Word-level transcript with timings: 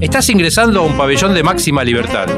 Estás 0.00 0.28
ingresando 0.28 0.80
a 0.80 0.82
un 0.82 0.94
pabellón 0.94 1.32
de 1.32 1.42
máxima 1.42 1.82
libertad, 1.84 2.28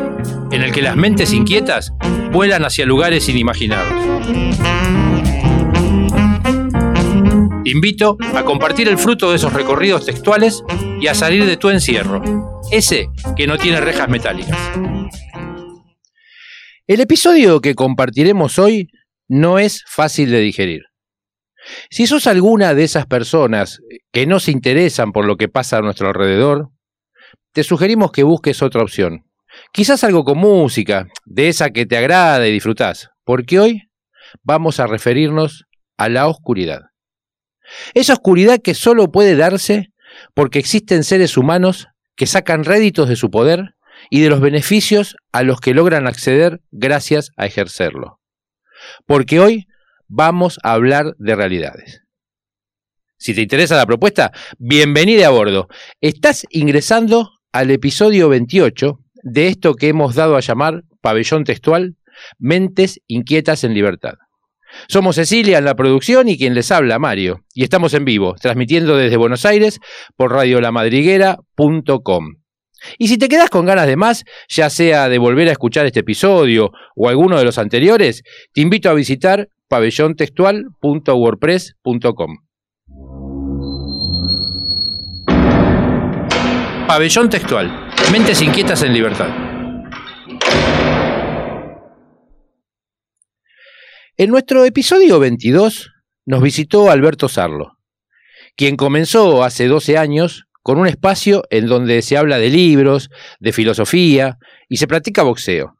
en 0.52 0.62
el 0.62 0.72
que 0.72 0.80
las 0.80 0.94
mentes 0.94 1.32
inquietas 1.32 1.92
vuelan 2.30 2.64
hacia 2.64 2.86
lugares 2.86 3.28
inimaginados. 3.28 3.92
Te 7.64 7.70
invito 7.70 8.16
a 8.34 8.44
compartir 8.44 8.86
el 8.86 8.96
fruto 8.96 9.30
de 9.30 9.36
esos 9.36 9.52
recorridos 9.52 10.06
textuales 10.06 10.62
y 11.00 11.08
a 11.08 11.14
salir 11.14 11.46
de 11.46 11.56
tu 11.56 11.68
encierro, 11.68 12.60
ese 12.70 13.08
que 13.36 13.48
no 13.48 13.58
tiene 13.58 13.80
rejas 13.80 14.08
metálicas. 14.08 14.58
El 16.86 17.00
episodio 17.00 17.60
que 17.60 17.74
compartiremos 17.74 18.60
hoy 18.60 18.88
no 19.26 19.58
es 19.58 19.82
fácil 19.88 20.30
de 20.30 20.40
digerir. 20.40 20.91
Si 21.90 22.06
sos 22.06 22.26
alguna 22.26 22.74
de 22.74 22.84
esas 22.84 23.06
personas 23.06 23.80
que 24.12 24.26
no 24.26 24.40
se 24.40 24.50
interesan 24.50 25.12
por 25.12 25.24
lo 25.24 25.36
que 25.36 25.48
pasa 25.48 25.78
a 25.78 25.82
nuestro 25.82 26.08
alrededor, 26.08 26.70
te 27.52 27.64
sugerimos 27.64 28.12
que 28.12 28.22
busques 28.22 28.62
otra 28.62 28.82
opción. 28.82 29.24
Quizás 29.72 30.04
algo 30.04 30.24
con 30.24 30.38
música, 30.38 31.06
de 31.24 31.48
esa 31.48 31.70
que 31.70 31.86
te 31.86 31.96
agrada 31.96 32.46
y 32.46 32.52
disfrutás, 32.52 33.10
porque 33.24 33.60
hoy 33.60 33.82
vamos 34.42 34.80
a 34.80 34.86
referirnos 34.86 35.64
a 35.98 36.08
la 36.08 36.26
oscuridad. 36.26 36.80
Esa 37.94 38.14
oscuridad 38.14 38.60
que 38.62 38.74
solo 38.74 39.10
puede 39.10 39.36
darse 39.36 39.88
porque 40.34 40.58
existen 40.58 41.04
seres 41.04 41.36
humanos 41.36 41.88
que 42.16 42.26
sacan 42.26 42.64
réditos 42.64 43.08
de 43.08 43.16
su 43.16 43.30
poder 43.30 43.74
y 44.10 44.20
de 44.20 44.30
los 44.30 44.40
beneficios 44.40 45.16
a 45.32 45.42
los 45.42 45.60
que 45.60 45.74
logran 45.74 46.06
acceder 46.06 46.60
gracias 46.70 47.30
a 47.36 47.46
ejercerlo. 47.46 48.20
Porque 49.06 49.40
hoy 49.40 49.66
vamos 50.12 50.60
a 50.62 50.74
hablar 50.74 51.16
de 51.18 51.34
realidades. 51.34 52.02
Si 53.16 53.34
te 53.34 53.40
interesa 53.40 53.76
la 53.76 53.86
propuesta, 53.86 54.30
bienvenida 54.58 55.28
a 55.28 55.30
bordo. 55.30 55.68
Estás 56.02 56.44
ingresando 56.50 57.30
al 57.50 57.70
episodio 57.70 58.28
28 58.28 58.98
de 59.22 59.48
esto 59.48 59.74
que 59.74 59.88
hemos 59.88 60.14
dado 60.14 60.36
a 60.36 60.40
llamar 60.40 60.82
Pabellón 61.00 61.44
Textual, 61.44 61.96
Mentes 62.38 63.00
Inquietas 63.06 63.64
en 63.64 63.72
Libertad. 63.72 64.16
Somos 64.86 65.16
Cecilia 65.16 65.56
en 65.58 65.64
la 65.64 65.76
producción 65.76 66.28
y 66.28 66.36
quien 66.36 66.52
les 66.54 66.70
habla, 66.70 66.98
Mario, 66.98 67.46
y 67.54 67.64
estamos 67.64 67.94
en 67.94 68.04
vivo, 68.04 68.34
transmitiendo 68.40 68.94
desde 68.96 69.16
Buenos 69.16 69.46
Aires 69.46 69.80
por 70.16 70.32
radiolamadriguera.com. 70.32 72.34
Y 72.98 73.08
si 73.08 73.16
te 73.16 73.28
quedas 73.28 73.48
con 73.48 73.64
ganas 73.64 73.86
de 73.86 73.96
más, 73.96 74.24
ya 74.48 74.68
sea 74.68 75.08
de 75.08 75.16
volver 75.18 75.48
a 75.48 75.52
escuchar 75.52 75.86
este 75.86 76.00
episodio 76.00 76.72
o 76.96 77.08
alguno 77.08 77.38
de 77.38 77.44
los 77.44 77.56
anteriores, 77.56 78.24
te 78.52 78.60
invito 78.60 78.90
a 78.90 78.94
visitar 78.94 79.48
pabellontextual.wordpress.com. 79.72 82.36
Pabellón 86.86 87.30
Textual. 87.30 87.90
Mentes 88.12 88.42
inquietas 88.42 88.82
en 88.82 88.92
libertad. 88.92 89.30
En 94.18 94.28
nuestro 94.28 94.66
episodio 94.66 95.18
22 95.18 95.90
nos 96.26 96.42
visitó 96.42 96.90
Alberto 96.90 97.30
Sarlo, 97.30 97.78
quien 98.56 98.76
comenzó 98.76 99.42
hace 99.42 99.68
12 99.68 99.96
años 99.96 100.44
con 100.60 100.78
un 100.78 100.86
espacio 100.86 101.44
en 101.48 101.66
donde 101.66 102.02
se 102.02 102.18
habla 102.18 102.36
de 102.36 102.50
libros, 102.50 103.08
de 103.40 103.54
filosofía 103.54 104.36
y 104.68 104.76
se 104.76 104.86
practica 104.86 105.22
boxeo. 105.22 105.78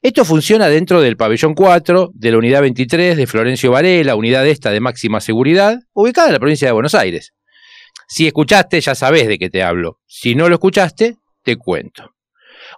Esto 0.00 0.24
funciona 0.24 0.68
dentro 0.68 1.02
del 1.02 1.16
pabellón 1.16 1.54
4 1.54 2.12
de 2.14 2.30
la 2.30 2.38
unidad 2.38 2.62
23 2.62 3.16
de 3.16 3.26
Florencio 3.26 3.70
Varela, 3.70 4.16
unidad 4.16 4.46
esta 4.46 4.70
de 4.70 4.80
máxima 4.80 5.20
seguridad, 5.20 5.80
ubicada 5.92 6.28
en 6.28 6.32
la 6.34 6.38
provincia 6.38 6.68
de 6.68 6.72
Buenos 6.72 6.94
Aires. 6.94 7.34
Si 8.08 8.26
escuchaste, 8.26 8.80
ya 8.80 8.94
sabés 8.94 9.28
de 9.28 9.38
qué 9.38 9.50
te 9.50 9.62
hablo. 9.62 10.00
Si 10.06 10.34
no 10.34 10.48
lo 10.48 10.54
escuchaste, 10.54 11.16
te 11.42 11.56
cuento. 11.56 12.14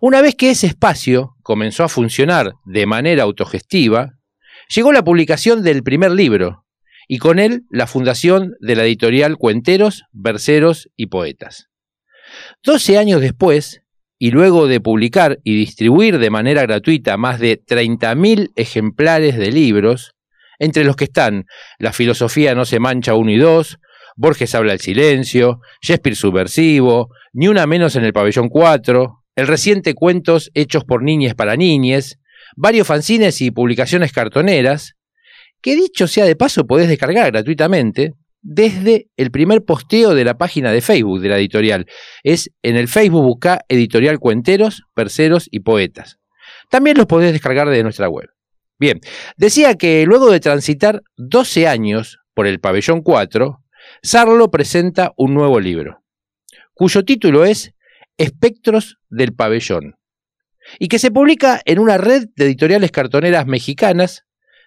Una 0.01 0.21
vez 0.21 0.35
que 0.35 0.51
ese 0.51 0.67
espacio 0.67 1.37
comenzó 1.43 1.85
a 1.85 1.89
funcionar 1.89 2.53
de 2.65 2.87
manera 2.87 3.23
autogestiva, 3.23 4.15
llegó 4.75 4.93
la 4.93 5.05
publicación 5.05 5.63
del 5.63 5.83
primer 5.83 6.11
libro 6.11 6.65
y 7.07 7.19
con 7.19 7.39
él 7.39 7.65
la 7.71 7.87
fundación 7.87 8.55
de 8.61 8.77
la 8.77 8.85
editorial 8.85 9.37
Cuenteros, 9.37 10.05
Verseros 10.13 10.91
y 10.97 11.07
Poetas. 11.07 11.69
Doce 12.63 12.99
años 12.99 13.21
después, 13.21 13.83
y 14.25 14.31
luego 14.31 14.67
de 14.69 14.81
publicar 14.81 15.39
y 15.45 15.55
distribuir 15.55 16.19
de 16.19 16.31
manera 16.31 16.63
gratuita 16.63 17.19
más 17.19 17.39
de 17.39 17.63
30.000 17.63 18.53
ejemplares 18.57 19.37
de 19.37 19.53
libros, 19.53 20.15
entre 20.59 20.83
los 20.83 20.97
que 20.97 21.05
están 21.05 21.45
La 21.79 21.93
filosofía 21.93 22.55
no 22.55 22.65
se 22.65 22.81
mancha 22.81 23.17
1 23.17 23.31
y 23.31 23.37
2, 23.37 23.79
Borges 24.17 24.55
habla 24.55 24.73
el 24.73 24.81
silencio, 24.81 25.61
Shakespeare 25.83 26.17
subversivo, 26.17 27.11
Ni 27.35 27.49
una 27.49 27.67
menos 27.67 27.97
en 27.97 28.05
el 28.05 28.15
pabellón 28.15 28.49
4, 28.49 29.25
el 29.37 29.47
reciente 29.47 29.93
Cuentos 29.93 30.51
hechos 30.55 30.85
por 30.85 31.03
niñes 31.03 31.35
para 31.35 31.57
niñes, 31.57 32.19
varios 32.57 32.87
fanzines 32.87 33.43
y 33.43 33.51
publicaciones 33.51 34.11
cartoneras, 34.15 34.95
que 35.61 35.77
dicho 35.77 36.09
sea 36.09 36.25
de 36.25 36.35
paso 36.35 36.67
podés 36.67 36.89
descargar 36.89 37.31
gratuitamente, 37.31 38.15
desde 38.45 39.09
el 39.17 39.31
primer 39.31 39.65
posteo 39.65 40.15
de 40.15 40.25
la 40.25 40.37
página 40.37 40.71
de 40.71 40.83
Facebook 40.83 41.21
de 41.21 41.31
la 41.31 41.39
editorial. 41.39 41.87
Es 42.23 42.51
en 42.63 42.77
el 42.77 42.89
Facebook 42.89 43.25
busca 43.25 43.65
Editorial 43.69 44.21
Cuenteros, 44.21 44.83
Perceros 44.95 45.49
y 45.51 45.61
Poetas. 45.61 46.19
También 46.69 46.97
los 46.99 47.07
podés 47.07 47.33
descargar 47.33 47.69
de 47.71 47.83
nuestra 47.83 48.09
web. 48.09 48.29
Bien, 48.79 49.01
decía 49.37 49.75
que 49.77 50.05
luego 50.05 50.31
de 50.31 50.41
transitar 50.41 51.03
12 51.17 51.67
años 51.67 52.19
por 52.35 52.47
el 52.47 52.61
pabellón 52.61 53.03
4, 53.03 53.63
Sarlo 54.03 54.51
presenta 54.51 55.13
un 55.17 55.35
nuevo 55.35 55.59
libro, 55.59 56.03
cuyo 56.75 57.05
título 57.05 57.45
es 57.45 57.73
Espectros 58.19 58.99
del 59.09 59.33
pabellón, 59.33 59.97
y 60.79 60.89
que 60.89 60.99
se 60.99 61.11
publica 61.11 61.61
en 61.65 61.79
una 61.79 61.99
red 61.99 62.27
de 62.37 62.45
editoriales 62.45 62.91
cartoneras 62.91 63.47
mexicanas, 63.47 64.25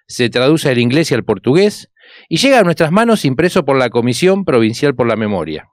se 0.08 0.30
traduce 0.30 0.70
al 0.70 0.78
inglés 0.78 1.12
y 1.12 1.14
al 1.14 1.26
portugués, 1.26 1.90
y 2.29 2.38
llega 2.38 2.59
a 2.59 2.63
nuestras 2.63 2.91
manos 2.91 3.25
impreso 3.25 3.66
por 3.66 3.78
la 3.78 3.90
Comisión 3.90 4.45
Provincial 4.45 4.95
por 4.95 5.07
la 5.07 5.16
Memoria. 5.16 5.69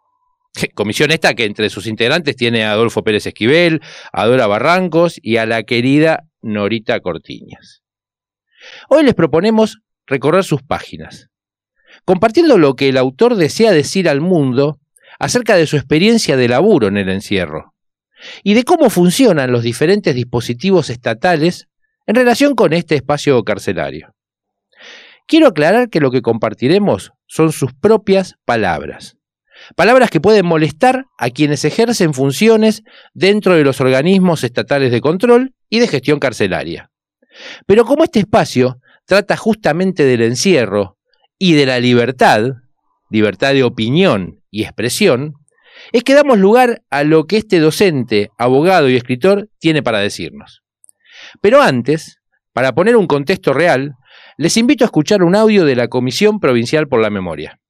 Comisión 0.74 1.10
esta 1.10 1.34
que 1.34 1.44
entre 1.44 1.68
sus 1.68 1.86
integrantes 1.86 2.36
tiene 2.36 2.64
a 2.64 2.72
Adolfo 2.72 3.02
Pérez 3.02 3.26
Esquivel, 3.26 3.80
a 4.12 4.26
Dora 4.26 4.46
Barrancos 4.46 5.18
y 5.20 5.36
a 5.38 5.46
la 5.46 5.64
querida 5.64 6.24
Norita 6.42 7.00
Cortiñas. 7.00 7.82
Hoy 8.88 9.04
les 9.04 9.14
proponemos 9.14 9.78
recorrer 10.06 10.44
sus 10.44 10.62
páginas, 10.62 11.28
compartiendo 12.04 12.56
lo 12.58 12.74
que 12.74 12.88
el 12.88 12.98
autor 12.98 13.34
desea 13.34 13.72
decir 13.72 14.08
al 14.08 14.20
mundo 14.20 14.78
acerca 15.18 15.56
de 15.56 15.66
su 15.66 15.76
experiencia 15.76 16.36
de 16.36 16.48
laburo 16.48 16.88
en 16.88 16.96
el 16.96 17.08
encierro 17.08 17.74
y 18.42 18.54
de 18.54 18.64
cómo 18.64 18.90
funcionan 18.90 19.52
los 19.52 19.62
diferentes 19.62 20.14
dispositivos 20.14 20.88
estatales 20.90 21.68
en 22.06 22.14
relación 22.14 22.54
con 22.54 22.72
este 22.72 22.94
espacio 22.94 23.42
carcelario. 23.42 24.13
Quiero 25.26 25.48
aclarar 25.48 25.88
que 25.88 26.00
lo 26.00 26.10
que 26.10 26.22
compartiremos 26.22 27.12
son 27.26 27.52
sus 27.52 27.72
propias 27.72 28.34
palabras. 28.44 29.16
Palabras 29.76 30.10
que 30.10 30.20
pueden 30.20 30.44
molestar 30.44 31.06
a 31.18 31.30
quienes 31.30 31.64
ejercen 31.64 32.12
funciones 32.12 32.82
dentro 33.14 33.54
de 33.54 33.64
los 33.64 33.80
organismos 33.80 34.44
estatales 34.44 34.92
de 34.92 35.00
control 35.00 35.54
y 35.70 35.78
de 35.78 35.88
gestión 35.88 36.18
carcelaria. 36.18 36.90
Pero 37.66 37.84
como 37.84 38.04
este 38.04 38.20
espacio 38.20 38.78
trata 39.06 39.36
justamente 39.36 40.04
del 40.04 40.22
encierro 40.22 40.98
y 41.38 41.54
de 41.54 41.66
la 41.66 41.80
libertad, 41.80 42.42
libertad 43.10 43.54
de 43.54 43.62
opinión 43.62 44.42
y 44.50 44.64
expresión, 44.64 45.34
es 45.92 46.04
que 46.04 46.14
damos 46.14 46.38
lugar 46.38 46.82
a 46.90 47.02
lo 47.02 47.26
que 47.26 47.38
este 47.38 47.58
docente, 47.58 48.30
abogado 48.38 48.88
y 48.88 48.96
escritor 48.96 49.48
tiene 49.58 49.82
para 49.82 49.98
decirnos. 49.98 50.62
Pero 51.40 51.62
antes, 51.62 52.18
para 52.52 52.72
poner 52.74 52.96
un 52.96 53.06
contexto 53.06 53.52
real, 53.52 53.94
les 54.36 54.56
invito 54.56 54.84
a 54.84 54.86
escuchar 54.86 55.22
un 55.22 55.36
audio 55.36 55.64
de 55.64 55.76
la 55.76 55.88
Comisión 55.88 56.40
Provincial 56.40 56.88
por 56.88 57.00
la 57.00 57.10
Memoria. 57.10 57.60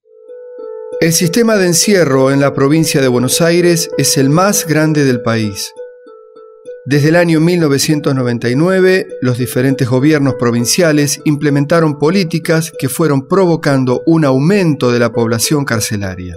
El 1.01 1.13
sistema 1.13 1.57
de 1.57 1.67
encierro 1.67 2.31
en 2.31 2.41
la 2.41 2.55
provincia 2.55 3.03
de 3.03 3.09
Buenos 3.09 3.41
Aires 3.41 3.91
es 3.99 4.17
el 4.17 4.31
más 4.31 4.67
grande 4.67 5.05
del 5.05 5.21
país. 5.21 5.73
Desde 6.87 7.09
el 7.09 7.17
año 7.17 7.41
1999, 7.41 9.07
los 9.21 9.39
diferentes 9.39 9.89
gobiernos 9.89 10.35
provinciales 10.39 11.21
implementaron 11.25 11.99
políticas 11.99 12.73
que 12.79 12.89
fueron 12.89 13.27
provocando 13.27 14.03
un 14.07 14.25
aumento 14.25 14.93
de 14.93 14.99
la 14.99 15.13
población 15.13 15.65
carcelaria. 15.65 16.37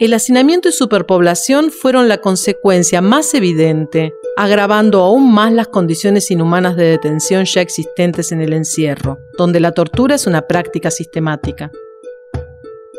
El 0.00 0.14
hacinamiento 0.14 0.70
y 0.70 0.72
superpoblación 0.72 1.70
fueron 1.70 2.08
la 2.08 2.22
consecuencia 2.22 3.02
más 3.02 3.34
evidente, 3.34 4.14
agravando 4.34 5.02
aún 5.02 5.30
más 5.30 5.52
las 5.52 5.68
condiciones 5.68 6.30
inhumanas 6.30 6.74
de 6.74 6.84
detención 6.84 7.44
ya 7.44 7.60
existentes 7.60 8.32
en 8.32 8.40
el 8.40 8.54
encierro, 8.54 9.18
donde 9.36 9.60
la 9.60 9.72
tortura 9.72 10.14
es 10.14 10.26
una 10.26 10.46
práctica 10.46 10.90
sistemática. 10.90 11.70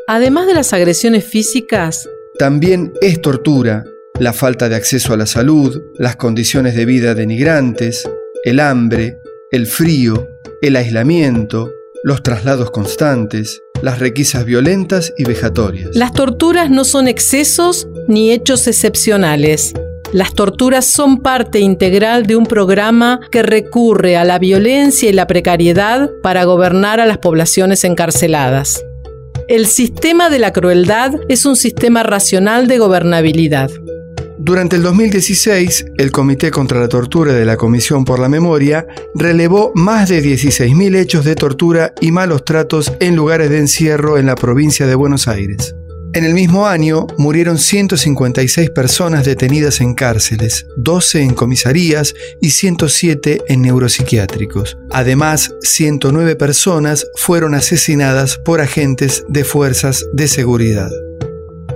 Además 0.06 0.46
de 0.46 0.54
las 0.54 0.74
agresiones 0.74 1.26
físicas, 1.26 2.08
también 2.38 2.94
es 3.02 3.20
tortura 3.20 3.84
la 4.20 4.32
falta 4.32 4.70
de 4.70 4.76
acceso 4.76 5.12
a 5.12 5.18
la 5.18 5.26
salud, 5.26 5.82
las 5.98 6.18
condiciones 6.18 6.76
de 6.76 6.86
vida 6.86 7.16
denigrantes, 7.16 8.08
el 8.44 8.60
hambre, 8.60 9.18
el 9.50 9.66
frío, 9.66 10.30
el 10.62 10.76
aislamiento, 10.76 11.72
los 12.04 12.22
traslados 12.22 12.70
constantes, 12.70 13.60
las 13.82 14.00
requisas 14.00 14.46
violentas 14.46 15.14
y 15.18 15.24
vejatorias. 15.24 15.96
Las 15.96 16.14
torturas 16.14 16.70
no 16.70 16.84
son 16.84 17.08
excesos 17.08 17.88
ni 18.08 18.32
hechos 18.32 18.68
excepcionales. 18.68 19.74
Las 20.14 20.34
torturas 20.34 20.86
son 20.86 21.20
parte 21.20 21.60
integral 21.60 22.26
de 22.26 22.36
un 22.36 22.46
programa 22.46 23.22
que 23.32 23.44
recurre 23.44 24.18
a 24.18 24.26
la 24.26 24.40
violencia 24.40 25.10
y 25.10 25.14
la 25.14 25.26
precariedad 25.26 26.10
para 26.22 26.44
gobernar 26.44 27.00
a 27.00 27.06
las 27.06 27.18
poblaciones 27.18 27.86
encarceladas. 27.86 28.84
El 29.48 29.68
sistema 29.68 30.30
de 30.30 30.40
la 30.40 30.52
crueldad 30.52 31.14
es 31.30 31.46
un 31.46 31.56
sistema 31.56 32.04
racional 32.04 32.68
de 32.68 32.78
gobernabilidad. 32.78 33.70
Durante 34.44 34.76
el 34.76 34.82
2016, 34.82 35.86
el 36.00 36.12
Comité 36.12 36.50
contra 36.50 36.80
la 36.80 36.90
Tortura 36.90 37.32
de 37.32 37.46
la 37.46 37.58
Comisión 37.58 38.04
por 38.04 38.18
la 38.18 38.28
Memoria 38.28 38.88
relevó 39.14 39.72
más 39.76 40.10
de 40.10 40.24
16.000 40.24 40.96
hechos 40.96 41.26
de 41.26 41.36
tortura 41.36 41.94
y 42.02 42.12
malos 42.12 42.44
tratos 42.44 42.92
en 43.00 43.16
lugares 43.16 43.52
de 43.52 43.60
encierro 43.60 44.18
en 44.18 44.26
la 44.26 44.34
provincia 44.34 44.88
de 44.88 44.96
Buenos 44.96 45.28
Aires. 45.28 45.76
En 46.14 46.26
el 46.26 46.34
mismo 46.34 46.66
año 46.66 47.06
murieron 47.20 47.60
156 47.60 48.72
personas 48.72 49.26
detenidas 49.26 49.80
en 49.80 49.94
cárceles, 49.94 50.66
12 50.76 51.22
en 51.22 51.36
comisarías 51.36 52.16
y 52.42 52.50
107 52.50 53.44
en 53.48 53.62
neuropsiquiátricos. 53.62 54.76
Además, 54.90 55.54
109 55.62 56.36
personas 56.36 57.06
fueron 57.16 57.54
asesinadas 57.54 58.40
por 58.44 58.60
agentes 58.60 59.24
de 59.30 59.44
fuerzas 59.44 60.04
de 60.14 60.28
seguridad. 60.28 60.90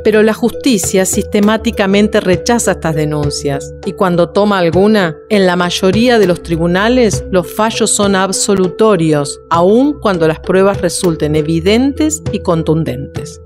Pero 0.05 0.21
la 0.21 0.35
justicia 0.35 1.03
sistemáticamente 1.03 2.19
rechaza 2.19 2.73
estas 2.73 2.93
denuncias 2.93 3.73
y 3.87 3.93
cuando 3.93 4.29
toma 4.29 4.59
alguna, 4.59 5.17
en 5.29 5.47
la 5.47 5.55
mayoría 5.55 6.19
de 6.19 6.27
los 6.27 6.43
tribunales 6.43 7.25
los 7.31 7.51
fallos 7.51 7.89
son 7.89 8.15
absolutorios, 8.15 9.41
aun 9.49 9.99
cuando 9.99 10.27
las 10.27 10.39
pruebas 10.39 10.79
resulten 10.79 11.35
evidentes 11.35 12.21
y 12.31 12.37
contundentes. 12.41 13.41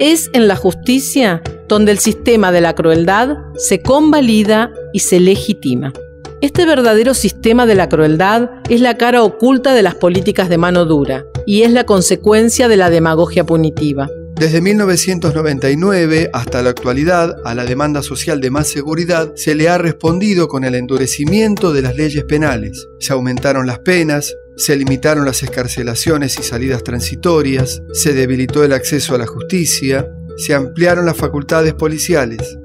Es 0.00 0.30
en 0.32 0.48
la 0.48 0.56
justicia 0.56 1.40
donde 1.68 1.92
el 1.92 2.00
sistema 2.00 2.50
de 2.50 2.60
la 2.60 2.74
crueldad 2.74 3.36
se 3.54 3.80
convalida 3.80 4.72
y 4.92 4.98
se 4.98 5.20
legitima. 5.20 5.92
Este 6.40 6.66
verdadero 6.66 7.14
sistema 7.14 7.66
de 7.66 7.76
la 7.76 7.88
crueldad 7.88 8.50
es 8.68 8.80
la 8.80 8.96
cara 8.96 9.22
oculta 9.22 9.74
de 9.74 9.82
las 9.82 9.94
políticas 9.94 10.48
de 10.48 10.58
mano 10.58 10.86
dura 10.86 11.24
y 11.46 11.62
es 11.62 11.70
la 11.70 11.86
consecuencia 11.86 12.66
de 12.66 12.78
la 12.78 12.90
demagogia 12.90 13.46
punitiva. 13.46 14.08
Desde 14.36 14.60
1999 14.60 16.30
hasta 16.32 16.60
la 16.60 16.70
actualidad, 16.70 17.36
a 17.44 17.54
la 17.54 17.64
demanda 17.64 18.02
social 18.02 18.40
de 18.40 18.50
más 18.50 18.66
seguridad 18.66 19.32
se 19.36 19.54
le 19.54 19.68
ha 19.68 19.78
respondido 19.78 20.48
con 20.48 20.64
el 20.64 20.74
endurecimiento 20.74 21.72
de 21.72 21.82
las 21.82 21.96
leyes 21.96 22.24
penales. 22.24 22.88
Se 22.98 23.12
aumentaron 23.12 23.66
las 23.68 23.78
penas, 23.78 24.34
se 24.56 24.74
limitaron 24.74 25.24
las 25.24 25.44
escarcelaciones 25.44 26.36
y 26.40 26.42
salidas 26.42 26.82
transitorias, 26.82 27.80
se 27.92 28.12
debilitó 28.12 28.64
el 28.64 28.72
acceso 28.72 29.14
a 29.14 29.18
la 29.18 29.26
justicia, 29.26 30.08
se 30.36 30.52
ampliaron 30.52 31.06
las 31.06 31.16
facultades 31.16 31.74
policiales. 31.74 32.58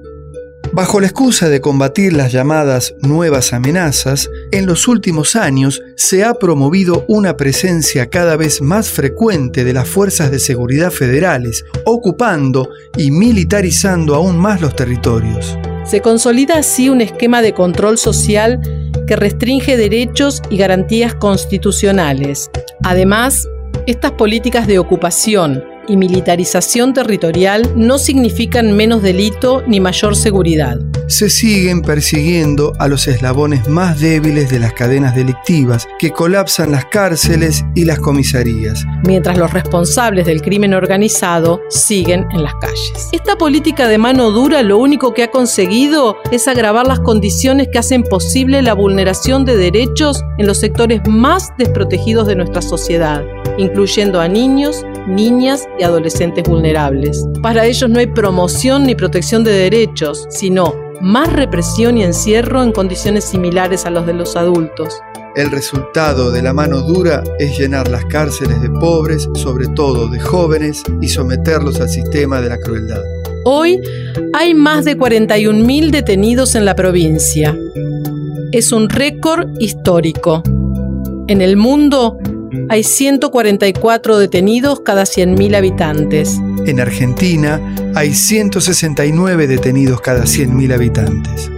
Bajo 0.71 0.99
la 0.99 1.07
excusa 1.07 1.49
de 1.49 1.61
combatir 1.61 2.13
las 2.13 2.31
llamadas 2.31 2.93
nuevas 3.01 3.53
amenazas, 3.53 4.29
en 4.51 4.67
los 4.67 4.87
últimos 4.87 5.35
años 5.35 5.81
se 5.95 6.23
ha 6.23 6.35
promovido 6.35 7.05
una 7.07 7.37
presencia 7.37 8.09
cada 8.11 8.37
vez 8.37 8.61
más 8.61 8.89
frecuente 8.89 9.63
de 9.63 9.73
las 9.73 9.89
fuerzas 9.89 10.29
de 10.29 10.37
seguridad 10.37 10.91
federales, 10.91 11.65
ocupando 11.85 12.69
y 12.95 13.09
militarizando 13.09 14.13
aún 14.13 14.37
más 14.37 14.61
los 14.61 14.75
territorios. 14.75 15.57
Se 15.85 16.01
consolida 16.01 16.57
así 16.57 16.87
un 16.87 17.01
esquema 17.01 17.41
de 17.41 17.53
control 17.53 17.97
social 17.97 18.61
que 19.07 19.15
restringe 19.15 19.75
derechos 19.75 20.43
y 20.51 20.57
garantías 20.57 21.15
constitucionales. 21.15 22.51
Además, 22.83 23.47
estas 23.87 24.11
políticas 24.11 24.67
de 24.67 24.77
ocupación, 24.77 25.63
y 25.89 25.97
militarización 25.97 26.93
territorial 26.93 27.73
no 27.75 27.97
significan 27.97 28.71
menos 28.77 29.01
delito 29.01 29.63
ni 29.67 29.79
mayor 29.79 30.15
seguridad. 30.15 30.79
Se 31.07 31.29
siguen 31.31 31.81
persiguiendo 31.81 32.73
a 32.77 32.87
los 32.87 33.07
eslabones 33.07 33.67
más 33.67 33.99
débiles 33.99 34.51
de 34.51 34.59
las 34.59 34.73
cadenas 34.73 35.15
delictivas 35.15 35.87
que 35.97 36.11
colapsan 36.11 36.71
las 36.71 36.85
cárceles 36.85 37.65
y 37.73 37.85
las 37.85 37.99
comisarías. 37.99 38.85
Mientras 39.03 39.37
los 39.37 39.51
responsables 39.51 40.27
del 40.27 40.43
crimen 40.43 40.75
organizado 40.75 41.61
siguen 41.69 42.27
en 42.31 42.43
las 42.43 42.53
calles. 42.61 43.09
Esta 43.11 43.35
política 43.37 43.87
de 43.87 43.97
mano 43.97 44.29
dura 44.29 44.61
lo 44.61 44.77
único 44.77 45.15
que 45.15 45.23
ha 45.23 45.31
conseguido 45.31 46.17
es 46.31 46.47
agravar 46.47 46.85
las 46.85 46.99
condiciones 46.99 47.69
que 47.71 47.79
hacen 47.79 48.03
posible 48.03 48.61
la 48.61 48.73
vulneración 48.73 49.45
de 49.45 49.57
derechos 49.57 50.23
en 50.37 50.45
los 50.45 50.59
sectores 50.59 51.01
más 51.07 51.51
desprotegidos 51.57 52.27
de 52.27 52.35
nuestra 52.35 52.61
sociedad, 52.61 53.23
incluyendo 53.57 54.21
a 54.21 54.27
niños, 54.27 54.85
niñas 55.09 55.67
y 55.77 55.83
adolescentes 55.83 56.43
vulnerables. 56.47 57.25
Para 57.41 57.65
ellos 57.65 57.89
no 57.89 57.99
hay 57.99 58.07
promoción 58.07 58.83
ni 58.83 58.95
protección 58.95 59.43
de 59.43 59.51
derechos, 59.51 60.27
sino 60.29 60.73
más 61.01 61.31
represión 61.33 61.97
y 61.97 62.03
encierro 62.03 62.63
en 62.63 62.71
condiciones 62.71 63.25
similares 63.25 63.85
a 63.85 63.89
los 63.89 64.05
de 64.05 64.13
los 64.13 64.35
adultos. 64.35 64.99
El 65.35 65.51
resultado 65.51 66.31
de 66.31 66.41
la 66.41 66.53
mano 66.53 66.81
dura 66.81 67.23
es 67.39 67.57
llenar 67.57 67.87
las 67.87 68.03
cárceles 68.05 68.61
de 68.61 68.69
pobres, 68.69 69.29
sobre 69.35 69.67
todo 69.67 70.07
de 70.07 70.19
jóvenes, 70.19 70.83
y 71.01 71.07
someterlos 71.07 71.79
al 71.79 71.89
sistema 71.89 72.41
de 72.41 72.49
la 72.49 72.59
crueldad. 72.59 73.01
Hoy 73.45 73.79
hay 74.33 74.53
más 74.53 74.85
de 74.85 74.97
41.000 74.97 75.91
detenidos 75.91 76.55
en 76.55 76.65
la 76.65 76.75
provincia. 76.75 77.57
Es 78.51 78.71
un 78.71 78.89
récord 78.89 79.49
histórico. 79.59 80.43
En 81.27 81.41
el 81.41 81.55
mundo 81.55 82.17
hay 82.69 82.83
144 82.83 84.17
detenidos 84.17 84.81
cada 84.81 85.03
100.000 85.03 85.55
habitantes. 85.55 86.39
En 86.65 86.79
Argentina 86.79 87.61
hay 87.95 88.13
169 88.13 89.47
detenidos 89.47 90.01
cada 90.01 90.23
100.000 90.23 90.73
habitantes. 90.73 91.49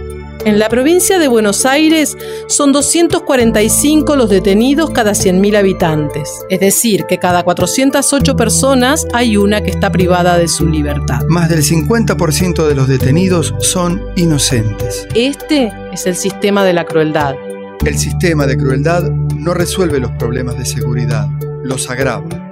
En 0.44 0.58
la 0.58 0.68
provincia 0.68 1.20
de 1.20 1.28
Buenos 1.28 1.64
Aires 1.66 2.16
son 2.48 2.72
245 2.72 4.16
los 4.16 4.28
detenidos 4.28 4.90
cada 4.90 5.12
100.000 5.12 5.56
habitantes, 5.56 6.28
es 6.50 6.58
decir, 6.58 7.04
que 7.04 7.18
cada 7.18 7.44
408 7.44 8.34
personas 8.34 9.06
hay 9.12 9.36
una 9.36 9.62
que 9.62 9.70
está 9.70 9.92
privada 9.92 10.38
de 10.38 10.48
su 10.48 10.66
libertad. 10.66 11.20
Más 11.28 11.48
del 11.48 11.62
50% 11.62 12.66
de 12.66 12.74
los 12.74 12.88
detenidos 12.88 13.54
son 13.60 14.02
inocentes. 14.16 15.06
Este 15.14 15.72
es 15.92 16.06
el 16.06 16.16
sistema 16.16 16.64
de 16.64 16.72
la 16.72 16.86
crueldad. 16.86 17.36
El 17.84 17.98
sistema 17.98 18.46
de 18.46 18.56
crueldad 18.56 19.10
no 19.10 19.54
resuelve 19.54 19.98
los 19.98 20.12
problemas 20.12 20.56
de 20.56 20.64
seguridad, 20.64 21.26
los 21.64 21.90
agrava. 21.90 22.51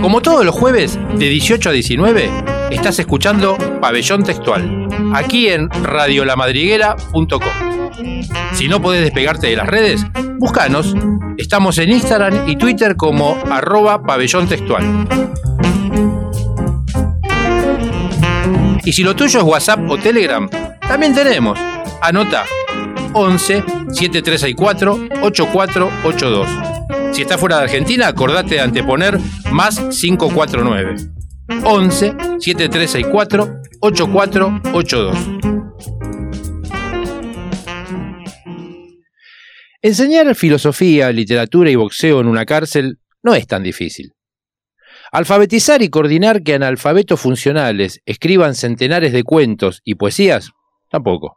Como 0.00 0.22
todos 0.22 0.46
los 0.46 0.54
jueves, 0.54 0.98
de 1.18 1.28
18 1.28 1.68
a 1.68 1.72
19, 1.72 2.30
estás 2.70 2.98
escuchando 2.98 3.58
Pabellón 3.82 4.24
Textual, 4.24 4.88
aquí 5.14 5.48
en 5.48 5.68
radiolamadriguera.com. 5.68 7.40
Si 8.54 8.66
no 8.66 8.80
podés 8.80 9.02
despegarte 9.02 9.48
de 9.48 9.56
las 9.56 9.66
redes, 9.66 10.06
búscanos. 10.38 10.94
Estamos 11.36 11.76
en 11.78 11.90
Instagram 11.90 12.48
y 12.48 12.56
Twitter 12.56 12.96
como 12.96 13.36
arroba 13.50 14.02
pabellón 14.02 14.48
textual. 14.48 15.06
Y 18.82 18.92
si 18.92 19.02
lo 19.02 19.14
tuyo 19.14 19.40
es 19.40 19.44
WhatsApp 19.44 19.80
o 19.88 19.98
Telegram, 19.98 20.48
también 20.80 21.14
tenemos. 21.14 21.58
Anota 22.00 22.46
11 23.12 23.64
7364 23.90 24.98
8482. 25.22 26.69
Si 27.20 27.24
estás 27.24 27.38
fuera 27.38 27.58
de 27.58 27.64
Argentina, 27.64 28.08
acordate 28.08 28.54
de 28.54 28.60
anteponer 28.62 29.18
más 29.52 29.78
549. 29.78 30.96
11 31.64 32.16
7364 32.38 33.60
8482. 33.78 35.18
Enseñar 39.82 40.34
filosofía, 40.34 41.12
literatura 41.12 41.68
y 41.68 41.74
boxeo 41.74 42.22
en 42.22 42.26
una 42.26 42.46
cárcel 42.46 43.00
no 43.22 43.34
es 43.34 43.46
tan 43.46 43.64
difícil. 43.64 44.14
Alfabetizar 45.12 45.82
y 45.82 45.90
coordinar 45.90 46.42
que 46.42 46.54
analfabetos 46.54 47.20
funcionales 47.20 48.00
escriban 48.06 48.54
centenares 48.54 49.12
de 49.12 49.24
cuentos 49.24 49.82
y 49.84 49.96
poesías, 49.96 50.52
tampoco. 50.90 51.36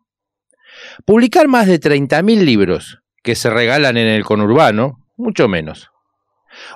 Publicar 1.06 1.50
más 1.50 1.68
de 1.68 1.82
30.000 1.82 2.46
libros 2.46 3.00
que 3.22 3.36
se 3.36 3.50
regalan 3.50 3.98
en 3.98 4.08
el 4.08 4.24
conurbano, 4.24 5.03
mucho 5.16 5.48
menos. 5.48 5.90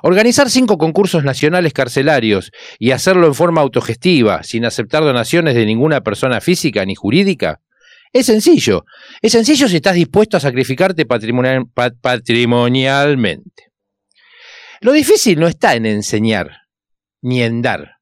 Organizar 0.02 0.50
cinco 0.50 0.76
concursos 0.76 1.24
nacionales 1.24 1.72
carcelarios 1.72 2.50
y 2.78 2.90
hacerlo 2.90 3.26
en 3.26 3.34
forma 3.34 3.60
autogestiva, 3.60 4.42
sin 4.42 4.64
aceptar 4.64 5.04
donaciones 5.04 5.54
de 5.54 5.66
ninguna 5.66 6.00
persona 6.00 6.40
física 6.40 6.84
ni 6.84 6.96
jurídica, 6.96 7.60
es 8.12 8.26
sencillo. 8.26 8.84
Es 9.22 9.32
sencillo 9.32 9.68
si 9.68 9.76
estás 9.76 9.94
dispuesto 9.94 10.36
a 10.36 10.40
sacrificarte 10.40 11.06
patrimonialmente. 11.06 13.64
Lo 14.80 14.92
difícil 14.92 15.38
no 15.38 15.46
está 15.46 15.74
en 15.74 15.86
enseñar, 15.86 16.62
ni 17.20 17.42
en 17.42 17.62
dar. 17.62 17.98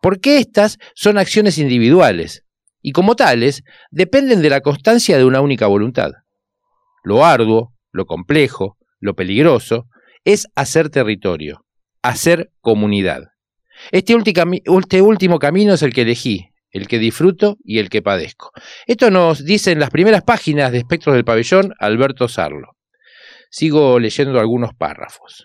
porque 0.00 0.38
éstas 0.38 0.78
son 0.94 1.18
acciones 1.18 1.58
individuales 1.58 2.44
y 2.82 2.92
como 2.92 3.16
tales 3.16 3.62
dependen 3.90 4.42
de 4.42 4.50
la 4.50 4.60
constancia 4.60 5.16
de 5.16 5.24
una 5.24 5.40
única 5.40 5.66
voluntad. 5.66 6.12
Lo 7.02 7.24
arduo, 7.24 7.72
lo 7.92 8.06
complejo, 8.06 8.76
lo 9.04 9.14
peligroso 9.14 9.86
es 10.24 10.48
hacer 10.54 10.88
territorio, 10.88 11.66
hacer 12.00 12.50
comunidad. 12.62 13.24
Este, 13.92 14.16
este 14.16 15.02
último 15.02 15.38
camino 15.38 15.74
es 15.74 15.82
el 15.82 15.92
que 15.92 16.02
elegí, 16.02 16.48
el 16.70 16.88
que 16.88 16.98
disfruto 16.98 17.58
y 17.62 17.80
el 17.80 17.90
que 17.90 18.00
padezco. 18.00 18.50
Esto 18.86 19.10
nos 19.10 19.44
dice 19.44 19.72
en 19.72 19.78
las 19.78 19.90
primeras 19.90 20.22
páginas 20.22 20.72
de 20.72 20.78
Espectros 20.78 21.14
del 21.14 21.26
Pabellón 21.26 21.74
Alberto 21.78 22.28
Sarlo. 22.28 22.78
Sigo 23.50 24.00
leyendo 24.00 24.40
algunos 24.40 24.72
párrafos. 24.72 25.44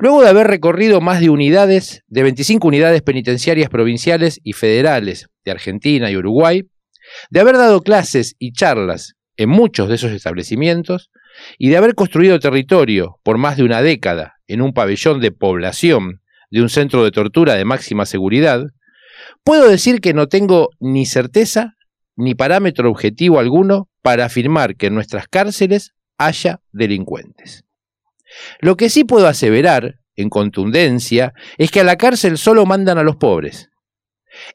Luego 0.00 0.22
de 0.22 0.30
haber 0.30 0.48
recorrido 0.48 1.00
más 1.00 1.20
de 1.20 1.30
unidades, 1.30 2.02
de 2.08 2.24
25 2.24 2.66
unidades 2.66 3.02
penitenciarias 3.02 3.70
provinciales 3.70 4.40
y 4.42 4.54
federales 4.54 5.28
de 5.44 5.52
Argentina 5.52 6.10
y 6.10 6.16
Uruguay, 6.16 6.64
de 7.30 7.40
haber 7.40 7.56
dado 7.56 7.82
clases 7.82 8.34
y 8.40 8.52
charlas 8.52 9.14
en 9.36 9.48
muchos 9.48 9.88
de 9.88 9.94
esos 9.94 10.10
establecimientos, 10.10 11.12
y 11.58 11.70
de 11.70 11.76
haber 11.76 11.94
construido 11.94 12.38
territorio 12.38 13.18
por 13.22 13.38
más 13.38 13.56
de 13.56 13.64
una 13.64 13.82
década 13.82 14.34
en 14.46 14.62
un 14.62 14.72
pabellón 14.72 15.20
de 15.20 15.32
población 15.32 16.20
de 16.50 16.62
un 16.62 16.68
centro 16.68 17.04
de 17.04 17.12
tortura 17.12 17.54
de 17.54 17.64
máxima 17.64 18.06
seguridad, 18.06 18.64
puedo 19.44 19.68
decir 19.68 20.00
que 20.00 20.14
no 20.14 20.26
tengo 20.26 20.70
ni 20.80 21.06
certeza 21.06 21.74
ni 22.16 22.34
parámetro 22.34 22.90
objetivo 22.90 23.38
alguno 23.38 23.88
para 24.02 24.24
afirmar 24.24 24.76
que 24.76 24.86
en 24.86 24.94
nuestras 24.94 25.28
cárceles 25.28 25.92
haya 26.18 26.60
delincuentes. 26.72 27.64
Lo 28.60 28.76
que 28.76 28.90
sí 28.90 29.04
puedo 29.04 29.26
aseverar, 29.26 29.96
en 30.16 30.28
contundencia, 30.28 31.32
es 31.56 31.70
que 31.70 31.80
a 31.80 31.84
la 31.84 31.96
cárcel 31.96 32.36
solo 32.36 32.66
mandan 32.66 32.98
a 32.98 33.02
los 33.02 33.16
pobres. 33.16 33.70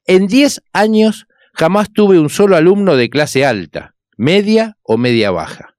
En 0.05 0.27
10 0.27 0.61
años 0.73 1.25
jamás 1.53 1.91
tuve 1.91 2.19
un 2.19 2.29
solo 2.29 2.55
alumno 2.55 2.95
de 2.95 3.09
clase 3.09 3.45
alta, 3.45 3.95
media 4.17 4.77
o 4.83 4.97
media 4.97 5.31
baja. 5.31 5.74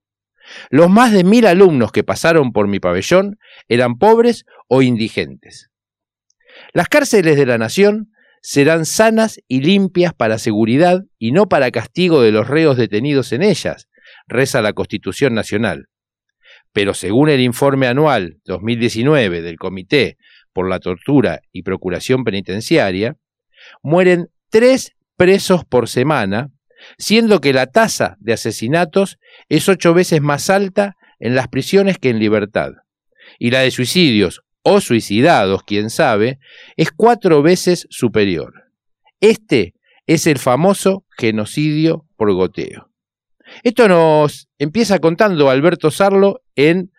Los 0.70 0.90
más 0.90 1.12
de 1.12 1.24
mil 1.24 1.46
alumnos 1.46 1.92
que 1.92 2.04
pasaron 2.04 2.52
por 2.52 2.68
mi 2.68 2.80
pabellón 2.80 3.38
eran 3.68 3.98
pobres 3.98 4.44
o 4.68 4.82
indigentes. 4.82 5.70
Las 6.72 6.88
cárceles 6.88 7.36
de 7.36 7.46
la 7.46 7.58
nación 7.58 8.12
serán 8.42 8.86
sanas 8.86 9.40
y 9.48 9.60
limpias 9.60 10.14
para 10.14 10.38
seguridad 10.38 11.02
y 11.18 11.32
no 11.32 11.48
para 11.48 11.70
castigo 11.70 12.22
de 12.22 12.32
los 12.32 12.46
reos 12.46 12.76
detenidos 12.76 13.32
en 13.32 13.42
ellas, 13.42 13.88
reza 14.28 14.62
la 14.62 14.72
Constitución 14.72 15.34
Nacional. 15.34 15.86
Pero 16.72 16.94
según 16.94 17.28
el 17.28 17.40
informe 17.40 17.86
anual 17.86 18.38
2019 18.44 19.42
del 19.42 19.56
Comité 19.56 20.16
por 20.52 20.68
la 20.68 20.78
Tortura 20.78 21.40
y 21.52 21.62
Procuración 21.62 22.22
Penitenciaria, 22.22 23.16
mueren 23.82 24.28
tres 24.50 24.92
presos 25.16 25.64
por 25.64 25.88
semana, 25.88 26.50
siendo 26.98 27.40
que 27.40 27.52
la 27.52 27.66
tasa 27.66 28.16
de 28.20 28.32
asesinatos 28.32 29.18
es 29.48 29.68
ocho 29.68 29.94
veces 29.94 30.20
más 30.20 30.50
alta 30.50 30.96
en 31.18 31.34
las 31.34 31.48
prisiones 31.48 31.98
que 31.98 32.10
en 32.10 32.18
libertad, 32.18 32.72
y 33.38 33.50
la 33.50 33.60
de 33.60 33.70
suicidios 33.70 34.42
o 34.62 34.80
suicidados, 34.80 35.62
quién 35.62 35.90
sabe, 35.90 36.38
es 36.76 36.90
cuatro 36.90 37.42
veces 37.42 37.86
superior. 37.88 38.52
Este 39.20 39.74
es 40.06 40.26
el 40.26 40.38
famoso 40.38 41.04
genocidio 41.16 42.04
por 42.16 42.32
goteo. 42.32 42.90
Esto 43.62 43.88
nos 43.88 44.48
empieza 44.58 44.98
contando 44.98 45.50
Alberto 45.50 45.90
Sarlo 45.90 46.40
en 46.56 46.90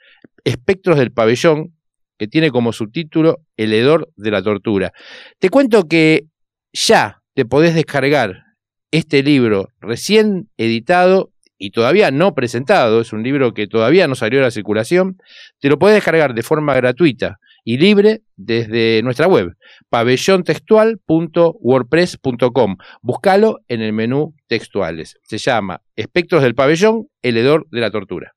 Espectros 0.43 0.97
del 0.97 1.11
Pabellón, 1.11 1.73
que 2.17 2.27
tiene 2.27 2.51
como 2.51 2.71
subtítulo 2.71 3.39
El 3.57 3.73
hedor 3.73 4.09
de 4.15 4.31
la 4.31 4.41
tortura. 4.41 4.93
Te 5.39 5.49
cuento 5.49 5.87
que 5.87 6.23
ya 6.71 7.21
te 7.33 7.45
podés 7.45 7.75
descargar 7.75 8.43
este 8.91 9.23
libro 9.23 9.69
recién 9.79 10.49
editado 10.57 11.31
y 11.57 11.71
todavía 11.71 12.11
no 12.11 12.35
presentado, 12.35 12.99
es 13.01 13.13
un 13.13 13.23
libro 13.23 13.53
que 13.53 13.67
todavía 13.67 14.07
no 14.07 14.15
salió 14.15 14.39
a 14.39 14.43
la 14.43 14.51
circulación, 14.51 15.17
te 15.59 15.69
lo 15.69 15.79
podés 15.79 15.95
descargar 15.95 16.33
de 16.33 16.43
forma 16.43 16.75
gratuita 16.75 17.39
y 17.63 17.77
libre 17.77 18.21
desde 18.37 19.01
nuestra 19.03 19.27
web, 19.27 19.55
pabellontextual.wordpress.com. 19.89 22.77
Búscalo 23.01 23.59
en 23.67 23.81
el 23.81 23.91
menú 23.91 24.33
textuales. 24.47 25.17
Se 25.23 25.37
llama 25.37 25.81
Espectros 25.95 26.43
del 26.43 26.55
pabellón, 26.55 27.09
el 27.21 27.35
hedor 27.37 27.67
de 27.71 27.81
la 27.81 27.91
tortura. 27.91 28.36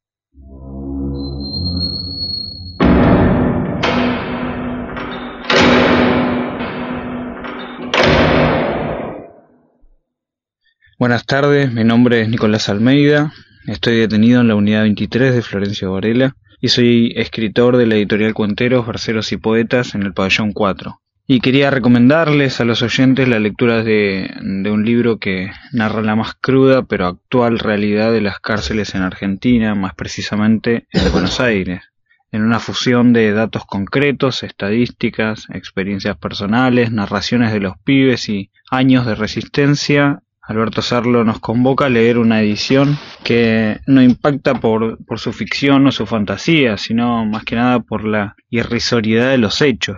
Buenas 11.00 11.24
tardes, 11.24 11.72
mi 11.72 11.82
nombre 11.82 12.20
es 12.20 12.28
Nicolás 12.28 12.68
Almeida, 12.68 13.32
estoy 13.66 13.96
detenido 13.96 14.42
en 14.42 14.48
la 14.48 14.54
unidad 14.54 14.82
23 14.82 15.34
de 15.34 15.40
Florencio 15.40 15.92
Varela 15.92 16.36
y 16.60 16.68
soy 16.68 17.14
escritor 17.16 17.78
de 17.78 17.86
la 17.86 17.94
editorial 17.94 18.34
Cuenteros, 18.34 18.86
Verseros 18.86 19.32
y 19.32 19.38
Poetas 19.38 19.94
en 19.94 20.02
el 20.02 20.12
pabellón 20.12 20.52
4. 20.52 21.00
Y 21.26 21.40
quería 21.40 21.70
recomendarles 21.70 22.60
a 22.60 22.66
los 22.66 22.82
oyentes 22.82 23.26
la 23.28 23.38
lectura 23.38 23.82
de, 23.82 24.30
de, 24.42 24.70
un 24.70 24.84
libro 24.84 25.18
que 25.18 25.50
narra 25.72 26.02
la 26.02 26.16
más 26.16 26.34
cruda 26.34 26.82
pero 26.82 27.06
actual 27.06 27.60
realidad 27.60 28.12
de 28.12 28.20
las 28.20 28.38
cárceles 28.38 28.94
en 28.94 29.00
Argentina, 29.00 29.74
más 29.74 29.94
precisamente 29.94 30.86
en 30.92 31.12
Buenos 31.12 31.40
Aires, 31.40 31.80
en 32.30 32.42
una 32.42 32.58
fusión 32.58 33.14
de 33.14 33.32
datos 33.32 33.64
concretos, 33.64 34.42
estadísticas, 34.42 35.46
experiencias 35.48 36.18
personales, 36.18 36.92
narraciones 36.92 37.54
de 37.54 37.60
los 37.60 37.78
pibes 37.84 38.28
y 38.28 38.50
años 38.70 39.06
de 39.06 39.14
resistencia 39.14 40.22
Alberto 40.50 40.82
Sarlo 40.82 41.22
nos 41.22 41.38
convoca 41.38 41.86
a 41.86 41.88
leer 41.88 42.18
una 42.18 42.40
edición 42.40 42.98
que 43.22 43.78
no 43.86 44.02
impacta 44.02 44.54
por, 44.54 44.98
su 45.16 45.32
ficción 45.32 45.86
o 45.86 45.92
su 45.92 46.06
fantasía, 46.06 46.76
sino 46.76 47.24
más 47.24 47.44
que 47.44 47.54
nada 47.54 47.78
por 47.78 48.04
la 48.04 48.34
irrisoriedad 48.48 49.30
de 49.30 49.38
los 49.38 49.62
hechos, 49.62 49.96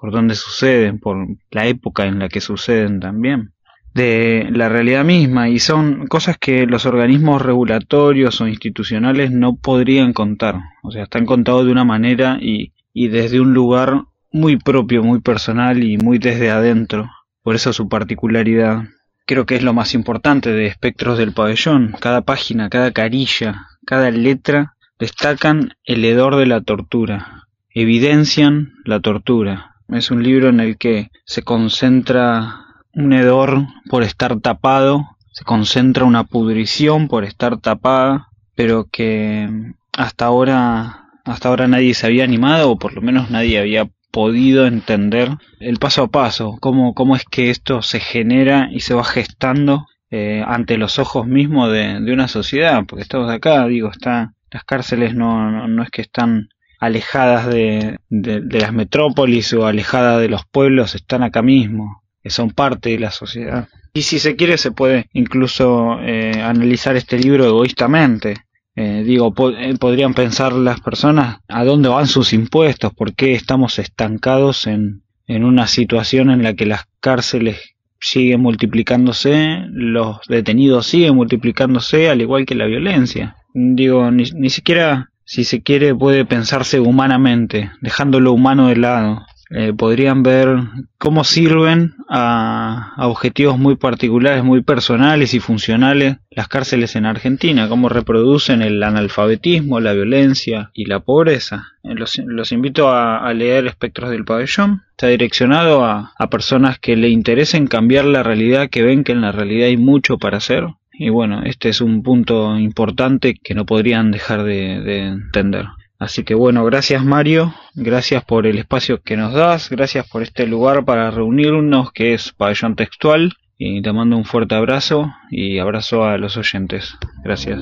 por 0.00 0.12
dónde 0.12 0.36
suceden, 0.36 1.00
por 1.00 1.26
la 1.50 1.66
época 1.66 2.06
en 2.06 2.20
la 2.20 2.28
que 2.28 2.40
suceden 2.40 3.00
también 3.00 3.52
de 3.92 4.46
la 4.52 4.68
realidad 4.68 5.04
misma 5.04 5.48
y 5.48 5.58
son 5.58 6.06
cosas 6.06 6.38
que 6.38 6.66
los 6.66 6.86
organismos 6.86 7.42
regulatorios 7.42 8.40
o 8.40 8.46
institucionales 8.46 9.32
no 9.32 9.56
podrían 9.56 10.12
contar. 10.12 10.60
O 10.84 10.92
sea, 10.92 11.04
están 11.04 11.26
contados 11.26 11.66
de 11.66 11.72
una 11.72 11.84
manera 11.84 12.38
y 12.40 12.70
desde 13.08 13.40
un 13.40 13.52
lugar 13.52 14.04
muy 14.30 14.58
propio, 14.58 15.02
muy 15.02 15.20
personal 15.20 15.82
y 15.82 15.96
muy 15.96 16.20
desde 16.20 16.50
adentro. 16.50 17.10
Por 17.42 17.56
eso 17.56 17.72
su 17.72 17.88
particularidad 17.88 18.84
creo 19.28 19.44
que 19.44 19.56
es 19.56 19.62
lo 19.62 19.74
más 19.74 19.92
importante 19.92 20.50
de 20.50 20.66
Espectros 20.66 21.18
del 21.18 21.34
Pabellón. 21.34 21.94
Cada 22.00 22.22
página, 22.22 22.70
cada 22.70 22.92
carilla, 22.92 23.66
cada 23.84 24.10
letra 24.10 24.74
destacan 24.98 25.74
el 25.84 26.02
hedor 26.06 26.36
de 26.36 26.46
la 26.46 26.62
tortura, 26.62 27.46
evidencian 27.68 28.72
la 28.86 29.00
tortura. 29.00 29.76
Es 29.88 30.10
un 30.10 30.22
libro 30.22 30.48
en 30.48 30.60
el 30.60 30.78
que 30.78 31.10
se 31.26 31.42
concentra 31.42 32.64
un 32.94 33.12
hedor 33.12 33.66
por 33.90 34.02
estar 34.02 34.40
tapado, 34.40 35.04
se 35.32 35.44
concentra 35.44 36.06
una 36.06 36.24
pudrición 36.24 37.06
por 37.06 37.24
estar 37.24 37.58
tapada, 37.58 38.28
pero 38.54 38.88
que 38.90 39.46
hasta 39.92 40.24
ahora 40.24 41.04
hasta 41.26 41.50
ahora 41.50 41.68
nadie 41.68 41.92
se 41.92 42.06
había 42.06 42.24
animado 42.24 42.70
o 42.70 42.78
por 42.78 42.94
lo 42.94 43.02
menos 43.02 43.30
nadie 43.30 43.58
había 43.58 43.90
podido 44.10 44.66
entender 44.66 45.30
el 45.60 45.78
paso 45.78 46.04
a 46.04 46.08
paso, 46.08 46.56
cómo, 46.60 46.94
cómo 46.94 47.16
es 47.16 47.24
que 47.24 47.50
esto 47.50 47.82
se 47.82 48.00
genera 48.00 48.68
y 48.70 48.80
se 48.80 48.94
va 48.94 49.04
gestando 49.04 49.86
eh, 50.10 50.42
ante 50.46 50.78
los 50.78 50.98
ojos 50.98 51.26
mismos 51.26 51.70
de, 51.70 51.98
una 52.12 52.28
sociedad, 52.28 52.84
porque 52.86 53.02
estamos 53.02 53.30
acá, 53.30 53.66
digo, 53.66 53.90
está, 53.90 54.32
las 54.50 54.64
cárceles 54.64 55.14
no, 55.14 55.68
no, 55.68 55.82
es 55.82 55.90
que 55.90 56.00
están 56.00 56.48
alejadas 56.80 57.46
de, 57.46 57.98
de, 58.08 58.60
las 58.60 58.72
metrópolis 58.72 59.52
o 59.52 59.66
alejadas 59.66 60.20
de 60.20 60.28
los 60.28 60.46
pueblos, 60.46 60.94
están 60.94 61.22
acá 61.22 61.42
mismo, 61.42 62.02
que 62.22 62.30
son 62.30 62.50
parte 62.50 62.90
de 62.90 62.98
la 63.00 63.10
sociedad. 63.10 63.68
Y 63.92 64.02
si 64.02 64.18
se 64.18 64.36
quiere 64.36 64.56
se 64.58 64.70
puede 64.70 65.10
incluso 65.12 66.00
eh, 66.00 66.40
analizar 66.42 66.96
este 66.96 67.18
libro 67.18 67.46
egoístamente, 67.46 68.36
eh, 68.80 69.02
digo, 69.02 69.34
eh, 69.58 69.74
podrían 69.76 70.14
pensar 70.14 70.52
las 70.52 70.80
personas 70.80 71.38
a 71.48 71.64
dónde 71.64 71.88
van 71.88 72.06
sus 72.06 72.32
impuestos, 72.32 72.94
por 72.94 73.12
qué 73.12 73.32
estamos 73.32 73.80
estancados 73.80 74.68
en, 74.68 75.02
en 75.26 75.42
una 75.42 75.66
situación 75.66 76.30
en 76.30 76.44
la 76.44 76.54
que 76.54 76.64
las 76.64 76.84
cárceles 77.00 77.74
siguen 77.98 78.40
multiplicándose, 78.40 79.64
los 79.68 80.20
detenidos 80.28 80.86
siguen 80.86 81.16
multiplicándose, 81.16 82.08
al 82.08 82.20
igual 82.20 82.46
que 82.46 82.54
la 82.54 82.66
violencia. 82.66 83.34
Digo, 83.52 84.12
ni, 84.12 84.30
ni 84.36 84.48
siquiera, 84.48 85.10
si 85.24 85.42
se 85.42 85.60
quiere, 85.60 85.92
puede 85.92 86.24
pensarse 86.24 86.78
humanamente, 86.78 87.72
dejando 87.80 88.20
lo 88.20 88.32
humano 88.32 88.68
de 88.68 88.76
lado. 88.76 89.26
Eh, 89.50 89.72
podrían 89.72 90.22
ver 90.22 90.58
cómo 90.98 91.24
sirven 91.24 91.94
a, 92.08 92.92
objetivos 92.98 93.58
muy 93.58 93.76
particulares, 93.76 94.44
muy 94.44 94.62
personales 94.62 95.32
y 95.32 95.40
funcionales 95.40 96.18
las 96.30 96.48
cárceles 96.48 96.96
en 96.96 97.06
Argentina, 97.06 97.68
cómo 97.68 97.88
reproducen 97.88 98.60
el 98.62 98.82
analfabetismo, 98.82 99.80
la 99.80 99.94
violencia 99.94 100.70
y 100.74 100.84
la 100.84 101.00
pobreza. 101.00 101.68
Eh, 101.82 101.94
los, 101.94 102.52
invito 102.52 102.90
a, 102.90 103.32
leer 103.32 103.66
Espectros 103.66 104.10
del 104.10 104.24
Pabellón. 104.24 104.82
Está 104.90 105.08
direccionado 105.08 105.84
a, 105.84 106.12
personas 106.30 106.78
que 106.78 106.96
le 106.96 107.08
interesen 107.08 107.66
cambiar 107.66 108.04
la 108.04 108.22
realidad, 108.22 108.68
que 108.68 108.82
ven 108.82 109.02
que 109.02 109.12
en 109.12 109.22
la 109.22 109.32
realidad 109.32 109.68
hay 109.68 109.78
mucho 109.78 110.18
para 110.18 110.36
hacer. 110.36 110.66
Y 110.92 111.08
bueno, 111.08 111.42
este 111.44 111.70
es 111.70 111.80
un 111.80 112.02
punto 112.02 112.58
importante 112.58 113.34
que 113.42 113.54
no 113.54 113.64
podrían 113.64 114.10
dejar 114.10 114.42
de 114.42 115.06
entender. 115.06 115.66
Así 115.98 116.22
que 116.22 116.34
bueno, 116.34 116.64
gracias 116.64 117.04
Mario, 117.04 117.54
gracias 117.74 118.24
por 118.24 118.46
el 118.46 118.58
espacio 118.58 119.02
que 119.02 119.16
nos 119.16 119.34
das, 119.34 119.68
gracias 119.68 120.08
por 120.08 120.22
este 120.22 120.46
lugar 120.46 120.84
para 120.84 121.10
reunirnos 121.10 121.90
que 121.90 122.14
es 122.14 122.32
Pabellón 122.32 122.76
Textual 122.76 123.32
y 123.56 123.82
te 123.82 123.92
mando 123.92 124.16
un 124.16 124.24
fuerte 124.24 124.54
abrazo 124.54 125.12
y 125.28 125.58
abrazo 125.58 126.04
a 126.04 126.16
los 126.16 126.36
oyentes. 126.36 126.96
Gracias. 127.24 127.58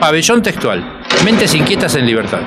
Pabellón 0.00 0.42
Textual, 0.42 1.02
mentes 1.22 1.54
inquietas 1.54 1.94
en 1.94 2.06
libertad. 2.06 2.40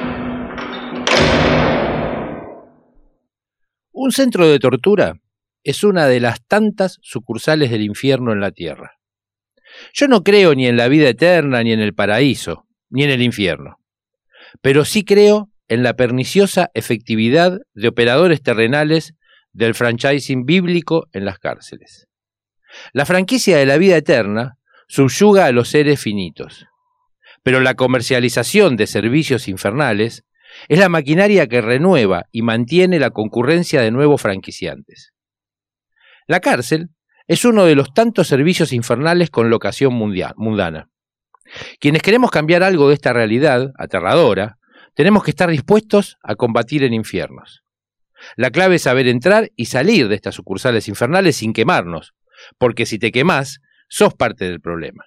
Un 3.91 4.11
centro 4.11 4.47
de 4.47 4.57
tortura 4.57 5.13
es 5.63 5.83
una 5.83 6.07
de 6.07 6.19
las 6.19 6.43
tantas 6.47 6.97
sucursales 7.03 7.69
del 7.69 7.83
infierno 7.83 8.31
en 8.31 8.39
la 8.39 8.49
Tierra. 8.49 9.00
Yo 9.93 10.07
no 10.07 10.23
creo 10.23 10.55
ni 10.55 10.67
en 10.67 10.77
la 10.77 10.87
vida 10.87 11.09
eterna, 11.09 11.63
ni 11.63 11.73
en 11.73 11.79
el 11.79 11.93
paraíso, 11.93 12.65
ni 12.89 13.03
en 13.03 13.09
el 13.09 13.21
infierno, 13.21 13.77
pero 14.61 14.85
sí 14.85 15.03
creo 15.03 15.49
en 15.67 15.83
la 15.83 15.93
perniciosa 15.93 16.69
efectividad 16.73 17.59
de 17.73 17.87
operadores 17.87 18.41
terrenales 18.41 19.13
del 19.53 19.73
franchising 19.73 20.45
bíblico 20.45 21.07
en 21.13 21.25
las 21.25 21.39
cárceles. 21.39 22.07
La 22.93 23.05
franquicia 23.05 23.57
de 23.57 23.65
la 23.65 23.77
vida 23.77 23.97
eterna 23.97 24.57
subyuga 24.87 25.45
a 25.45 25.51
los 25.51 25.69
seres 25.69 25.99
finitos, 26.01 26.65
pero 27.43 27.59
la 27.59 27.75
comercialización 27.75 28.75
de 28.75 28.87
servicios 28.87 29.47
infernales 29.47 30.25
es 30.67 30.79
la 30.79 30.89
maquinaria 30.89 31.47
que 31.47 31.61
renueva 31.61 32.25
y 32.31 32.41
mantiene 32.41 32.99
la 32.99 33.11
concurrencia 33.11 33.81
de 33.81 33.91
nuevos 33.91 34.21
franquiciantes. 34.21 35.13
La 36.27 36.39
cárcel 36.39 36.89
es 37.31 37.45
uno 37.45 37.63
de 37.63 37.75
los 37.75 37.93
tantos 37.93 38.27
servicios 38.27 38.73
infernales 38.73 39.29
con 39.29 39.49
locación 39.49 39.93
mundial, 39.93 40.33
mundana. 40.35 40.89
Quienes 41.79 42.01
queremos 42.01 42.29
cambiar 42.29 42.61
algo 42.61 42.89
de 42.89 42.93
esta 42.93 43.13
realidad 43.13 43.71
aterradora, 43.77 44.57
tenemos 44.95 45.23
que 45.23 45.31
estar 45.31 45.49
dispuestos 45.49 46.17
a 46.23 46.35
combatir 46.35 46.83
en 46.83 46.93
infiernos. 46.93 47.63
La 48.35 48.51
clave 48.51 48.75
es 48.75 48.81
saber 48.81 49.07
entrar 49.07 49.49
y 49.55 49.67
salir 49.67 50.09
de 50.09 50.15
estas 50.15 50.35
sucursales 50.35 50.89
infernales 50.89 51.37
sin 51.37 51.53
quemarnos, 51.53 52.15
porque 52.57 52.85
si 52.85 52.99
te 52.99 53.13
quemás, 53.13 53.59
sos 53.87 54.13
parte 54.13 54.43
del 54.43 54.59
problema. 54.59 55.05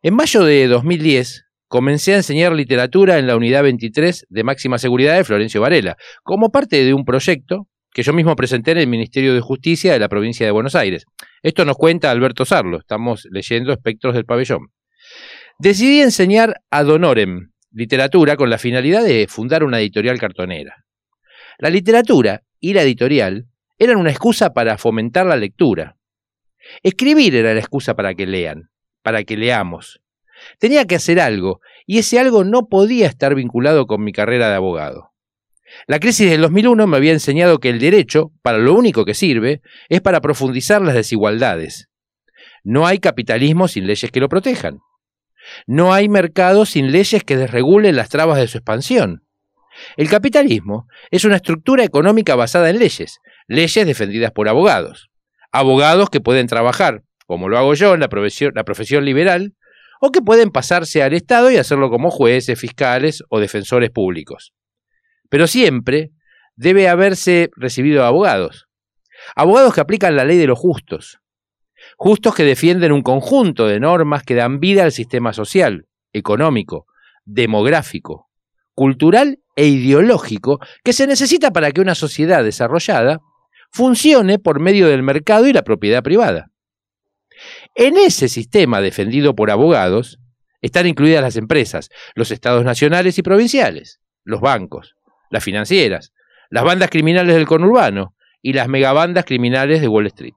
En 0.00 0.14
mayo 0.14 0.44
de 0.44 0.66
2010 0.66 1.44
comencé 1.68 2.14
a 2.14 2.16
enseñar 2.16 2.54
literatura 2.54 3.18
en 3.18 3.26
la 3.26 3.36
unidad 3.36 3.64
23 3.64 4.28
de 4.30 4.44
máxima 4.44 4.78
seguridad 4.78 5.14
de 5.18 5.24
Florencio 5.24 5.60
Varela, 5.60 5.98
como 6.22 6.50
parte 6.50 6.82
de 6.82 6.94
un 6.94 7.04
proyecto 7.04 7.68
que 7.92 8.02
yo 8.02 8.12
mismo 8.12 8.36
presenté 8.36 8.72
en 8.72 8.78
el 8.78 8.86
Ministerio 8.86 9.34
de 9.34 9.40
Justicia 9.40 9.92
de 9.92 9.98
la 9.98 10.08
provincia 10.08 10.46
de 10.46 10.52
Buenos 10.52 10.74
Aires. 10.74 11.04
Esto 11.42 11.64
nos 11.64 11.76
cuenta 11.76 12.10
Alberto 12.10 12.44
Sarlo, 12.44 12.78
estamos 12.78 13.26
leyendo 13.30 13.72
Espectros 13.72 14.14
del 14.14 14.24
Pabellón. 14.24 14.68
Decidí 15.58 16.00
enseñar 16.00 16.56
a 16.70 16.82
Donorem 16.82 17.52
literatura 17.72 18.36
con 18.36 18.50
la 18.50 18.58
finalidad 18.58 19.02
de 19.02 19.26
fundar 19.28 19.64
una 19.64 19.80
editorial 19.80 20.18
cartonera. 20.18 20.84
La 21.58 21.70
literatura 21.70 22.42
y 22.60 22.74
la 22.74 22.82
editorial 22.82 23.46
eran 23.78 23.96
una 23.96 24.10
excusa 24.10 24.52
para 24.52 24.78
fomentar 24.78 25.26
la 25.26 25.36
lectura. 25.36 25.96
Escribir 26.82 27.34
era 27.34 27.54
la 27.54 27.60
excusa 27.60 27.94
para 27.94 28.14
que 28.14 28.26
lean, 28.26 28.70
para 29.02 29.24
que 29.24 29.36
leamos. 29.36 30.00
Tenía 30.58 30.86
que 30.86 30.96
hacer 30.96 31.20
algo, 31.20 31.60
y 31.86 31.98
ese 31.98 32.18
algo 32.18 32.44
no 32.44 32.68
podía 32.68 33.06
estar 33.06 33.34
vinculado 33.34 33.86
con 33.86 34.02
mi 34.04 34.12
carrera 34.12 34.48
de 34.48 34.56
abogado. 34.56 35.11
La 35.86 35.98
crisis 35.98 36.30
del 36.30 36.42
2001 36.42 36.86
me 36.86 36.96
había 36.96 37.12
enseñado 37.12 37.58
que 37.58 37.70
el 37.70 37.78
derecho, 37.78 38.32
para 38.42 38.58
lo 38.58 38.74
único 38.74 39.04
que 39.04 39.14
sirve, 39.14 39.62
es 39.88 40.00
para 40.00 40.20
profundizar 40.20 40.82
las 40.82 40.94
desigualdades. 40.94 41.88
No 42.64 42.86
hay 42.86 42.98
capitalismo 42.98 43.68
sin 43.68 43.86
leyes 43.86 44.10
que 44.10 44.20
lo 44.20 44.28
protejan. 44.28 44.78
No 45.66 45.92
hay 45.92 46.08
mercado 46.08 46.66
sin 46.66 46.92
leyes 46.92 47.24
que 47.24 47.36
desregulen 47.36 47.96
las 47.96 48.08
trabas 48.08 48.38
de 48.38 48.46
su 48.48 48.58
expansión. 48.58 49.24
El 49.96 50.08
capitalismo 50.08 50.86
es 51.10 51.24
una 51.24 51.36
estructura 51.36 51.82
económica 51.82 52.36
basada 52.36 52.70
en 52.70 52.78
leyes, 52.78 53.18
leyes 53.48 53.86
defendidas 53.86 54.30
por 54.30 54.48
abogados. 54.48 55.08
Abogados 55.50 56.10
que 56.10 56.20
pueden 56.20 56.46
trabajar, 56.46 57.02
como 57.26 57.48
lo 57.48 57.58
hago 57.58 57.74
yo 57.74 57.94
en 57.94 58.00
la 58.00 58.08
profesión, 58.08 58.52
la 58.54 58.64
profesión 58.64 59.04
liberal, 59.04 59.54
o 60.00 60.10
que 60.10 60.20
pueden 60.20 60.50
pasarse 60.50 61.02
al 61.02 61.14
Estado 61.14 61.50
y 61.50 61.56
hacerlo 61.56 61.90
como 61.90 62.10
jueces, 62.10 62.58
fiscales 62.60 63.22
o 63.28 63.40
defensores 63.40 63.90
públicos. 63.90 64.52
Pero 65.32 65.46
siempre 65.46 66.10
debe 66.56 66.90
haberse 66.90 67.48
recibido 67.56 68.04
abogados. 68.04 68.66
Abogados 69.34 69.72
que 69.72 69.80
aplican 69.80 70.14
la 70.14 70.26
ley 70.26 70.36
de 70.36 70.46
los 70.46 70.58
justos. 70.58 71.20
Justos 71.96 72.34
que 72.34 72.44
defienden 72.44 72.92
un 72.92 73.00
conjunto 73.00 73.66
de 73.66 73.80
normas 73.80 74.24
que 74.24 74.34
dan 74.34 74.60
vida 74.60 74.84
al 74.84 74.92
sistema 74.92 75.32
social, 75.32 75.86
económico, 76.12 76.84
demográfico, 77.24 78.28
cultural 78.74 79.38
e 79.56 79.68
ideológico 79.68 80.60
que 80.84 80.92
se 80.92 81.06
necesita 81.06 81.50
para 81.50 81.72
que 81.72 81.80
una 81.80 81.94
sociedad 81.94 82.44
desarrollada 82.44 83.20
funcione 83.70 84.38
por 84.38 84.60
medio 84.60 84.86
del 84.86 85.02
mercado 85.02 85.46
y 85.46 85.54
la 85.54 85.62
propiedad 85.62 86.02
privada. 86.02 86.50
En 87.74 87.96
ese 87.96 88.28
sistema 88.28 88.82
defendido 88.82 89.34
por 89.34 89.50
abogados 89.50 90.18
están 90.60 90.86
incluidas 90.86 91.22
las 91.22 91.36
empresas, 91.36 91.88
los 92.14 92.30
estados 92.30 92.66
nacionales 92.66 93.16
y 93.16 93.22
provinciales, 93.22 93.98
los 94.24 94.42
bancos, 94.42 94.94
las 95.32 95.42
financieras, 95.42 96.12
las 96.50 96.62
bandas 96.62 96.90
criminales 96.90 97.34
del 97.34 97.46
conurbano 97.46 98.14
y 98.42 98.52
las 98.52 98.68
megabandas 98.68 99.24
criminales 99.24 99.80
de 99.80 99.88
Wall 99.88 100.06
Street. 100.06 100.34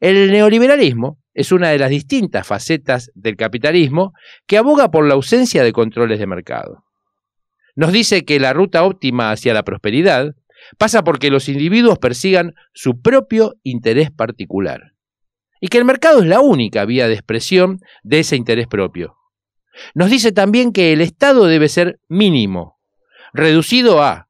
El 0.00 0.32
neoliberalismo 0.32 1.18
es 1.32 1.52
una 1.52 1.70
de 1.70 1.78
las 1.78 1.90
distintas 1.90 2.46
facetas 2.46 3.10
del 3.14 3.36
capitalismo 3.36 4.12
que 4.46 4.58
aboga 4.58 4.90
por 4.90 5.06
la 5.06 5.14
ausencia 5.14 5.62
de 5.62 5.72
controles 5.72 6.18
de 6.18 6.26
mercado. 6.26 6.84
Nos 7.76 7.92
dice 7.92 8.24
que 8.24 8.40
la 8.40 8.52
ruta 8.52 8.82
óptima 8.82 9.30
hacia 9.30 9.54
la 9.54 9.62
prosperidad 9.62 10.34
pasa 10.76 11.04
porque 11.04 11.30
los 11.30 11.48
individuos 11.48 11.98
persigan 11.98 12.54
su 12.72 13.00
propio 13.00 13.54
interés 13.62 14.10
particular 14.10 14.94
y 15.60 15.68
que 15.68 15.78
el 15.78 15.84
mercado 15.84 16.20
es 16.20 16.26
la 16.26 16.40
única 16.40 16.84
vía 16.84 17.06
de 17.06 17.14
expresión 17.14 17.78
de 18.02 18.20
ese 18.20 18.36
interés 18.36 18.66
propio. 18.66 19.16
Nos 19.94 20.10
dice 20.10 20.32
también 20.32 20.72
que 20.72 20.92
el 20.92 21.00
Estado 21.00 21.46
debe 21.46 21.68
ser 21.68 22.00
mínimo, 22.08 22.78
reducido 23.34 24.02
a 24.02 24.28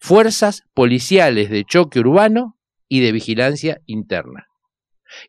fuerzas 0.00 0.64
policiales 0.74 1.50
de 1.50 1.64
choque 1.64 2.00
urbano 2.00 2.58
y 2.88 3.00
de 3.00 3.12
vigilancia 3.12 3.80
interna. 3.84 4.46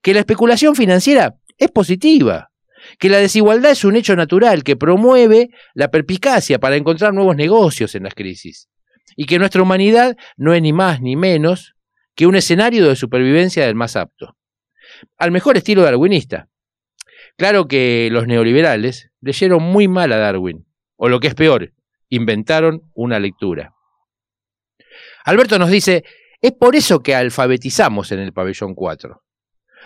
Que 0.02 0.14
la 0.14 0.22
especulación 0.22 0.76
financiera 0.76 1.36
es 1.58 1.70
positiva, 1.70 2.52
que 2.98 3.10
la 3.10 3.18
desigualdad 3.18 3.72
es 3.72 3.84
un 3.84 3.98
hecho 3.98 4.16
natural 4.16 4.64
que 4.64 4.78
promueve 4.78 5.50
la 5.74 5.92
perpicacia 5.92 6.58
para 6.58 6.78
encontrar 6.78 7.14
nuevos 7.14 7.36
negocios 7.36 7.94
en 7.96 8.04
las 8.04 8.16
crisis, 8.16 8.70
y 9.18 9.26
que 9.26 9.40
nuestra 9.40 9.62
humanidad 9.62 10.16
no 10.38 10.54
es 10.54 10.62
ni 10.62 10.72
más 10.72 11.02
ni 11.02 11.16
menos 11.18 11.76
que 12.16 12.28
un 12.28 12.36
escenario 12.36 12.88
de 12.88 12.96
supervivencia 12.96 13.66
del 13.66 13.76
más 13.76 13.98
apto, 13.98 14.38
al 15.18 15.32
mejor 15.32 15.58
estilo 15.58 15.82
darwinista. 15.84 16.48
Claro 17.38 17.68
que 17.68 18.10
los 18.12 18.26
neoliberales 18.26 19.12
leyeron 19.20 19.64
muy 19.64 19.88
mal 19.88 20.14
a 20.14 20.18
Darwin, 20.18 20.66
o 20.96 21.10
lo 21.10 21.20
que 21.20 21.28
es 21.28 21.36
peor, 21.36 21.74
inventaron 22.12 22.84
una 22.94 23.20
lectura. 23.20 23.74
Alberto 25.26 25.58
nos 25.58 25.72
dice, 25.72 26.04
es 26.42 26.52
por 26.52 26.76
eso 26.76 27.00
que 27.00 27.16
alfabetizamos 27.16 28.12
en 28.12 28.20
el 28.20 28.34
pabellón 28.34 28.76
4. 28.76 29.22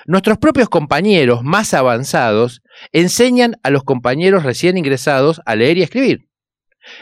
Nuestros 0.08 0.38
propios 0.38 0.68
compañeros 0.68 1.44
más 1.44 1.74
avanzados 1.74 2.62
enseñan 2.92 3.56
a 3.64 3.70
los 3.70 3.84
compañeros 3.84 4.44
recién 4.44 4.78
ingresados 4.78 5.42
a 5.46 5.56
leer 5.56 5.78
y 5.78 5.84
escribir. 5.84 6.28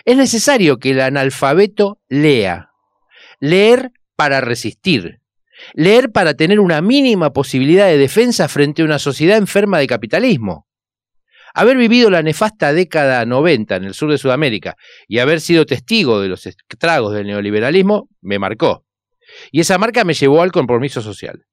Es 0.06 0.18
necesario 0.18 0.78
que 0.78 0.92
el 0.92 1.02
analfabeto 1.02 2.00
lea. 2.08 2.70
Leer 3.40 3.92
para 4.16 4.42
resistir. 4.42 5.20
Leer 5.74 6.12
para 6.12 6.34
tener 6.34 6.60
una 6.60 6.82
mínima 6.82 7.32
posibilidad 7.32 7.88
de 7.88 7.98
defensa 7.98 8.48
frente 8.48 8.82
a 8.82 8.86
una 8.86 9.00
sociedad 9.00 9.38
enferma 9.38 9.80
de 9.80 9.88
capitalismo. 9.88 10.68
Haber 11.54 11.78
vivido 11.78 12.10
la 12.10 12.24
nefasta 12.24 12.74
década 12.74 13.26
90 13.26 13.76
en 13.76 13.84
el 13.84 13.94
sur 13.94 14.10
de 14.10 14.18
Sudamérica 14.18 14.76
y 15.08 15.20
haber 15.20 15.40
sido 15.40 15.66
testigo 15.66 16.20
de 16.20 16.30
los 16.30 16.48
estragos 16.48 17.14
del 17.14 17.28
neoliberalismo 17.28 18.10
me 18.22 18.40
marcó. 18.40 18.86
Y 19.52 19.60
esa 19.60 19.78
marca 19.78 20.04
me 20.04 20.14
llevó 20.16 20.42
al 20.42 20.52
compromiso 20.52 21.02
social. 21.02 21.44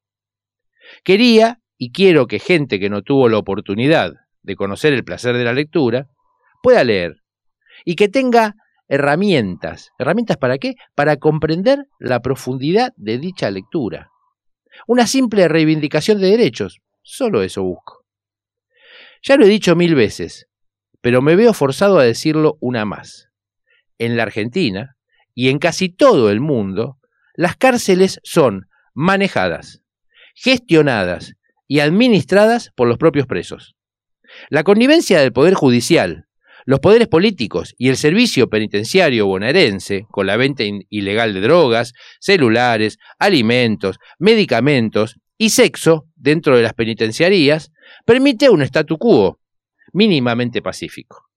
Quería 1.04 1.58
y 1.76 1.92
quiero 1.92 2.26
que 2.26 2.38
gente 2.38 2.80
que 2.80 2.90
no 2.90 3.02
tuvo 3.02 3.28
la 3.28 3.38
oportunidad 3.38 4.12
de 4.42 4.56
conocer 4.56 4.94
el 4.94 5.04
placer 5.04 5.36
de 5.36 5.44
la 5.44 5.52
lectura 5.52 6.06
pueda 6.62 6.82
leer 6.82 7.16
y 7.84 7.94
que 7.94 8.08
tenga 8.08 8.54
herramientas. 8.88 9.90
¿Herramientas 9.98 10.38
para 10.38 10.58
qué? 10.58 10.74
Para 10.94 11.16
comprender 11.18 11.84
la 11.98 12.20
profundidad 12.20 12.92
de 12.96 13.18
dicha 13.18 13.50
lectura. 13.50 14.10
Una 14.86 15.06
simple 15.06 15.46
reivindicación 15.48 16.20
de 16.20 16.28
derechos. 16.28 16.78
Solo 17.02 17.42
eso 17.42 17.62
busco. 17.62 17.99
Ya 19.22 19.36
lo 19.36 19.44
he 19.44 19.48
dicho 19.48 19.76
mil 19.76 19.94
veces, 19.94 20.46
pero 21.00 21.20
me 21.20 21.36
veo 21.36 21.52
forzado 21.52 21.98
a 21.98 22.04
decirlo 22.04 22.56
una 22.60 22.84
más. 22.84 23.28
En 23.98 24.16
la 24.16 24.22
Argentina, 24.22 24.96
y 25.34 25.48
en 25.48 25.58
casi 25.58 25.90
todo 25.90 26.30
el 26.30 26.40
mundo, 26.40 26.98
las 27.34 27.56
cárceles 27.56 28.20
son 28.22 28.68
manejadas, 28.94 29.82
gestionadas 30.34 31.34
y 31.68 31.80
administradas 31.80 32.70
por 32.74 32.88
los 32.88 32.98
propios 32.98 33.26
presos. 33.26 33.76
La 34.48 34.64
connivencia 34.64 35.20
del 35.20 35.32
Poder 35.32 35.54
Judicial, 35.54 36.26
los 36.64 36.80
poderes 36.80 37.08
políticos 37.08 37.74
y 37.78 37.88
el 37.88 37.96
servicio 37.96 38.48
penitenciario 38.48 39.26
bonaerense, 39.26 40.06
con 40.10 40.26
la 40.26 40.36
venta 40.36 40.62
ilegal 40.88 41.34
de 41.34 41.40
drogas, 41.40 41.92
celulares, 42.20 42.98
alimentos, 43.18 43.98
medicamentos 44.18 45.16
y 45.40 45.48
sexo 45.48 46.06
dentro 46.16 46.54
de 46.54 46.62
las 46.62 46.74
penitenciarías, 46.74 47.72
permite 48.04 48.50
un 48.50 48.60
statu 48.60 48.98
quo 48.98 49.40
mínimamente 49.94 50.60
pacífico, 50.60 51.30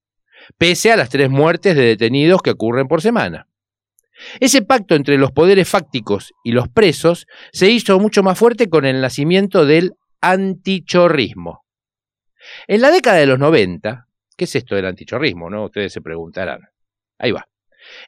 pese 0.58 0.92
a 0.92 0.98
las 0.98 1.08
tres 1.08 1.30
muertes 1.30 1.74
de 1.74 1.84
detenidos 1.84 2.42
que 2.42 2.52
ocurren 2.52 2.90
por 2.90 3.02
semana. 3.02 3.48
Ese 4.42 4.62
pacto 4.62 4.96
entre 4.96 5.18
los 5.18 5.32
poderes 5.32 5.70
fácticos 5.70 6.34
y 6.44 6.52
los 6.52 6.68
presos 6.68 7.28
se 7.54 7.70
hizo 7.70 7.98
mucho 7.98 8.24
más 8.24 8.38
fuerte 8.38 8.68
con 8.68 8.84
el 8.84 9.00
nacimiento 9.00 9.66
del 9.66 9.94
antichorrismo. 10.20 11.64
En 12.68 12.82
la 12.82 12.92
década 12.92 13.20
de 13.20 13.28
los 13.28 13.40
90, 13.40 14.10
¿qué 14.36 14.44
es 14.44 14.54
esto 14.54 14.76
del 14.76 14.88
antichorrismo? 14.88 15.50
No? 15.50 15.64
Ustedes 15.64 15.94
se 15.94 16.02
preguntarán. 16.02 16.60
Ahí 17.18 17.32
va. 17.32 17.48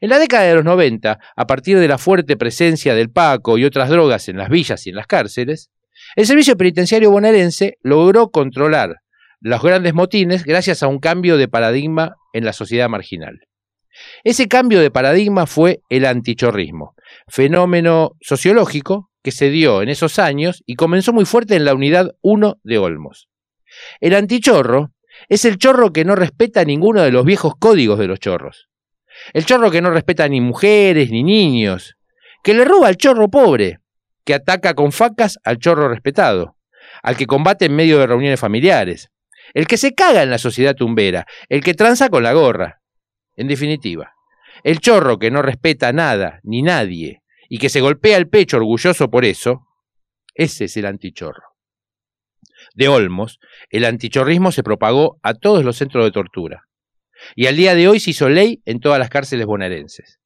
En 0.02 0.10
la 0.10 0.20
década 0.20 0.44
de 0.44 0.56
los 0.56 0.66
90, 0.66 1.20
a 1.38 1.48
partir 1.48 1.80
de 1.80 1.88
la 1.88 1.98
fuerte 1.98 2.36
presencia 2.36 2.94
del 2.96 3.12
Paco 3.12 3.58
y 3.58 3.64
otras 3.64 3.88
drogas 3.88 4.28
en 4.28 4.36
las 4.36 4.50
villas 4.50 4.86
y 4.88 4.90
en 4.90 4.98
las 4.98 5.08
cárceles, 5.08 5.72
el 6.16 6.26
servicio 6.26 6.56
penitenciario 6.56 7.12
bonaerense 7.12 7.78
logró 7.82 8.30
controlar 8.30 8.98
los 9.42 9.62
grandes 9.62 9.94
motines 9.94 10.44
gracias 10.44 10.82
a 10.82 10.88
un 10.88 11.00
cambio 11.00 11.38
de 11.38 11.48
paradigma 11.48 12.16
en 12.34 12.46
la 12.46 12.54
sociedad 12.54 12.90
marginal. 12.90 13.42
Ese 14.24 14.48
cambio 14.48 14.80
de 14.80 14.92
paradigma 14.92 15.46
fue 15.46 15.82
el 15.90 16.06
antichorrismo, 16.06 16.96
fenómeno 17.28 18.12
sociológico 18.22 19.10
que 19.24 19.32
se 19.32 19.50
dio 19.50 19.82
en 19.82 19.90
esos 19.90 20.20
años 20.20 20.64
y 20.66 20.76
comenzó 20.76 21.14
muy 21.14 21.26
fuerte 21.26 21.56
en 21.56 21.66
la 21.66 21.74
unidad 21.74 22.12
1 22.22 22.58
de 22.64 22.78
Olmos. 22.78 23.28
El 24.00 24.16
antichorro 24.16 24.92
es 25.30 25.46
el 25.46 25.58
chorro 25.58 25.92
que 25.92 26.06
no 26.06 26.16
respeta 26.16 26.64
ninguno 26.64 27.02
de 27.02 27.12
los 27.12 27.26
viejos 27.26 27.54
códigos 27.60 28.00
de 28.00 28.08
los 28.08 28.20
chorros. 28.20 28.68
El 29.34 29.46
chorro 29.46 29.72
que 29.72 29.82
no 29.82 29.92
respeta 29.92 30.28
ni 30.28 30.42
mujeres 30.42 31.10
ni 31.10 31.24
niños, 31.24 31.96
que 32.44 32.54
le 32.54 32.66
roba 32.66 32.88
al 32.88 32.98
chorro 32.98 33.30
pobre, 33.30 33.80
que 34.26 34.34
ataca 34.34 34.74
con 34.74 34.92
facas 34.92 35.40
al 35.44 35.60
chorro 35.60 35.88
respetado, 35.88 36.58
al 37.04 37.16
que 37.16 37.28
combate 37.28 37.66
en 37.66 37.76
medio 37.76 38.00
de 38.00 38.08
reuniones 38.08 38.40
familiares, 38.40 39.10
el 39.54 39.68
que 39.68 39.78
se 39.78 39.94
caga 39.94 40.24
en 40.24 40.30
la 40.30 40.40
sociedad 40.40 40.76
tumbera, 40.76 41.26
el 41.50 41.64
que 41.64 41.74
tranza 41.74 42.10
con 42.10 42.24
la 42.24 42.34
gorra, 42.34 42.82
en 43.36 43.48
definitiva, 43.48 44.14
el 44.64 44.80
chorro 44.80 45.20
que 45.20 45.32
no 45.32 45.42
respeta 45.42 45.94
nada 45.94 46.40
ni 46.44 46.62
nadie 46.62 47.22
y 47.50 47.60
que 47.60 47.70
se 47.70 47.82
golpea 47.82 48.18
el 48.18 48.28
pecho 48.28 48.58
orgulloso 48.58 49.10
por 49.10 49.26
eso, 49.26 49.68
ese 50.34 50.66
es 50.66 50.78
el 50.78 50.86
antichorro. 50.86 51.44
De 52.74 52.88
Olmos, 52.88 53.40
el 53.70 53.86
antichorrismo 53.86 54.52
se 54.52 54.64
propagó 54.64 55.20
a 55.22 55.36
todos 55.36 55.64
los 55.64 55.78
centros 55.78 56.04
de 56.04 56.12
tortura 56.12 56.68
y 57.36 57.46
al 57.46 57.56
día 57.56 57.76
de 57.76 57.88
hoy 57.88 58.00
se 58.00 58.12
hizo 58.12 58.28
ley 58.30 58.62
en 58.66 58.80
todas 58.80 59.00
las 59.00 59.10
cárceles 59.10 59.46
bonaerenses. 59.46 60.20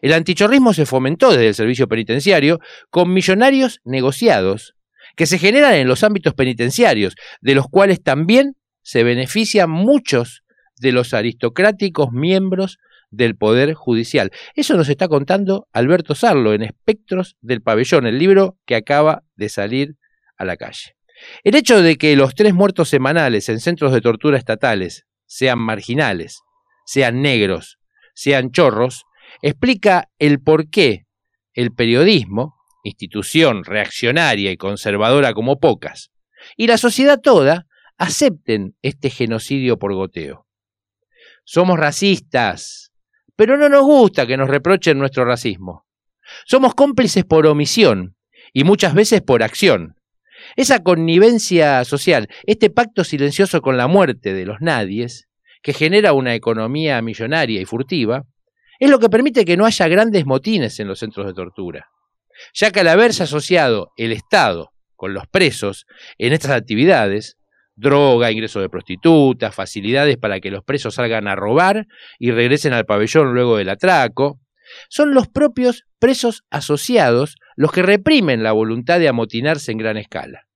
El 0.00 0.12
antichorrismo 0.12 0.74
se 0.74 0.86
fomentó 0.86 1.30
desde 1.30 1.48
el 1.48 1.54
servicio 1.54 1.88
penitenciario 1.88 2.60
con 2.90 3.12
millonarios 3.12 3.80
negociados 3.84 4.74
que 5.16 5.26
se 5.26 5.38
generan 5.38 5.74
en 5.74 5.88
los 5.88 6.02
ámbitos 6.02 6.34
penitenciarios, 6.34 7.14
de 7.40 7.54
los 7.54 7.66
cuales 7.68 8.02
también 8.02 8.56
se 8.82 9.04
benefician 9.04 9.70
muchos 9.70 10.42
de 10.76 10.92
los 10.92 11.14
aristocráticos 11.14 12.10
miembros 12.12 12.78
del 13.10 13.36
Poder 13.36 13.74
Judicial. 13.74 14.32
Eso 14.54 14.76
nos 14.76 14.88
está 14.88 15.08
contando 15.08 15.68
Alberto 15.72 16.14
Sarlo 16.14 16.52
en 16.52 16.62
Espectros 16.62 17.36
del 17.40 17.62
Pabellón, 17.62 18.06
el 18.06 18.18
libro 18.18 18.58
que 18.66 18.74
acaba 18.74 19.22
de 19.36 19.48
salir 19.48 19.94
a 20.36 20.44
la 20.44 20.56
calle. 20.56 20.96
El 21.44 21.54
hecho 21.54 21.80
de 21.80 21.96
que 21.96 22.16
los 22.16 22.34
tres 22.34 22.54
muertos 22.54 22.88
semanales 22.88 23.48
en 23.48 23.60
centros 23.60 23.92
de 23.92 24.00
tortura 24.00 24.36
estatales 24.36 25.06
sean 25.26 25.58
marginales, 25.58 26.40
sean 26.86 27.22
negros, 27.22 27.78
sean 28.14 28.50
chorros, 28.50 29.04
explica 29.42 30.08
el 30.18 30.40
por 30.40 30.70
qué 30.70 31.06
el 31.54 31.72
periodismo, 31.72 32.56
institución 32.82 33.64
reaccionaria 33.64 34.50
y 34.50 34.56
conservadora 34.56 35.32
como 35.32 35.58
pocas, 35.58 36.10
y 36.56 36.66
la 36.66 36.78
sociedad 36.78 37.20
toda 37.20 37.66
acepten 37.96 38.76
este 38.82 39.10
genocidio 39.10 39.78
por 39.78 39.94
goteo. 39.94 40.46
Somos 41.44 41.78
racistas, 41.78 42.92
pero 43.36 43.56
no 43.56 43.68
nos 43.68 43.82
gusta 43.82 44.26
que 44.26 44.36
nos 44.36 44.48
reprochen 44.48 44.98
nuestro 44.98 45.24
racismo. 45.24 45.86
Somos 46.46 46.74
cómplices 46.74 47.24
por 47.24 47.46
omisión 47.46 48.16
y 48.52 48.64
muchas 48.64 48.94
veces 48.94 49.20
por 49.20 49.42
acción. 49.42 49.96
Esa 50.56 50.82
connivencia 50.82 51.84
social, 51.84 52.28
este 52.44 52.70
pacto 52.70 53.04
silencioso 53.04 53.62
con 53.62 53.76
la 53.76 53.86
muerte 53.86 54.34
de 54.34 54.46
los 54.46 54.60
nadies, 54.60 55.28
que 55.62 55.72
genera 55.72 56.12
una 56.12 56.34
economía 56.34 57.00
millonaria 57.00 57.60
y 57.60 57.64
furtiva, 57.64 58.24
es 58.78 58.90
lo 58.90 58.98
que 58.98 59.08
permite 59.08 59.44
que 59.44 59.56
no 59.56 59.66
haya 59.66 59.88
grandes 59.88 60.26
motines 60.26 60.78
en 60.80 60.88
los 60.88 60.98
centros 60.98 61.26
de 61.26 61.34
tortura, 61.34 61.88
ya 62.52 62.70
que 62.70 62.80
al 62.80 62.88
haberse 62.88 63.22
asociado 63.22 63.92
el 63.96 64.12
Estado 64.12 64.72
con 64.96 65.14
los 65.14 65.26
presos 65.26 65.86
en 66.18 66.32
estas 66.32 66.52
actividades, 66.52 67.36
droga, 67.76 68.30
ingreso 68.30 68.60
de 68.60 68.68
prostitutas, 68.68 69.54
facilidades 69.54 70.16
para 70.16 70.40
que 70.40 70.50
los 70.50 70.64
presos 70.64 70.94
salgan 70.94 71.28
a 71.28 71.34
robar 71.34 71.86
y 72.18 72.30
regresen 72.30 72.72
al 72.72 72.86
pabellón 72.86 73.34
luego 73.34 73.56
del 73.56 73.68
atraco. 73.68 74.40
Son 74.88 75.14
los 75.14 75.28
propios 75.28 75.84
presos 75.98 76.44
asociados 76.50 77.36
los 77.56 77.72
que 77.72 77.82
reprimen 77.82 78.42
la 78.42 78.52
voluntad 78.52 78.98
de 78.98 79.08
amotinarse 79.08 79.72
en 79.72 79.78
gran 79.78 79.96
escala. 79.96 80.46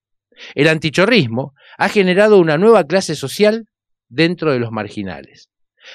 El 0.55 0.69
antichorrismo 0.69 1.55
ha 1.77 1.89
generado 1.89 2.39
una 2.39 2.59
nueva 2.59 2.85
clase 2.85 3.15
social 3.17 3.67
dentro 4.09 4.53
de 4.53 4.61
los 4.61 4.71
marginales. 4.71 5.51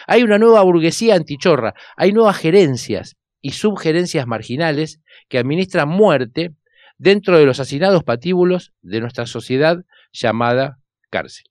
Hay 0.08 0.24
una 0.24 0.38
nueva 0.38 0.62
burguesía 0.64 1.16
antichorra, 1.16 1.74
hay 1.96 2.12
nuevas 2.12 2.38
gerencias 2.38 3.16
y 3.42 3.52
subgerencias 3.52 4.28
marginales 4.28 5.02
que 5.30 5.38
administran 5.38 5.90
muerte 5.90 6.52
dentro 6.98 7.38
de 7.38 7.46
los 7.46 7.60
hacinados 7.60 8.04
patíbulos 8.04 8.74
de 8.82 9.02
nuestra 9.02 9.26
sociedad 9.26 9.78
llamada 10.12 10.80
cárcel. 11.10 11.46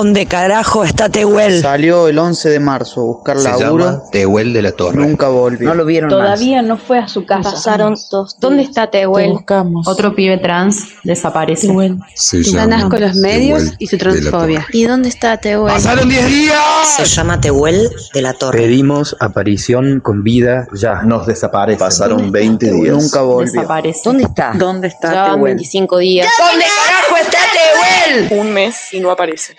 ¿Dónde 0.00 0.24
carajo 0.24 0.82
está 0.82 1.10
Tehuel? 1.10 1.60
Salió 1.60 2.08
el 2.08 2.18
11 2.18 2.48
de 2.48 2.58
marzo 2.58 3.02
a 3.02 3.04
buscar 3.04 3.38
Se 3.38 3.50
laburo. 3.50 3.84
llama 3.84 4.02
Tehuel 4.10 4.54
de 4.54 4.62
la 4.62 4.72
Torre. 4.72 4.96
Nunca 4.96 5.28
volvió. 5.28 5.68
No 5.68 5.74
lo 5.74 5.84
vieron 5.84 6.08
Todavía 6.08 6.62
no 6.62 6.78
fue 6.78 6.98
a 7.00 7.06
su 7.06 7.26
casa. 7.26 7.50
Pasaron 7.50 7.94
dos 8.10 8.34
¿Dónde 8.40 8.62
está 8.62 8.86
Tehuel? 8.90 9.32
buscamos. 9.32 9.86
Otro 9.86 10.14
pibe 10.14 10.38
trans 10.38 10.86
desaparece. 11.04 11.66
Se 12.14 12.40
Ganas 12.50 12.78
llama 12.80 12.88
con 12.88 13.00
los 13.02 13.14
medios 13.14 13.58
Tehuel 13.58 13.76
y 13.78 13.86
su 13.88 13.98
de 13.98 14.04
la 14.04 14.10
transfobia. 14.10 14.60
Torre. 14.60 14.70
¿Y 14.72 14.84
dónde 14.84 15.08
está 15.10 15.36
Tehuel? 15.36 15.74
¡Pasaron 15.74 16.08
10 16.08 16.26
días! 16.28 16.56
Se 16.96 17.04
llama 17.04 17.38
Tehuel 17.38 17.90
de 18.14 18.22
la 18.22 18.32
Torre. 18.32 18.58
Pedimos 18.58 19.14
aparición 19.20 20.00
con 20.00 20.24
vida 20.24 20.66
ya. 20.72 21.02
Nos 21.02 21.26
desaparece. 21.26 21.78
Pasaron 21.78 22.32
20 22.32 22.72
días. 22.72 22.96
Nunca 22.96 23.20
volvió. 23.20 23.52
Desaparece. 23.52 24.00
¿Dónde 24.02 24.24
está? 24.24 24.52
¿Dónde 24.54 24.88
está 24.88 25.26
Tehuel? 25.26 25.42
25 25.56 25.98
días. 25.98 26.26
¿Dónde 26.38 26.64
carajo 26.86 27.16
está 27.22 27.38
Tehuel? 27.52 28.40
Un 28.40 28.54
mes 28.54 28.94
y 28.94 29.00
no 29.00 29.10
aparece. 29.10 29.56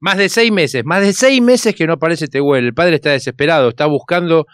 Más 0.00 0.16
de 0.16 0.28
seis 0.28 0.52
meses, 0.52 0.84
más 0.84 1.00
de 1.02 1.12
seis 1.12 1.42
meses 1.42 1.74
que 1.74 1.86
no 1.86 1.94
aparece 1.94 2.28
Tehuel. 2.28 2.66
El 2.66 2.74
padre 2.74 2.96
está 2.96 3.10
desesperado, 3.10 3.70
está 3.70 3.86
buscando. 3.86 4.46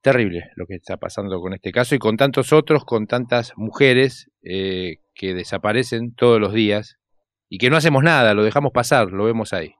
Terrible 0.00 0.50
lo 0.54 0.66
que 0.66 0.76
está 0.76 0.96
pasando 0.96 1.40
con 1.40 1.54
este 1.54 1.72
caso 1.72 1.94
y 1.94 1.98
con 1.98 2.16
tantos 2.16 2.52
otros, 2.52 2.84
con 2.84 3.06
tantas 3.06 3.52
mujeres 3.56 4.30
eh, 4.42 4.98
que 5.14 5.34
desaparecen 5.34 6.14
todos 6.14 6.40
los 6.40 6.52
días 6.52 6.98
y 7.48 7.58
que 7.58 7.68
no 7.68 7.76
hacemos 7.76 8.04
nada, 8.04 8.34
lo 8.34 8.44
dejamos 8.44 8.70
pasar, 8.72 9.10
lo 9.10 9.24
vemos 9.24 9.52
ahí. 9.52 9.72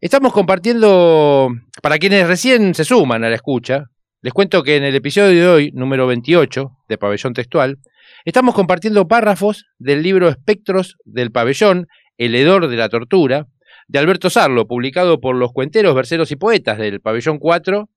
Estamos 0.00 0.32
compartiendo, 0.32 1.50
para 1.82 1.98
quienes 1.98 2.26
recién 2.26 2.74
se 2.74 2.84
suman 2.84 3.24
a 3.24 3.28
la 3.28 3.34
escucha, 3.34 3.84
les 4.22 4.32
cuento 4.32 4.62
que 4.62 4.76
en 4.76 4.84
el 4.84 4.94
episodio 4.94 5.40
de 5.40 5.48
hoy, 5.48 5.70
número 5.72 6.06
28 6.06 6.70
de 6.88 6.98
Pabellón 6.98 7.34
Textual, 7.34 7.78
estamos 8.24 8.54
compartiendo 8.54 9.08
párrafos 9.08 9.66
del 9.78 10.02
libro 10.02 10.28
Espectros 10.28 10.96
del 11.04 11.32
Pabellón, 11.32 11.86
El 12.20 12.34
hedor 12.34 12.68
de 12.68 12.76
la 12.76 12.90
tortura, 12.90 13.46
de 13.88 13.98
Alberto 13.98 14.28
Sarlo, 14.28 14.66
publicado 14.66 15.20
por 15.20 15.34
los 15.34 15.52
cuenteros, 15.52 15.94
verseros 15.94 16.30
y 16.30 16.36
poetas 16.36 16.76
del 16.76 17.00
Pabellón 17.00 17.38
4 17.38 17.88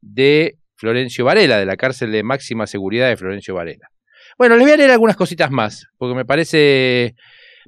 de 0.00 0.54
Florencio 0.76 1.24
Varela, 1.24 1.58
de 1.58 1.66
la 1.66 1.76
cárcel 1.76 2.12
de 2.12 2.22
máxima 2.22 2.68
seguridad 2.68 3.08
de 3.08 3.16
Florencio 3.16 3.56
Varela. 3.56 3.88
Bueno, 4.38 4.54
les 4.54 4.66
voy 4.66 4.72
a 4.74 4.76
leer 4.76 4.92
algunas 4.92 5.16
cositas 5.16 5.50
más, 5.50 5.88
porque 5.98 6.14
me 6.14 6.24
parece 6.24 7.16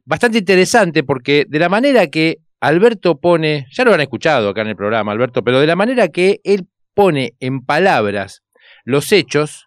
bastante 0.04 0.38
interesante, 0.38 1.02
porque 1.02 1.46
de 1.48 1.58
la 1.58 1.68
manera 1.68 2.06
que 2.06 2.36
Alberto 2.60 3.18
pone, 3.18 3.66
ya 3.72 3.84
lo 3.84 3.92
han 3.92 4.00
escuchado 4.00 4.50
acá 4.50 4.60
en 4.60 4.68
el 4.68 4.76
programa, 4.76 5.10
Alberto, 5.10 5.42
pero 5.42 5.58
de 5.58 5.66
la 5.66 5.74
manera 5.74 6.06
que 6.10 6.38
él 6.44 6.68
pone 6.94 7.34
en 7.40 7.64
palabras 7.64 8.44
los 8.84 9.10
hechos, 9.10 9.66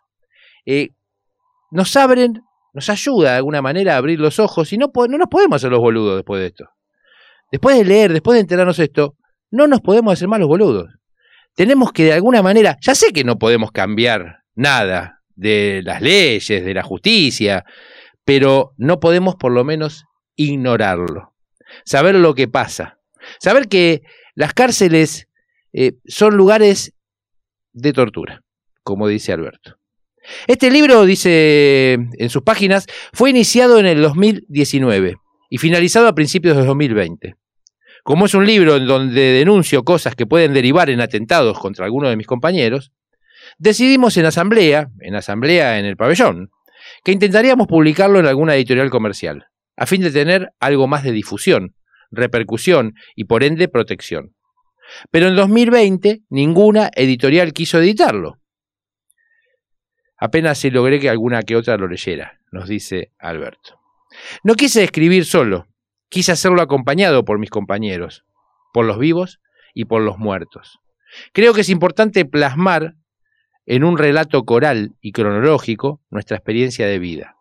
eh, 0.65 0.91
nos 1.71 1.93
abren, 1.97 2.41
nos 2.77 2.91
ayuda 2.91 3.31
de 3.31 3.37
alguna 3.37 3.59
manera 3.63 3.95
a 3.95 3.97
abrir 3.97 4.19
los 4.19 4.37
ojos 4.37 4.71
y 4.71 4.77
no, 4.77 4.91
no 4.93 5.17
nos 5.17 5.29
podemos 5.29 5.55
hacer 5.55 5.71
los 5.71 5.79
boludos 5.79 6.15
después 6.15 6.39
de 6.39 6.45
esto. 6.45 6.65
Después 7.51 7.75
de 7.75 7.83
leer, 7.83 8.13
después 8.13 8.35
de 8.35 8.41
enterarnos 8.41 8.77
esto, 8.77 9.15
no 9.49 9.65
nos 9.65 9.81
podemos 9.81 10.13
hacer 10.13 10.27
más 10.27 10.39
los 10.39 10.47
boludos. 10.47 10.93
Tenemos 11.55 11.91
que 11.91 12.03
de 12.03 12.13
alguna 12.13 12.43
manera, 12.43 12.77
ya 12.79 12.93
sé 12.93 13.13
que 13.13 13.23
no 13.23 13.39
podemos 13.39 13.71
cambiar 13.71 14.43
nada 14.53 15.23
de 15.33 15.81
las 15.83 16.03
leyes, 16.03 16.47
de 16.63 16.73
la 16.75 16.83
justicia, 16.83 17.65
pero 18.23 18.73
no 18.77 18.99
podemos 18.99 19.37
por 19.37 19.51
lo 19.51 19.63
menos 19.63 20.05
ignorarlo. 20.35 21.33
Saber 21.83 22.13
lo 22.13 22.35
que 22.35 22.47
pasa. 22.47 22.99
Saber 23.39 23.67
que 23.69 24.03
las 24.35 24.53
cárceles 24.53 25.27
eh, 25.73 25.93
son 26.05 26.37
lugares 26.37 26.93
de 27.73 27.91
tortura, 27.91 28.43
como 28.83 29.07
dice 29.07 29.33
Alberto. 29.33 29.79
Este 30.47 30.71
libro, 30.71 31.05
dice 31.05 31.93
en 31.93 32.29
sus 32.29 32.43
páginas, 32.43 32.87
fue 33.13 33.29
iniciado 33.29 33.79
en 33.79 33.85
el 33.85 34.01
2019 34.01 35.15
y 35.49 35.57
finalizado 35.57 36.07
a 36.07 36.15
principios 36.15 36.57
de 36.57 36.65
2020. 36.65 37.35
Como 38.03 38.25
es 38.25 38.33
un 38.33 38.45
libro 38.45 38.77
en 38.77 38.87
donde 38.87 39.21
denuncio 39.33 39.83
cosas 39.83 40.15
que 40.15 40.25
pueden 40.25 40.53
derivar 40.53 40.89
en 40.89 41.01
atentados 41.01 41.59
contra 41.59 41.85
alguno 41.85 42.09
de 42.09 42.15
mis 42.15 42.27
compañeros, 42.27 42.91
decidimos 43.57 44.17
en 44.17 44.25
asamblea, 44.25 44.89
en 45.01 45.15
asamblea 45.15 45.79
en 45.79 45.85
el 45.85 45.97
pabellón, 45.97 46.49
que 47.03 47.11
intentaríamos 47.11 47.67
publicarlo 47.67 48.19
en 48.19 48.25
alguna 48.25 48.55
editorial 48.55 48.89
comercial, 48.89 49.47
a 49.75 49.85
fin 49.85 50.01
de 50.01 50.11
tener 50.11 50.51
algo 50.59 50.87
más 50.87 51.03
de 51.03 51.11
difusión, 51.11 51.75
repercusión 52.11 52.93
y 53.15 53.25
por 53.25 53.43
ende 53.43 53.67
protección. 53.67 54.35
Pero 55.11 55.27
en 55.27 55.35
2020 55.35 56.21
ninguna 56.29 56.89
editorial 56.95 57.51
quiso 57.53 57.79
editarlo. 57.79 58.39
Apenas 60.17 60.57
si 60.57 60.71
logré 60.71 60.99
que 60.99 61.09
alguna 61.09 61.43
que 61.43 61.55
otra 61.55 61.77
lo 61.77 61.87
leyera, 61.87 62.39
nos 62.51 62.67
dice 62.67 63.11
Alberto. 63.19 63.79
No 64.43 64.55
quise 64.55 64.83
escribir 64.83 65.25
solo, 65.25 65.67
quise 66.09 66.31
hacerlo 66.31 66.61
acompañado 66.61 67.23
por 67.23 67.39
mis 67.39 67.49
compañeros, 67.49 68.25
por 68.73 68.85
los 68.85 68.97
vivos 68.97 69.39
y 69.73 69.85
por 69.85 70.01
los 70.01 70.17
muertos. 70.17 70.79
Creo 71.33 71.53
que 71.53 71.61
es 71.61 71.69
importante 71.69 72.25
plasmar 72.25 72.95
en 73.65 73.83
un 73.83 73.97
relato 73.97 74.43
coral 74.43 74.95
y 75.01 75.11
cronológico 75.11 76.01
nuestra 76.09 76.37
experiencia 76.37 76.87
de 76.87 76.99
vida. 76.99 77.35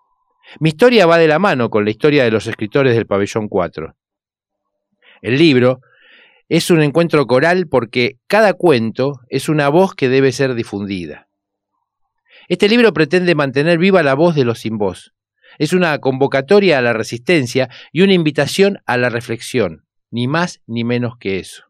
Mi 0.60 0.70
historia 0.70 1.06
va 1.06 1.18
de 1.18 1.28
la 1.28 1.38
mano 1.38 1.70
con 1.70 1.84
la 1.84 1.90
historia 1.90 2.24
de 2.24 2.30
los 2.30 2.46
escritores 2.46 2.94
del 2.94 3.06
pabellón 3.06 3.48
4. 3.48 3.96
El 5.22 5.38
libro 5.38 5.80
es 6.48 6.70
un 6.70 6.82
encuentro 6.82 7.26
coral 7.26 7.66
porque 7.68 8.18
cada 8.26 8.54
cuento 8.54 9.20
es 9.28 9.48
una 9.48 9.68
voz 9.68 9.94
que 9.94 10.08
debe 10.08 10.32
ser 10.32 10.54
difundida. 10.54 11.25
Este 12.48 12.68
libro 12.68 12.92
pretende 12.92 13.34
mantener 13.34 13.78
viva 13.78 14.02
la 14.02 14.14
voz 14.14 14.34
de 14.34 14.44
los 14.44 14.60
sin 14.60 14.78
voz. 14.78 15.12
Es 15.58 15.72
una 15.72 15.98
convocatoria 15.98 16.78
a 16.78 16.82
la 16.82 16.92
resistencia 16.92 17.68
y 17.92 18.02
una 18.02 18.12
invitación 18.12 18.78
a 18.86 18.96
la 18.96 19.08
reflexión, 19.08 19.86
ni 20.10 20.28
más 20.28 20.60
ni 20.66 20.84
menos 20.84 21.14
que 21.18 21.38
eso. 21.38 21.64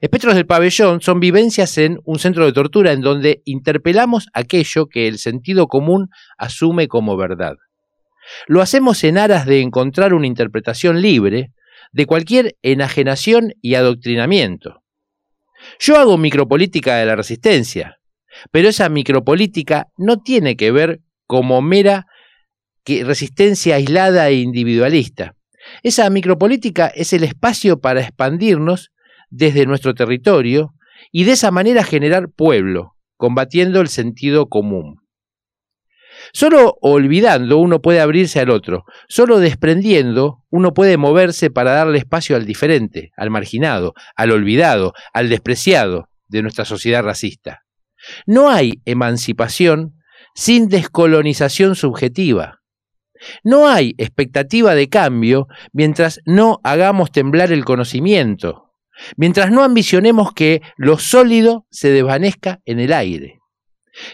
Espectros 0.00 0.34
del 0.34 0.46
pabellón 0.46 1.00
son 1.00 1.18
vivencias 1.18 1.76
en 1.78 1.98
un 2.04 2.18
centro 2.18 2.46
de 2.46 2.52
tortura 2.52 2.92
en 2.92 3.00
donde 3.00 3.42
interpelamos 3.44 4.28
aquello 4.32 4.86
que 4.86 5.08
el 5.08 5.18
sentido 5.18 5.66
común 5.66 6.08
asume 6.38 6.86
como 6.86 7.16
verdad. 7.16 7.56
Lo 8.46 8.60
hacemos 8.60 9.02
en 9.04 9.18
aras 9.18 9.46
de 9.46 9.60
encontrar 9.60 10.14
una 10.14 10.26
interpretación 10.26 11.00
libre 11.00 11.52
de 11.92 12.06
cualquier 12.06 12.56
enajenación 12.62 13.52
y 13.60 13.74
adoctrinamiento. 13.74 14.82
Yo 15.78 15.96
hago 15.96 16.18
micropolítica 16.18 16.96
de 16.96 17.06
la 17.06 17.16
resistencia, 17.16 17.95
pero 18.50 18.68
esa 18.68 18.88
micropolítica 18.88 19.86
no 19.96 20.18
tiene 20.18 20.56
que 20.56 20.70
ver 20.70 21.00
como 21.26 21.62
mera 21.62 22.06
resistencia 22.86 23.76
aislada 23.76 24.28
e 24.28 24.34
individualista. 24.34 25.34
Esa 25.82 26.08
micropolítica 26.10 26.86
es 26.86 27.12
el 27.12 27.24
espacio 27.24 27.80
para 27.80 28.00
expandirnos 28.00 28.92
desde 29.30 29.66
nuestro 29.66 29.94
territorio 29.94 30.74
y 31.10 31.24
de 31.24 31.32
esa 31.32 31.50
manera 31.50 31.82
generar 31.82 32.30
pueblo, 32.30 32.96
combatiendo 33.16 33.80
el 33.80 33.88
sentido 33.88 34.48
común. 34.48 35.00
Solo 36.32 36.76
olvidando 36.80 37.58
uno 37.58 37.82
puede 37.82 38.00
abrirse 38.00 38.40
al 38.40 38.50
otro, 38.50 38.84
solo 39.08 39.38
desprendiendo 39.38 40.42
uno 40.50 40.72
puede 40.72 40.96
moverse 40.96 41.50
para 41.50 41.72
darle 41.72 41.98
espacio 41.98 42.36
al 42.36 42.46
diferente, 42.46 43.10
al 43.16 43.30
marginado, 43.30 43.94
al 44.16 44.30
olvidado, 44.30 44.94
al 45.12 45.28
despreciado 45.28 46.08
de 46.28 46.42
nuestra 46.42 46.64
sociedad 46.64 47.02
racista. 47.02 47.65
No 48.26 48.50
hay 48.50 48.80
emancipación 48.84 49.94
sin 50.34 50.68
descolonización 50.68 51.74
subjetiva. 51.74 52.60
No 53.42 53.68
hay 53.68 53.94
expectativa 53.98 54.74
de 54.74 54.88
cambio 54.88 55.48
mientras 55.72 56.20
no 56.26 56.60
hagamos 56.62 57.10
temblar 57.10 57.52
el 57.52 57.64
conocimiento, 57.64 58.72
mientras 59.16 59.50
no 59.50 59.64
ambicionemos 59.64 60.32
que 60.32 60.60
lo 60.76 60.98
sólido 60.98 61.66
se 61.70 61.90
desvanezca 61.90 62.60
en 62.66 62.80
el 62.80 62.92
aire. 62.92 63.38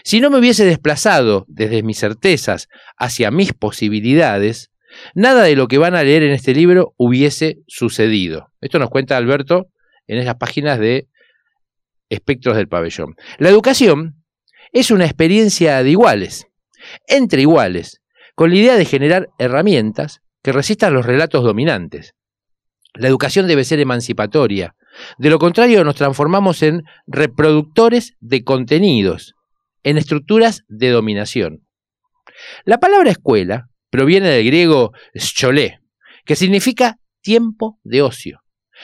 Si 0.03 0.21
no 0.21 0.29
me 0.29 0.39
hubiese 0.39 0.65
desplazado 0.65 1.45
desde 1.49 1.83
mis 1.83 1.99
certezas 1.99 2.69
hacia 2.97 3.31
mis 3.31 3.51
posibilidades, 3.51 4.71
nada 5.13 5.43
de 5.43 5.55
lo 5.55 5.67
que 5.67 5.77
van 5.77 5.95
a 5.95 6.03
leer 6.03 6.23
en 6.23 6.31
este 6.31 6.53
libro 6.53 6.93
hubiese 6.97 7.57
sucedido. 7.67 8.47
Esto 8.61 8.79
nos 8.79 8.89
cuenta 8.89 9.17
Alberto 9.17 9.67
en 10.07 10.19
esas 10.19 10.35
páginas 10.35 10.79
de 10.79 11.07
Espectros 12.13 12.55
del 12.55 12.67
Pabellón. 12.67 13.15
La 13.37 13.49
educación 13.49 14.23
es 14.71 14.91
una 14.91 15.05
experiencia 15.05 15.83
de 15.83 15.91
iguales, 15.91 16.47
entre 17.07 17.41
iguales, 17.41 18.01
con 18.35 18.49
la 18.49 18.57
idea 18.57 18.75
de 18.75 18.85
generar 18.85 19.29
herramientas 19.37 20.21
que 20.41 20.51
resistan 20.51 20.93
los 20.93 21.05
relatos 21.05 21.43
dominantes. 21.43 22.15
La 22.93 23.07
educación 23.07 23.47
debe 23.47 23.63
ser 23.63 23.79
emancipatoria. 23.79 24.75
De 25.17 25.29
lo 25.29 25.39
contrario, 25.39 25.83
nos 25.83 25.95
transformamos 25.95 26.61
en 26.61 26.83
reproductores 27.07 28.15
de 28.19 28.43
contenidos, 28.43 29.33
en 29.83 29.97
estructuras 29.97 30.63
de 30.67 30.89
dominación. 30.89 31.67
La 32.65 32.79
palabra 32.79 33.11
escuela 33.11 33.69
proviene 33.89 34.29
del 34.29 34.45
griego 34.45 34.91
scholé, 35.17 35.79
que 36.25 36.35
significa 36.35 36.97
tiempo 37.21 37.79
de 37.83 38.01
ocio. 38.01 38.42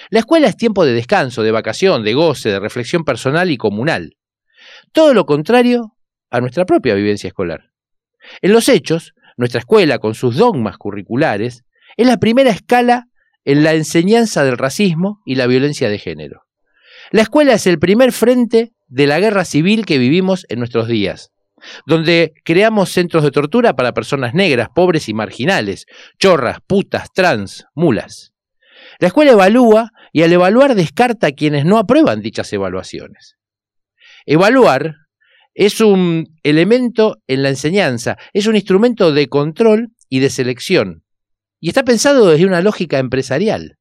La 0.09 0.19
escuela 0.19 0.47
es 0.47 0.57
tiempo 0.57 0.85
de 0.85 0.93
descanso, 0.93 1.43
de 1.43 1.51
vacación, 1.51 2.03
de 2.03 2.13
goce, 2.13 2.49
de 2.49 2.59
reflexión 2.59 3.03
personal 3.03 3.51
y 3.51 3.57
comunal. 3.57 4.17
Todo 4.91 5.13
lo 5.13 5.25
contrario 5.25 5.95
a 6.29 6.41
nuestra 6.41 6.65
propia 6.65 6.95
vivencia 6.95 7.27
escolar. 7.27 7.71
En 8.41 8.53
los 8.53 8.69
hechos, 8.69 9.13
nuestra 9.37 9.59
escuela, 9.59 9.99
con 9.99 10.15
sus 10.15 10.35
dogmas 10.37 10.77
curriculares, 10.77 11.63
Es 11.97 12.07
la 12.07 12.17
primera 12.17 12.51
escala 12.51 13.05
en 13.45 13.63
la 13.63 13.73
enseñanza 13.73 14.43
del 14.43 14.57
racismo 14.57 15.21
y 15.25 15.35
la 15.35 15.47
violencia 15.47 15.89
de 15.89 15.97
género. 15.97 16.43
La 17.11 17.23
escuela 17.23 17.53
es 17.53 17.65
el 17.65 17.79
primer 17.79 18.11
frente 18.11 18.73
de 18.87 19.07
la 19.07 19.19
guerra 19.19 19.43
civil 19.43 19.85
que 19.85 19.97
vivimos 19.97 20.45
en 20.49 20.59
nuestros 20.59 20.87
días, 20.87 21.31
donde 21.87 22.33
creamos 22.45 22.89
centros 22.89 23.23
de 23.23 23.31
tortura 23.31 23.75
para 23.75 23.93
personas 23.93 24.33
negras, 24.33 24.69
pobres 24.73 25.09
y 25.09 25.13
marginales, 25.13 25.87
chorras, 26.19 26.59
putas, 26.65 27.11
trans, 27.11 27.65
mulas. 27.73 28.33
La 28.99 29.07
escuela 29.07 29.31
evalúa 29.31 29.91
y 30.11 30.23
al 30.23 30.33
evaluar 30.33 30.75
descarta 30.75 31.27
a 31.27 31.31
quienes 31.31 31.65
no 31.65 31.77
aprueban 31.77 32.21
dichas 32.21 32.51
evaluaciones. 32.51 33.37
Evaluar 34.25 34.95
es 35.53 35.79
un 35.81 36.27
elemento 36.43 37.17
en 37.27 37.43
la 37.43 37.49
enseñanza, 37.49 38.17
es 38.33 38.45
un 38.47 38.55
instrumento 38.55 39.11
de 39.13 39.27
control 39.27 39.89
y 40.09 40.19
de 40.19 40.29
selección, 40.29 41.03
y 41.59 41.69
está 41.69 41.83
pensado 41.83 42.27
desde 42.27 42.45
una 42.45 42.61
lógica 42.61 42.99
empresarial. 42.99 43.77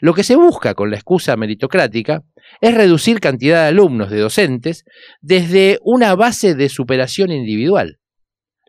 Lo 0.00 0.12
que 0.12 0.24
se 0.24 0.34
busca 0.34 0.74
con 0.74 0.90
la 0.90 0.96
excusa 0.96 1.36
meritocrática 1.36 2.22
es 2.60 2.74
reducir 2.74 3.20
cantidad 3.20 3.62
de 3.62 3.68
alumnos, 3.68 4.10
de 4.10 4.18
docentes, 4.18 4.84
desde 5.20 5.78
una 5.82 6.14
base 6.16 6.54
de 6.54 6.68
superación 6.68 7.30
individual. 7.30 7.98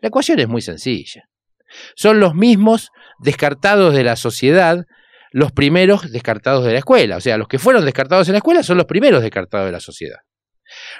La 0.00 0.08
ecuación 0.08 0.38
es 0.38 0.48
muy 0.48 0.62
sencilla. 0.62 1.24
Son 1.94 2.20
los 2.20 2.34
mismos 2.34 2.90
descartados 3.18 3.94
de 3.94 4.04
la 4.04 4.16
sociedad, 4.16 4.86
los 5.30 5.52
primeros 5.52 6.10
descartados 6.10 6.64
de 6.64 6.72
la 6.72 6.78
escuela. 6.78 7.16
O 7.16 7.20
sea, 7.20 7.38
los 7.38 7.48
que 7.48 7.58
fueron 7.58 7.84
descartados 7.84 8.28
en 8.28 8.32
la 8.32 8.38
escuela 8.38 8.62
son 8.62 8.76
los 8.76 8.86
primeros 8.86 9.22
descartados 9.22 9.66
de 9.66 9.72
la 9.72 9.80
sociedad. 9.80 10.18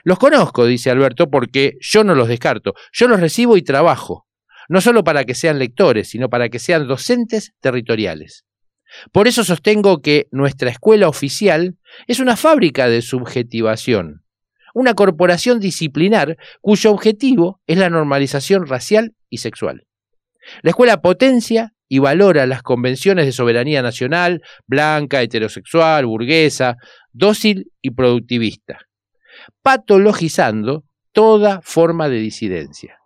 Los 0.05 0.19
conozco, 0.19 0.67
dice 0.67 0.91
Alberto, 0.91 1.31
porque 1.31 1.75
yo 1.81 2.05
no 2.05 2.15
los 2.15 2.29
descarto, 2.29 2.75
yo 2.93 3.09
los 3.09 3.21
recibo 3.21 3.57
y 3.57 3.63
trabajo, 3.63 4.27
no 4.69 4.81
solo 4.81 5.05
para 5.05 5.25
que 5.25 5.35
sean 5.35 5.59
lectores, 5.59 6.11
sino 6.11 6.29
para 6.29 6.49
que 6.49 6.59
sean 6.59 6.89
docentes 6.89 7.55
territoriales. 7.61 8.45
Por 9.13 9.29
eso 9.29 9.45
sostengo 9.45 10.03
que 10.03 10.27
nuestra 10.33 10.71
escuela 10.71 11.09
oficial 11.09 11.77
es 12.09 12.19
una 12.19 12.37
fábrica 12.37 12.89
de 12.89 13.03
subjetivación, 13.03 14.25
una 14.75 14.95
corporación 14.95 15.61
disciplinar 15.61 16.37
cuyo 16.61 16.91
objetivo 16.91 17.61
es 17.67 17.79
la 17.79 17.91
normalización 17.91 18.67
racial 18.67 19.15
y 19.29 19.39
sexual. 19.39 19.87
La 20.63 20.71
escuela 20.71 21.01
potencia 21.01 21.75
y 21.91 21.99
valora 21.99 22.47
las 22.47 22.63
convenciones 22.63 23.27
de 23.27 23.33
soberanía 23.33 23.83
nacional, 23.83 24.43
blanca, 24.67 25.21
heterosexual, 25.21 26.07
burguesa, 26.07 26.77
dócil 27.13 27.73
y 27.83 27.91
productivista, 27.91 28.79
patologizando 29.61 30.85
toda 31.13 31.61
forma 31.63 32.09
de 32.09 32.19
disidencia. 32.21 32.97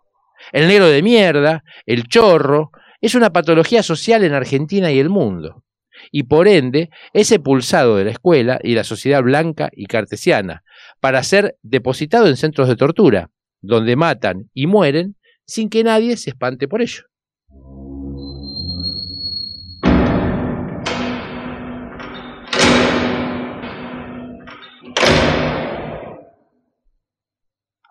El 0.51 0.67
negro 0.67 0.87
de 0.87 1.01
mierda, 1.01 1.63
el 1.87 2.03
chorro, 2.03 2.69
es 3.01 3.15
una 3.15 3.31
patología 3.31 3.81
social 3.81 4.23
en 4.23 4.33
Argentina 4.33 4.91
y 4.91 4.99
el 4.99 5.09
mundo 5.09 5.63
y 6.11 6.23
por 6.23 6.47
ende 6.47 6.89
es 7.13 7.31
expulsado 7.31 7.95
de 7.95 8.05
la 8.05 8.11
escuela 8.11 8.59
y 8.61 8.75
la 8.75 8.83
sociedad 8.83 9.23
blanca 9.23 9.69
y 9.73 9.85
cartesiana 9.85 10.63
para 10.99 11.23
ser 11.23 11.57
depositado 11.63 12.27
en 12.27 12.37
centros 12.37 12.67
de 12.67 12.75
tortura, 12.75 13.31
donde 13.61 13.95
matan 13.95 14.49
y 14.53 14.67
mueren 14.67 15.15
sin 15.45 15.69
que 15.69 15.83
nadie 15.83 16.17
se 16.17 16.31
espante 16.31 16.67
por 16.67 16.81
ello. 16.81 17.03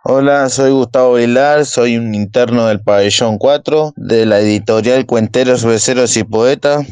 Hola, 0.07 0.51
soy 0.51 0.71
Gustavo 0.71 1.15
Vilar, 1.15 1.65
soy 1.65 1.97
un 1.97 2.15
interno 2.15 2.67
del 2.67 2.83
pabellón 2.83 3.39
4 3.39 3.95
de 3.97 4.27
la 4.27 4.39
editorial 4.39 5.07
Cuenteros, 5.07 5.65
Beceros 5.65 6.15
y 6.19 6.25
Poetas. 6.25 6.87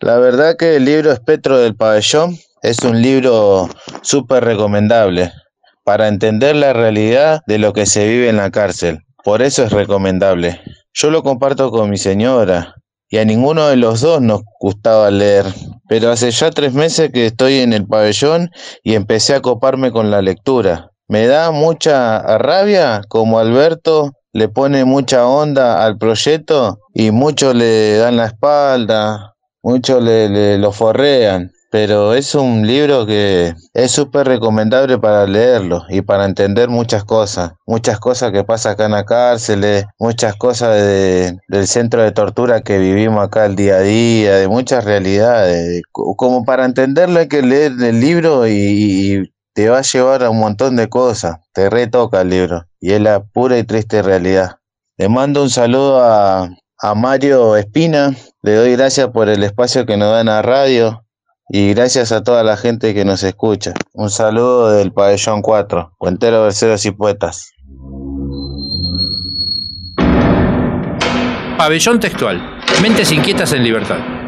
La 0.00 0.18
verdad 0.18 0.54
que 0.56 0.76
el 0.76 0.84
libro 0.84 1.10
Espectro 1.10 1.58
del 1.58 1.74
Pabellón 1.74 2.38
es 2.62 2.78
un 2.84 3.02
libro 3.02 3.68
súper 4.02 4.44
recomendable 4.44 5.32
para 5.82 6.06
entender 6.06 6.54
la 6.54 6.72
realidad 6.72 7.40
de 7.48 7.58
lo 7.58 7.72
que 7.72 7.84
se 7.84 8.06
vive 8.06 8.28
en 8.28 8.36
la 8.36 8.52
cárcel. 8.52 9.00
Por 9.24 9.42
eso 9.42 9.64
es 9.64 9.72
recomendable. 9.72 10.60
Yo 10.94 11.10
lo 11.10 11.24
comparto 11.24 11.72
con 11.72 11.90
mi 11.90 11.98
señora 11.98 12.76
y 13.08 13.18
a 13.18 13.24
ninguno 13.24 13.66
de 13.66 13.76
los 13.76 14.02
dos 14.02 14.22
nos 14.22 14.42
gustaba 14.60 15.10
leer, 15.10 15.46
pero 15.88 16.12
hace 16.12 16.30
ya 16.30 16.52
tres 16.52 16.74
meses 16.74 17.10
que 17.12 17.26
estoy 17.26 17.56
en 17.56 17.72
el 17.72 17.88
pabellón 17.88 18.50
y 18.84 18.94
empecé 18.94 19.34
a 19.34 19.40
coparme 19.40 19.90
con 19.90 20.12
la 20.12 20.22
lectura. 20.22 20.91
Me 21.08 21.26
da 21.26 21.50
mucha 21.50 22.38
rabia 22.38 23.02
como 23.08 23.38
Alberto 23.38 24.12
le 24.32 24.48
pone 24.48 24.84
mucha 24.84 25.26
onda 25.26 25.84
al 25.84 25.98
proyecto 25.98 26.78
y 26.94 27.10
muchos 27.10 27.54
le 27.54 27.98
dan 27.98 28.16
la 28.16 28.26
espalda, 28.26 29.34
muchos 29.62 30.02
le, 30.02 30.58
lo 30.58 30.72
forrean. 30.72 31.52
Pero 31.70 32.12
es 32.12 32.34
un 32.34 32.66
libro 32.66 33.06
que 33.06 33.54
es 33.72 33.90
súper 33.90 34.26
recomendable 34.26 34.98
para 34.98 35.26
leerlo 35.26 35.84
y 35.88 36.02
para 36.02 36.26
entender 36.26 36.68
muchas 36.68 37.04
cosas. 37.04 37.52
Muchas 37.66 37.98
cosas 37.98 38.30
que 38.30 38.44
pasan 38.44 38.72
acá 38.72 38.84
en 38.84 38.90
la 38.92 39.04
cárcel, 39.06 39.86
muchas 39.98 40.36
cosas 40.36 40.76
de, 40.76 41.38
del 41.48 41.66
centro 41.66 42.02
de 42.02 42.12
tortura 42.12 42.60
que 42.60 42.76
vivimos 42.76 43.24
acá 43.24 43.46
el 43.46 43.56
día 43.56 43.76
a 43.76 43.80
día, 43.80 44.36
de 44.36 44.48
muchas 44.48 44.84
realidades. 44.84 45.82
Como 45.92 46.44
para 46.44 46.66
entenderlo 46.66 47.20
hay 47.20 47.28
que 47.28 47.40
leer 47.40 47.72
el 47.80 48.00
libro 48.00 48.46
y 48.46 49.32
te 49.54 49.68
va 49.68 49.78
a 49.78 49.82
llevar 49.82 50.24
a 50.24 50.30
un 50.30 50.38
montón 50.38 50.76
de 50.76 50.88
cosas. 50.88 51.38
Te 51.52 51.68
retoca 51.70 52.22
el 52.22 52.30
libro 52.30 52.66
y 52.80 52.92
es 52.92 53.00
la 53.00 53.22
pura 53.22 53.58
y 53.58 53.64
triste 53.64 54.02
realidad. 54.02 54.58
Le 54.96 55.08
mando 55.08 55.42
un 55.42 55.50
saludo 55.50 56.02
a, 56.02 56.48
a 56.78 56.94
Mario 56.94 57.56
Espina. 57.56 58.14
Le 58.42 58.54
doy 58.54 58.72
gracias 58.72 59.08
por 59.08 59.28
el 59.28 59.42
espacio 59.42 59.86
que 59.86 59.96
nos 59.96 60.12
dan 60.12 60.28
a 60.28 60.42
radio 60.42 61.04
y 61.48 61.74
gracias 61.74 62.12
a 62.12 62.22
toda 62.22 62.42
la 62.42 62.56
gente 62.56 62.94
que 62.94 63.04
nos 63.04 63.22
escucha. 63.22 63.74
Un 63.92 64.10
saludo 64.10 64.70
del 64.70 64.92
pabellón 64.92 65.42
4, 65.42 65.92
Cuentero, 65.98 66.42
Verseros 66.44 66.84
y 66.86 66.90
Poetas. 66.92 67.50
Pabellón 71.58 72.00
textual. 72.00 72.40
Mentes 72.80 73.12
inquietas 73.12 73.52
en 73.52 73.62
libertad. 73.62 74.21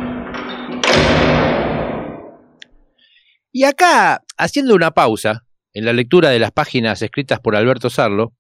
Y 3.57 3.63
acá, 3.63 4.25
haciendo 4.37 4.75
una 4.75 4.91
pausa 4.91 5.45
en 5.75 5.85
la 5.85 5.93
lectura 5.93 6.31
de 6.31 6.41
las 6.41 6.51
páginas 6.51 7.01
escritas 7.03 7.39
por 7.39 7.55
Alberto 7.55 7.89
Sarlo, 7.89 8.33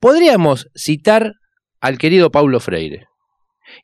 podríamos 0.00 0.70
citar 0.74 1.34
al 1.82 1.98
querido 1.98 2.30
Paulo 2.30 2.58
Freire, 2.58 3.06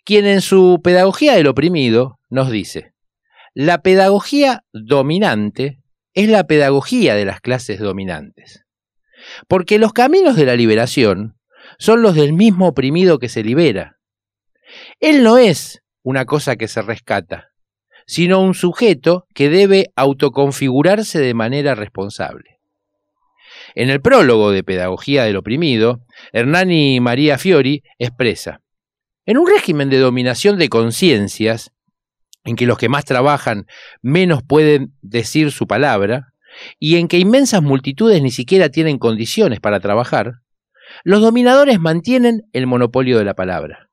quien 0.06 0.24
en 0.24 0.40
su 0.40 0.80
Pedagogía 0.82 1.34
del 1.34 1.48
Oprimido 1.48 2.18
nos 2.30 2.50
dice, 2.50 2.94
la 3.52 3.82
pedagogía 3.82 4.64
dominante 4.72 5.82
es 6.14 6.30
la 6.30 6.44
pedagogía 6.44 7.16
de 7.16 7.26
las 7.26 7.42
clases 7.42 7.78
dominantes, 7.78 8.64
porque 9.48 9.78
los 9.78 9.92
caminos 9.92 10.36
de 10.36 10.46
la 10.46 10.56
liberación 10.56 11.36
son 11.78 12.00
los 12.00 12.14
del 12.14 12.32
mismo 12.32 12.68
oprimido 12.68 13.18
que 13.18 13.28
se 13.28 13.44
libera. 13.44 13.98
Él 15.00 15.22
no 15.22 15.36
es 15.36 15.82
una 16.02 16.24
cosa 16.24 16.56
que 16.56 16.66
se 16.66 16.80
rescata, 16.80 17.51
sino 18.06 18.40
un 18.40 18.54
sujeto 18.54 19.26
que 19.34 19.48
debe 19.48 19.92
autoconfigurarse 19.96 21.20
de 21.20 21.34
manera 21.34 21.74
responsable. 21.74 22.58
En 23.74 23.90
el 23.90 24.00
prólogo 24.00 24.50
de 24.50 24.64
Pedagogía 24.64 25.24
del 25.24 25.36
Oprimido, 25.36 26.00
Hernani 26.32 27.00
María 27.00 27.38
Fiori 27.38 27.82
expresa, 27.98 28.60
en 29.24 29.38
un 29.38 29.46
régimen 29.46 29.88
de 29.88 29.98
dominación 29.98 30.58
de 30.58 30.68
conciencias, 30.68 31.70
en 32.44 32.56
que 32.56 32.66
los 32.66 32.76
que 32.76 32.88
más 32.88 33.04
trabajan 33.04 33.66
menos 34.02 34.42
pueden 34.42 34.94
decir 35.00 35.52
su 35.52 35.66
palabra, 35.66 36.32
y 36.78 36.96
en 36.96 37.08
que 37.08 37.18
inmensas 37.18 37.62
multitudes 37.62 38.20
ni 38.22 38.30
siquiera 38.30 38.68
tienen 38.68 38.98
condiciones 38.98 39.60
para 39.60 39.80
trabajar, 39.80 40.34
los 41.04 41.22
dominadores 41.22 41.80
mantienen 41.80 42.42
el 42.52 42.66
monopolio 42.66 43.18
de 43.18 43.24
la 43.24 43.34
palabra, 43.34 43.88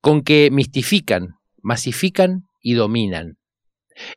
con 0.00 0.22
que 0.22 0.50
mistifican, 0.52 1.36
masifican 1.62 2.46
y 2.66 2.74
dominan. 2.74 3.38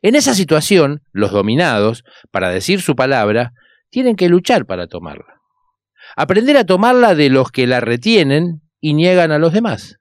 En 0.02 0.16
esa 0.16 0.34
situación, 0.34 1.02
los 1.12 1.30
dominados, 1.30 2.02
para 2.32 2.50
decir 2.50 2.82
su 2.82 2.96
palabra, 2.96 3.52
tienen 3.90 4.16
que 4.16 4.28
luchar 4.28 4.66
para 4.66 4.88
tomarla. 4.88 5.40
Aprender 6.16 6.56
a 6.56 6.66
tomarla 6.66 7.14
de 7.14 7.30
los 7.30 7.52
que 7.52 7.68
la 7.68 7.78
retienen 7.78 8.60
y 8.80 8.94
niegan 8.94 9.30
a 9.30 9.38
los 9.38 9.52
demás. 9.52 9.98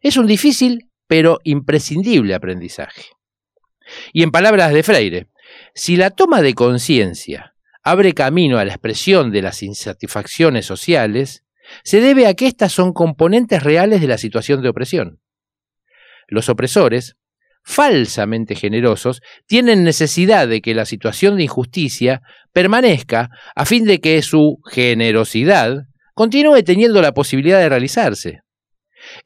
Es 0.00 0.16
un 0.16 0.26
difícil 0.26 0.90
pero 1.06 1.38
imprescindible 1.44 2.34
aprendizaje. 2.34 3.04
Y 4.12 4.24
en 4.24 4.32
palabras 4.32 4.72
de 4.72 4.82
Freire, 4.82 5.28
si 5.72 5.94
la 5.94 6.10
toma 6.10 6.42
de 6.42 6.54
conciencia 6.54 7.54
abre 7.84 8.12
camino 8.12 8.58
a 8.58 8.64
la 8.64 8.72
expresión 8.72 9.30
de 9.30 9.42
las 9.42 9.62
insatisfacciones 9.62 10.66
sociales, 10.66 11.44
se 11.84 12.00
debe 12.00 12.26
a 12.26 12.34
que 12.34 12.48
éstas 12.48 12.72
son 12.72 12.92
componentes 12.92 13.62
reales 13.62 14.00
de 14.00 14.08
la 14.08 14.18
situación 14.18 14.62
de 14.62 14.68
opresión. 14.68 15.20
Los 16.26 16.48
opresores, 16.48 17.16
falsamente 17.68 18.54
generosos, 18.54 19.20
tienen 19.46 19.84
necesidad 19.84 20.48
de 20.48 20.62
que 20.62 20.74
la 20.74 20.86
situación 20.86 21.36
de 21.36 21.42
injusticia 21.42 22.22
permanezca 22.50 23.28
a 23.54 23.66
fin 23.66 23.84
de 23.84 24.00
que 24.00 24.22
su 24.22 24.56
generosidad 24.72 25.82
continúe 26.14 26.62
teniendo 26.62 27.02
la 27.02 27.12
posibilidad 27.12 27.58
de 27.58 27.68
realizarse. 27.68 28.40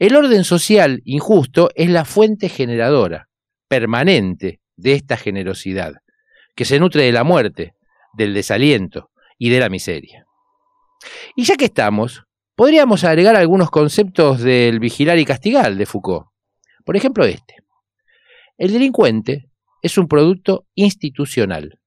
El 0.00 0.16
orden 0.16 0.42
social 0.42 1.00
injusto 1.04 1.70
es 1.76 1.88
la 1.88 2.04
fuente 2.04 2.48
generadora, 2.48 3.28
permanente 3.68 4.58
de 4.76 4.94
esta 4.94 5.16
generosidad, 5.16 5.92
que 6.56 6.64
se 6.64 6.80
nutre 6.80 7.04
de 7.04 7.12
la 7.12 7.22
muerte, 7.22 7.74
del 8.12 8.34
desaliento 8.34 9.10
y 9.38 9.50
de 9.50 9.60
la 9.60 9.68
miseria. 9.68 10.24
Y 11.36 11.44
ya 11.44 11.54
que 11.54 11.66
estamos, 11.66 12.24
podríamos 12.56 13.04
agregar 13.04 13.36
algunos 13.36 13.70
conceptos 13.70 14.40
del 14.40 14.80
vigilar 14.80 15.16
y 15.20 15.24
castigar 15.24 15.76
de 15.76 15.86
Foucault. 15.86 16.26
Por 16.84 16.96
ejemplo, 16.96 17.24
este. 17.24 17.62
El 18.62 18.72
delincuente 18.72 19.50
es 19.82 19.98
un 19.98 20.06
producto 20.06 20.68
institucional. 20.76 21.80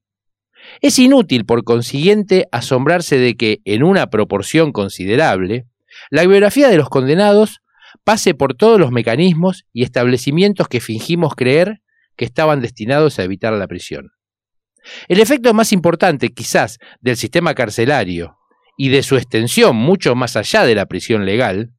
Es 0.81 0.99
inútil, 0.99 1.45
por 1.45 1.63
consiguiente, 1.63 2.49
asombrarse 2.51 3.17
de 3.17 3.37
que, 3.37 3.61
en 3.63 3.81
una 3.81 4.09
proporción 4.09 4.73
considerable, 4.73 5.67
la 6.11 6.23
biografía 6.23 6.67
de 6.67 6.75
los 6.75 6.89
condenados 6.89 7.61
pase 8.03 8.33
por 8.33 8.55
todos 8.55 8.77
los 8.77 8.91
mecanismos 8.91 9.63
y 9.71 9.83
establecimientos 9.83 10.67
que 10.67 10.81
fingimos 10.81 11.33
creer 11.35 11.79
que 12.17 12.25
estaban 12.25 12.59
destinados 12.59 13.19
a 13.19 13.23
evitar 13.23 13.53
la 13.53 13.67
prisión. 13.67 14.09
El 15.07 15.21
efecto 15.21 15.53
más 15.53 15.71
importante, 15.71 16.33
quizás, 16.33 16.79
del 16.99 17.15
sistema 17.15 17.53
carcelario 17.53 18.35
y 18.77 18.89
de 18.89 19.01
su 19.01 19.15
extensión 19.15 19.77
mucho 19.77 20.13
más 20.13 20.35
allá 20.35 20.65
de 20.65 20.75
la 20.75 20.87
prisión 20.87 21.25
legal, 21.25 21.71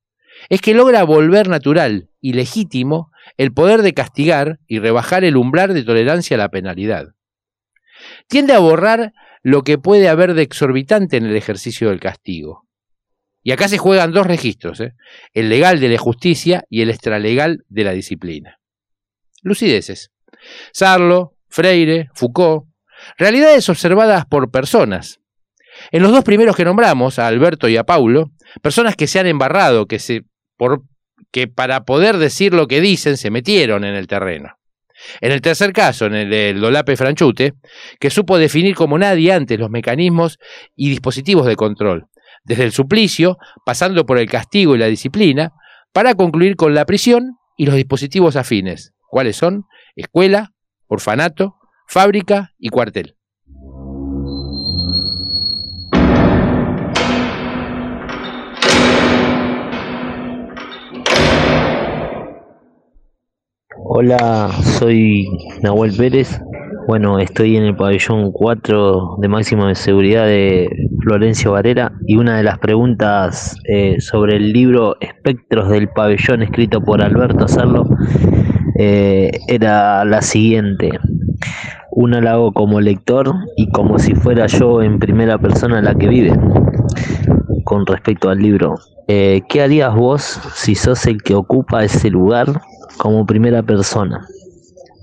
es 0.49 0.61
que 0.61 0.75
logra 0.75 1.05
volver 1.05 1.49
natural 1.49 2.09
y 2.21 2.33
legítimo 2.33 3.11
el 3.37 3.53
poder 3.53 3.83
de 3.83 3.95
castigar 3.95 4.59
y 4.67 4.79
rebajar 4.79 5.25
el 5.25 5.37
umbral 5.37 5.75
de 5.75 5.83
tolerancia 5.83 6.37
a 6.37 6.39
la 6.39 6.49
penalidad. 6.49 7.09
Tiende 8.29 8.53
a 8.53 8.59
borrar 8.59 9.13
lo 9.43 9.63
que 9.63 9.79
puede 9.79 10.09
haber 10.09 10.35
de 10.35 10.43
exorbitante 10.43 11.17
en 11.17 11.27
el 11.27 11.37
ejercicio 11.37 11.91
del 11.91 12.01
castigo. 12.01 12.67
Y 13.43 13.53
acá 13.53 13.69
se 13.69 13.79
juegan 13.79 14.13
dos 14.13 14.27
registros, 14.27 14.81
¿eh? 14.81 14.95
el 15.33 15.49
legal 15.49 15.79
de 15.79 15.89
la 15.89 15.99
justicia 15.99 16.65
y 16.69 16.83
el 16.83 16.91
extralegal 16.91 17.65
de 17.69 17.85
la 17.85 17.93
disciplina. 17.93 18.59
Lucideces. 19.43 20.11
Sarlo, 20.73 21.37
Freire, 21.49 22.11
Foucault, 22.15 22.67
realidades 23.17 23.69
observadas 23.69 24.27
por 24.27 24.51
personas. 24.51 25.21
En 25.93 26.03
los 26.03 26.11
dos 26.11 26.25
primeros 26.25 26.57
que 26.57 26.65
nombramos, 26.65 27.19
a 27.19 27.29
Alberto 27.29 27.69
y 27.69 27.77
a 27.77 27.85
Paulo, 27.85 28.33
personas 28.63 28.97
que 28.97 29.07
se 29.07 29.21
han 29.21 29.27
embarrado, 29.27 29.87
que, 29.87 29.99
se, 29.99 30.23
por, 30.57 30.83
que 31.31 31.49
para 31.49 31.85
poder 31.85 32.19
decir 32.19 32.55
lo 32.55 32.67
que 32.67 32.81
dicen 32.81 33.17
se 33.17 33.31
metieron 33.31 33.85
en 33.85 33.95
el 33.95 34.07
terreno. 34.07 34.57
En 35.21 35.33
el 35.33 35.41
tercer 35.41 35.73
caso, 35.73 36.07
en 36.07 36.15
el 36.15 36.31
del 36.31 36.61
Dolape 36.61 36.97
Franchute, 36.97 37.55
que 38.01 38.11
supo 38.11 38.39
definir 38.39 38.75
como 38.75 38.99
nadie 38.99 39.33
antes 39.33 39.59
los 39.59 39.71
mecanismos 39.71 40.39
y 40.75 40.89
dispositivos 40.89 41.47
de 41.47 41.57
control, 41.57 42.07
desde 42.45 42.65
el 42.65 42.73
suplicio, 42.73 43.37
pasando 43.65 44.07
por 44.07 44.19
el 44.19 44.29
castigo 44.29 44.75
y 44.75 44.79
la 44.79 44.87
disciplina, 44.87 45.53
para 45.93 46.15
concluir 46.15 46.57
con 46.57 46.75
la 46.75 46.87
prisión 46.87 47.37
y 47.57 47.67
los 47.67 47.75
dispositivos 47.75 48.37
afines, 48.37 48.93
cuáles 49.09 49.37
son 49.37 49.65
escuela, 49.97 50.53
orfanato, 50.87 51.57
fábrica 51.87 52.53
y 52.59 52.69
cuartel. 52.69 53.17
Hola, 63.99 64.51
soy 64.79 65.27
Nahuel 65.63 65.91
Pérez. 65.97 66.39
Bueno, 66.87 67.19
estoy 67.19 67.57
en 67.57 67.63
el 67.63 67.77
pabellón 67.77 68.31
4 68.31 69.17
de 69.23 69.29
máxima 69.29 69.75
seguridad 69.75 70.27
de 70.27 70.69
Florencio 71.01 71.53
Varela 71.53 71.93
y 72.07 72.19
una 72.19 72.37
de 72.37 72.43
las 72.43 72.59
preguntas 72.59 73.57
eh, 73.65 73.99
sobre 74.01 74.37
el 74.37 74.53
libro 74.53 74.97
Espectros 75.01 75.71
del 75.71 75.89
pabellón 75.89 76.43
escrito 76.43 76.83
por 76.83 77.01
Alberto 77.01 77.49
Sarlo 77.49 77.87
eh, 78.79 79.31
era 79.49 80.05
la 80.05 80.21
siguiente. 80.21 80.91
Una 81.91 82.21
la 82.21 82.33
hago 82.33 82.53
como 82.53 82.83
lector 82.83 83.33
y 83.57 83.71
como 83.71 83.99
si 83.99 84.15
fuera 84.15 84.47
yo 84.47 84.83
en 84.83 84.99
primera 84.99 85.39
persona 85.39 85.81
la 85.81 85.95
que 85.95 86.09
vive 86.09 86.39
con 87.65 87.87
respecto 87.87 88.29
al 88.29 88.41
libro. 88.41 88.75
Eh, 89.09 89.41
¿Qué 89.49 89.63
harías 89.63 89.95
vos 89.95 90.23
si 90.55 90.75
sos 90.75 91.07
el 91.07 91.23
que 91.23 91.35
ocupa 91.35 91.83
ese 91.83 92.11
lugar 92.11 92.61
como 92.97 93.27
primera 93.27 93.63
persona, 93.63 94.27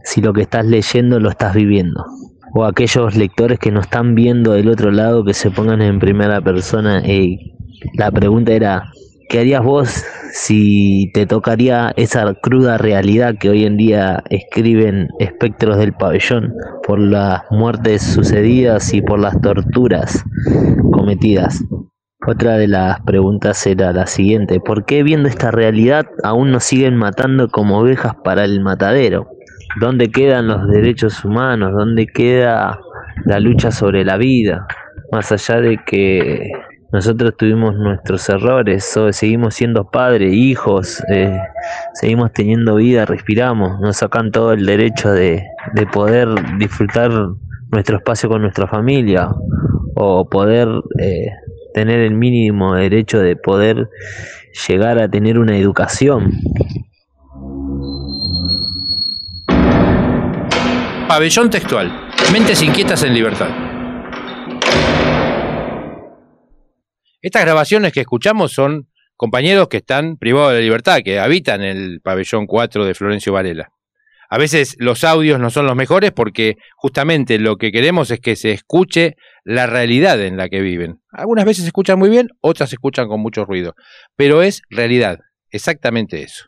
si 0.03 0.21
lo 0.21 0.33
que 0.33 0.41
estás 0.41 0.65
leyendo 0.65 1.19
lo 1.19 1.29
estás 1.29 1.53
viviendo. 1.53 2.05
O 2.55 2.65
aquellos 2.65 3.15
lectores 3.15 3.57
que 3.59 3.71
no 3.71 3.81
están 3.81 4.13
viendo 4.13 4.53
del 4.53 4.69
otro 4.69 4.91
lado 4.91 5.25
que 5.25 5.33
se 5.33 5.49
pongan 5.49 5.81
en 5.81 5.99
primera 5.99 6.41
persona. 6.41 7.01
y 7.05 7.53
la 7.95 8.11
pregunta 8.11 8.53
era, 8.53 8.91
¿qué 9.29 9.39
harías 9.39 9.63
vos 9.63 10.03
si 10.33 11.11
te 11.13 11.25
tocaría 11.25 11.93
esa 11.95 12.33
cruda 12.35 12.77
realidad 12.77 13.35
que 13.39 13.49
hoy 13.49 13.65
en 13.65 13.77
día 13.77 14.23
escriben 14.29 15.09
espectros 15.19 15.77
del 15.77 15.93
pabellón 15.93 16.53
por 16.85 16.99
las 16.99 17.41
muertes 17.49 18.03
sucedidas 18.03 18.93
y 18.93 19.01
por 19.01 19.19
las 19.19 19.39
torturas 19.41 20.23
cometidas? 20.91 21.63
Otra 22.25 22.57
de 22.57 22.69
las 22.69 23.01
preguntas 23.01 23.67
era 23.67 23.91
la 23.91 24.07
siguiente, 24.07 24.61
¿por 24.61 24.85
qué 24.85 25.03
viendo 25.03 25.27
esta 25.27 25.51
realidad 25.51 26.05
aún 26.23 26.51
nos 26.51 26.63
siguen 26.63 26.95
matando 26.95 27.49
como 27.49 27.79
ovejas 27.79 28.13
para 28.23 28.45
el 28.45 28.61
matadero? 28.61 29.27
¿Dónde 29.81 30.09
quedan 30.09 30.47
los 30.47 30.67
derechos 30.69 31.25
humanos? 31.25 31.73
¿Dónde 31.73 32.07
queda 32.07 32.79
la 33.25 33.41
lucha 33.41 33.71
sobre 33.71 34.05
la 34.05 34.15
vida? 34.15 34.67
Más 35.11 35.33
allá 35.33 35.59
de 35.59 35.79
que 35.85 36.49
nosotros 36.93 37.35
tuvimos 37.37 37.75
nuestros 37.75 38.29
errores, 38.29 38.97
seguimos 39.11 39.55
siendo 39.55 39.89
padres, 39.91 40.31
hijos, 40.33 41.03
eh, 41.09 41.37
seguimos 41.93 42.31
teniendo 42.31 42.75
vida, 42.75 43.05
respiramos, 43.05 43.81
nos 43.81 43.97
sacan 43.97 44.31
todo 44.31 44.53
el 44.53 44.65
derecho 44.65 45.11
de, 45.11 45.43
de 45.73 45.85
poder 45.87 46.29
disfrutar 46.57 47.11
nuestro 47.71 47.97
espacio 47.97 48.29
con 48.29 48.43
nuestra 48.43 48.67
familia 48.67 49.27
o 49.95 50.29
poder 50.29 50.69
eh, 50.99 51.27
tener 51.73 51.99
el 51.99 52.13
mínimo 52.13 52.75
derecho 52.75 53.19
de 53.19 53.35
poder 53.35 53.89
llegar 54.67 54.99
a 54.99 55.09
tener 55.09 55.39
una 55.39 55.57
educación. 55.57 56.31
Pabellón 61.07 61.49
textual. 61.49 61.91
Mentes 62.31 62.61
inquietas 62.61 63.03
en 63.03 63.13
libertad. 63.13 63.49
Estas 67.21 67.43
grabaciones 67.43 67.93
que 67.93 68.01
escuchamos 68.01 68.51
son 68.51 68.89
compañeros 69.15 69.67
que 69.67 69.77
están 69.77 70.17
privados 70.17 70.53
de 70.53 70.61
libertad, 70.61 70.99
que 71.03 71.19
habitan 71.19 71.61
el 71.61 72.01
pabellón 72.01 72.45
4 72.47 72.85
de 72.85 72.93
Florencio 72.93 73.33
Varela. 73.33 73.72
A 74.33 74.39
veces 74.39 74.75
los 74.79 75.03
audios 75.03 75.39
no 75.39 75.51
son 75.51 75.67
los 75.67 75.75
mejores 75.75 76.11
porque 76.11 76.57
justamente 76.75 77.37
lo 77.37 77.57
que 77.57 77.71
queremos 77.71 78.09
es 78.09 78.19
que 78.19 78.35
se 78.35 78.51
escuche 78.51 79.15
la 79.43 79.67
realidad 79.67 80.19
en 80.19 80.37
la 80.37 80.49
que 80.49 80.61
viven. 80.61 81.01
Algunas 81.11 81.45
veces 81.45 81.65
se 81.65 81.67
escuchan 81.67 81.99
muy 81.99 82.09
bien, 82.09 82.29
otras 82.41 82.71
se 82.71 82.77
escuchan 82.77 83.07
con 83.07 83.21
mucho 83.21 83.45
ruido, 83.45 83.75
pero 84.15 84.41
es 84.41 84.63
realidad, 84.71 85.19
exactamente 85.51 86.23
eso. 86.23 86.45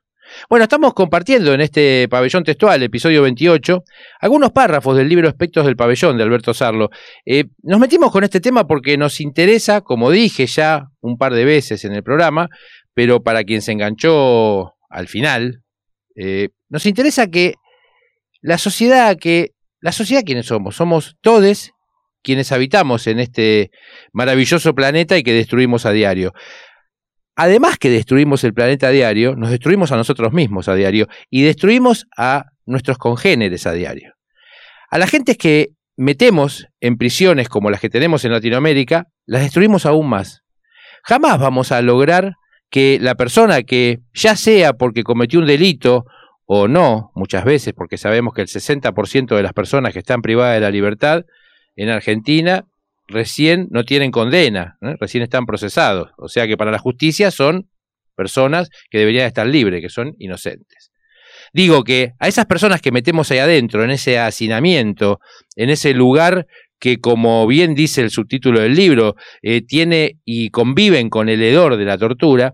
Bueno, 0.49 0.63
estamos 0.63 0.95
compartiendo 0.95 1.53
en 1.53 1.61
este 1.61 2.07
pabellón 2.09 2.43
textual, 2.43 2.81
episodio 2.81 3.21
28, 3.21 3.83
algunos 4.19 4.51
párrafos 4.51 4.97
del 4.97 5.07
libro 5.07 5.29
Aspectos 5.29 5.63
del 5.67 5.75
pabellón 5.75 6.17
de 6.17 6.23
Alberto 6.23 6.55
Sarlo. 6.55 6.89
Eh, 7.23 7.43
nos 7.61 7.79
metimos 7.79 8.11
con 8.11 8.23
este 8.23 8.41
tema 8.41 8.65
porque 8.65 8.97
nos 8.97 9.21
interesa, 9.21 9.81
como 9.81 10.09
dije 10.09 10.47
ya 10.47 10.87
un 11.01 11.19
par 11.19 11.35
de 11.35 11.45
veces 11.45 11.85
en 11.85 11.93
el 11.93 12.01
programa, 12.01 12.49
pero 12.95 13.21
para 13.21 13.43
quien 13.43 13.61
se 13.61 13.73
enganchó 13.73 14.73
al 14.89 15.07
final, 15.07 15.61
eh, 16.15 16.49
nos 16.69 16.87
interesa 16.87 17.27
que 17.29 17.53
la 18.45 18.59
sociedad 18.59 19.17
que 19.17 19.53
la 19.81 19.91
sociedad 19.91 20.21
quiénes 20.23 20.45
somos, 20.45 20.75
somos 20.75 21.17
todos 21.21 21.71
quienes 22.21 22.51
habitamos 22.51 23.07
en 23.07 23.19
este 23.19 23.71
maravilloso 24.13 24.75
planeta 24.75 25.17
y 25.17 25.23
que 25.23 25.33
destruimos 25.33 25.87
a 25.87 25.91
diario. 25.91 26.31
Además 27.35 27.77
que 27.79 27.89
destruimos 27.89 28.43
el 28.43 28.53
planeta 28.53 28.87
a 28.87 28.91
diario, 28.91 29.35
nos 29.35 29.49
destruimos 29.49 29.91
a 29.91 29.97
nosotros 29.97 30.31
mismos 30.31 30.67
a 30.67 30.75
diario 30.75 31.07
y 31.31 31.41
destruimos 31.41 32.05
a 32.15 32.45
nuestros 32.67 32.99
congéneres 32.99 33.65
a 33.65 33.73
diario. 33.73 34.13
A 34.91 34.99
las 34.99 35.09
gentes 35.09 35.37
que 35.37 35.69
metemos 35.97 36.67
en 36.81 36.97
prisiones 36.97 37.49
como 37.49 37.71
las 37.71 37.81
que 37.81 37.89
tenemos 37.89 38.25
en 38.25 38.31
Latinoamérica, 38.31 39.07
las 39.25 39.41
destruimos 39.41 39.87
aún 39.87 40.07
más. 40.07 40.41
Jamás 41.03 41.39
vamos 41.39 41.71
a 41.71 41.81
lograr 41.81 42.33
que 42.69 42.99
la 43.01 43.15
persona 43.15 43.63
que, 43.63 44.01
ya 44.13 44.35
sea 44.35 44.73
porque 44.73 45.03
cometió 45.03 45.39
un 45.39 45.47
delito 45.47 46.05
o 46.45 46.67
no, 46.67 47.11
muchas 47.15 47.43
veces, 47.43 47.73
porque 47.73 47.97
sabemos 47.97 48.33
que 48.33 48.41
el 48.41 48.47
60% 48.47 49.35
de 49.35 49.43
las 49.43 49.53
personas 49.53 49.93
que 49.93 49.99
están 49.99 50.21
privadas 50.21 50.55
de 50.55 50.61
la 50.61 50.71
libertad 50.71 51.23
en 51.75 51.89
Argentina 51.89 52.65
recién 53.07 53.67
no 53.71 53.83
tienen 53.83 54.11
condena, 54.11 54.77
¿eh? 54.81 54.95
recién 54.99 55.23
están 55.23 55.45
procesados. 55.45 56.11
O 56.17 56.27
sea 56.27 56.47
que 56.47 56.57
para 56.57 56.71
la 56.71 56.79
justicia 56.79 57.31
son 57.31 57.69
personas 58.15 58.69
que 58.89 58.99
deberían 58.99 59.27
estar 59.27 59.47
libres, 59.47 59.81
que 59.81 59.89
son 59.89 60.15
inocentes. 60.19 60.91
Digo 61.53 61.83
que 61.83 62.13
a 62.19 62.27
esas 62.27 62.45
personas 62.45 62.81
que 62.81 62.91
metemos 62.91 63.31
ahí 63.31 63.39
adentro, 63.39 63.83
en 63.83 63.91
ese 63.91 64.19
hacinamiento, 64.19 65.19
en 65.55 65.69
ese 65.69 65.93
lugar 65.93 66.47
que, 66.79 66.99
como 66.99 67.47
bien 67.47 67.75
dice 67.75 68.01
el 68.01 68.09
subtítulo 68.09 68.59
del 68.59 68.75
libro, 68.75 69.15
eh, 69.41 69.61
tiene 69.61 70.19
y 70.25 70.49
conviven 70.49 71.09
con 71.09 71.29
el 71.29 71.41
hedor 71.41 71.77
de 71.77 71.85
la 71.85 71.97
tortura, 71.97 72.53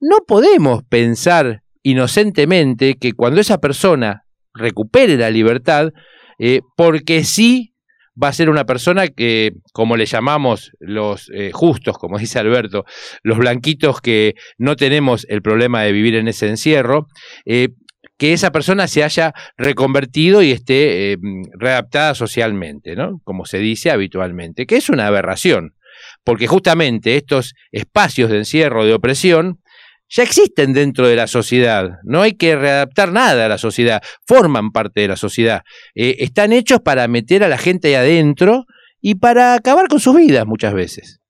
no 0.00 0.18
podemos 0.26 0.82
pensar 0.84 1.62
inocentemente 1.82 2.94
que 2.94 3.12
cuando 3.12 3.40
esa 3.40 3.58
persona 3.58 4.24
recupere 4.54 5.16
la 5.16 5.30
libertad, 5.30 5.90
eh, 6.38 6.60
porque 6.76 7.24
sí 7.24 7.74
va 8.22 8.28
a 8.28 8.32
ser 8.32 8.50
una 8.50 8.66
persona 8.66 9.08
que, 9.08 9.52
como 9.72 9.96
le 9.96 10.06
llamamos 10.06 10.72
los 10.78 11.30
eh, 11.32 11.50
justos, 11.52 11.96
como 11.98 12.18
dice 12.18 12.38
Alberto, 12.38 12.84
los 13.22 13.38
blanquitos 13.38 14.00
que 14.00 14.34
no 14.58 14.76
tenemos 14.76 15.26
el 15.28 15.42
problema 15.42 15.82
de 15.82 15.92
vivir 15.92 16.16
en 16.16 16.28
ese 16.28 16.48
encierro, 16.48 17.06
eh, 17.46 17.68
que 18.18 18.34
esa 18.34 18.52
persona 18.52 18.86
se 18.86 19.02
haya 19.02 19.32
reconvertido 19.56 20.42
y 20.42 20.50
esté 20.50 21.16
readaptada 21.58 22.14
socialmente, 22.14 22.94
¿no? 22.94 23.18
Como 23.24 23.46
se 23.46 23.58
dice 23.58 23.90
habitualmente, 23.90 24.66
que 24.66 24.76
es 24.76 24.90
una 24.90 25.06
aberración, 25.06 25.74
porque 26.22 26.46
justamente 26.46 27.16
estos 27.16 27.54
espacios 27.72 28.30
de 28.30 28.38
encierro, 28.38 28.84
de 28.84 28.92
opresión, 28.92 29.60
ya 30.10 30.24
existen 30.24 30.72
dentro 30.72 31.06
de 31.06 31.16
la 31.16 31.26
sociedad, 31.26 31.88
no 32.02 32.22
hay 32.22 32.32
que 32.32 32.56
readaptar 32.56 33.12
nada 33.12 33.46
a 33.46 33.48
la 33.48 33.58
sociedad, 33.58 34.02
forman 34.26 34.72
parte 34.72 35.00
de 35.00 35.08
la 35.08 35.16
sociedad, 35.16 35.62
eh, 35.94 36.16
están 36.18 36.52
hechos 36.52 36.80
para 36.80 37.06
meter 37.08 37.44
a 37.44 37.48
la 37.48 37.58
gente 37.58 37.96
adentro 37.96 38.64
y 39.00 39.14
para 39.14 39.54
acabar 39.54 39.88
con 39.88 40.00
sus 40.00 40.16
vidas 40.16 40.46
muchas 40.46 40.74
veces. 40.74 41.20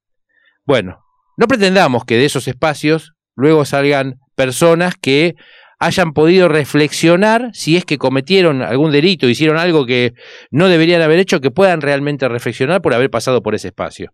Bueno, 0.64 0.98
no 1.36 1.46
pretendamos 1.46 2.04
que 2.04 2.16
de 2.16 2.24
esos 2.24 2.48
espacios 2.48 3.12
luego 3.36 3.64
salgan 3.64 4.14
personas 4.34 4.94
que 5.00 5.34
hayan 5.78 6.12
podido 6.12 6.48
reflexionar 6.48 7.50
si 7.52 7.76
es 7.76 7.84
que 7.84 7.98
cometieron 7.98 8.62
algún 8.62 8.92
delito, 8.92 9.28
hicieron 9.28 9.56
algo 9.56 9.86
que 9.86 10.12
no 10.50 10.68
deberían 10.68 11.02
haber 11.02 11.18
hecho, 11.18 11.40
que 11.40 11.50
puedan 11.50 11.80
realmente 11.80 12.28
reflexionar 12.28 12.82
por 12.82 12.94
haber 12.94 13.10
pasado 13.10 13.42
por 13.42 13.54
ese 13.54 13.68
espacio. 13.68 14.10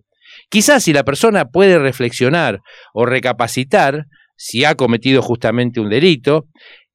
Quizás 0.49 0.85
si 0.85 0.93
la 0.93 1.05
persona 1.05 1.47
puede 1.47 1.79
reflexionar 1.79 2.61
o 2.93 3.07
recapacitar 3.07 4.07
si 4.37 4.65
ha 4.65 4.75
cometido 4.75 5.23
justamente 5.23 5.81
un 5.81 5.89
delito, 5.89 6.47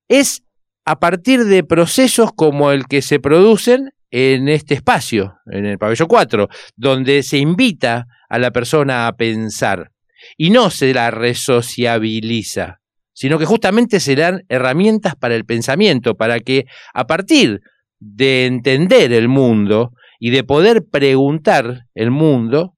es 0.07 0.43
a 0.85 0.99
partir 0.99 1.45
de 1.45 1.63
procesos 1.63 2.31
como 2.35 2.71
el 2.71 2.85
que 2.85 3.01
se 3.01 3.19
producen 3.19 3.91
en 4.11 4.49
este 4.49 4.75
espacio, 4.75 5.35
en 5.51 5.65
el 5.65 5.77
pabellón 5.77 6.07
4, 6.07 6.49
donde 6.75 7.23
se 7.23 7.37
invita 7.37 8.07
a 8.29 8.39
la 8.39 8.51
persona 8.51 9.07
a 9.07 9.15
pensar. 9.15 9.91
Y 10.37 10.49
no 10.49 10.69
se 10.69 10.93
la 10.93 11.09
resociabiliza, 11.09 12.81
sino 13.13 13.39
que 13.39 13.45
justamente 13.45 13.99
serán 13.99 14.43
herramientas 14.49 15.15
para 15.15 15.35
el 15.35 15.45
pensamiento, 15.45 16.15
para 16.15 16.39
que 16.39 16.65
a 16.93 17.07
partir 17.07 17.61
de 17.99 18.45
entender 18.45 19.13
el 19.13 19.27
mundo 19.27 19.91
y 20.19 20.29
de 20.29 20.43
poder 20.43 20.83
preguntar 20.91 21.85
el 21.95 22.11
mundo, 22.11 22.75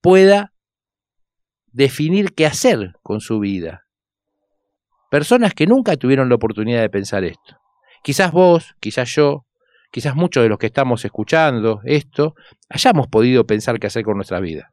pueda 0.00 0.53
definir 1.74 2.32
qué 2.34 2.46
hacer 2.46 2.94
con 3.02 3.20
su 3.20 3.40
vida. 3.40 3.84
Personas 5.10 5.52
que 5.54 5.66
nunca 5.66 5.96
tuvieron 5.96 6.28
la 6.28 6.36
oportunidad 6.36 6.80
de 6.80 6.88
pensar 6.88 7.24
esto. 7.24 7.58
Quizás 8.02 8.32
vos, 8.32 8.74
quizás 8.80 9.14
yo, 9.14 9.44
quizás 9.90 10.14
muchos 10.14 10.42
de 10.42 10.48
los 10.48 10.58
que 10.58 10.66
estamos 10.66 11.04
escuchando 11.04 11.80
esto, 11.84 12.34
hayamos 12.68 13.08
podido 13.08 13.44
pensar 13.44 13.78
qué 13.78 13.88
hacer 13.88 14.04
con 14.04 14.16
nuestra 14.16 14.40
vida. 14.40 14.70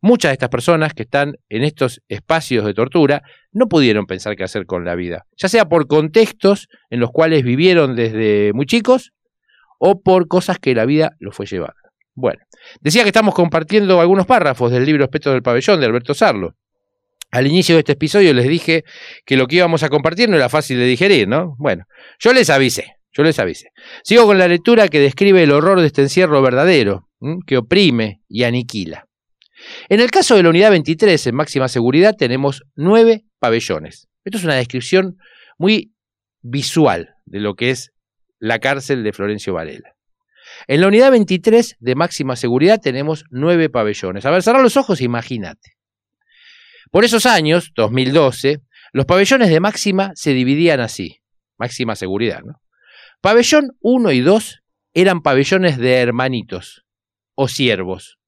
Muchas 0.00 0.30
de 0.30 0.34
estas 0.34 0.50
personas 0.50 0.92
que 0.92 1.02
están 1.02 1.34
en 1.48 1.64
estos 1.64 2.00
espacios 2.08 2.64
de 2.64 2.74
tortura 2.74 3.22
no 3.52 3.68
pudieron 3.68 4.06
pensar 4.06 4.36
qué 4.36 4.44
hacer 4.44 4.66
con 4.66 4.84
la 4.84 4.94
vida, 4.94 5.24
ya 5.36 5.48
sea 5.48 5.64
por 5.64 5.86
contextos 5.86 6.68
en 6.90 7.00
los 7.00 7.10
cuales 7.10 7.42
vivieron 7.42 7.96
desde 7.96 8.52
muy 8.52 8.66
chicos 8.66 9.12
o 9.78 10.00
por 10.00 10.28
cosas 10.28 10.58
que 10.58 10.74
la 10.74 10.84
vida 10.84 11.12
los 11.18 11.34
fue 11.34 11.46
llevando. 11.46 11.83
Bueno, 12.14 12.40
decía 12.80 13.02
que 13.02 13.08
estamos 13.08 13.34
compartiendo 13.34 14.00
algunos 14.00 14.26
párrafos 14.26 14.70
del 14.70 14.84
libro 14.84 15.04
Espectro 15.04 15.32
del 15.32 15.42
Pabellón 15.42 15.80
de 15.80 15.86
Alberto 15.86 16.14
Sarlo. 16.14 16.54
Al 17.32 17.48
inicio 17.48 17.74
de 17.74 17.80
este 17.80 17.92
episodio 17.92 18.32
les 18.32 18.48
dije 18.48 18.84
que 19.26 19.36
lo 19.36 19.48
que 19.48 19.56
íbamos 19.56 19.82
a 19.82 19.88
compartir 19.88 20.28
no 20.28 20.36
era 20.36 20.48
fácil 20.48 20.78
de 20.78 20.86
digerir, 20.86 21.26
¿no? 21.26 21.56
Bueno, 21.58 21.84
yo 22.20 22.32
les 22.32 22.48
avisé, 22.50 22.94
yo 23.12 23.24
les 23.24 23.38
avisé. 23.40 23.70
Sigo 24.04 24.26
con 24.26 24.38
la 24.38 24.46
lectura 24.46 24.86
que 24.86 25.00
describe 25.00 25.42
el 25.42 25.50
horror 25.50 25.80
de 25.80 25.88
este 25.88 26.02
encierro 26.02 26.40
verdadero, 26.40 27.08
que 27.46 27.56
oprime 27.56 28.20
y 28.28 28.44
aniquila. 28.44 29.06
En 29.88 29.98
el 29.98 30.12
caso 30.12 30.36
de 30.36 30.44
la 30.44 30.50
unidad 30.50 30.70
23, 30.70 31.26
en 31.26 31.34
máxima 31.34 31.68
seguridad, 31.68 32.14
tenemos 32.16 32.62
nueve 32.76 33.24
pabellones. 33.40 34.08
Esto 34.24 34.38
es 34.38 34.44
una 34.44 34.54
descripción 34.54 35.16
muy 35.58 35.92
visual 36.42 37.14
de 37.24 37.40
lo 37.40 37.54
que 37.54 37.70
es 37.70 37.92
la 38.38 38.60
cárcel 38.60 39.02
de 39.02 39.12
Florencio 39.12 39.54
Varela. 39.54 39.93
En 40.66 40.80
la 40.80 40.88
unidad 40.88 41.10
23 41.10 41.76
de 41.78 41.94
máxima 41.94 42.36
seguridad 42.36 42.80
tenemos 42.80 43.24
nueve 43.30 43.68
pabellones. 43.68 44.24
A 44.24 44.30
ver, 44.30 44.42
cerrar 44.42 44.62
los 44.62 44.76
ojos, 44.76 45.00
imagínate. 45.00 45.72
Por 46.90 47.04
esos 47.04 47.26
años, 47.26 47.72
2012, 47.76 48.60
los 48.92 49.04
pabellones 49.04 49.50
de 49.50 49.60
máxima 49.60 50.12
se 50.14 50.32
dividían 50.32 50.80
así, 50.80 51.20
máxima 51.58 51.96
seguridad, 51.96 52.42
¿no? 52.44 52.60
Pabellón 53.20 53.72
1 53.80 54.12
y 54.12 54.20
2 54.20 54.60
eran 54.94 55.22
pabellones 55.22 55.78
de 55.78 55.94
hermanitos 55.94 56.84
o 57.34 57.48
siervos. 57.48 58.18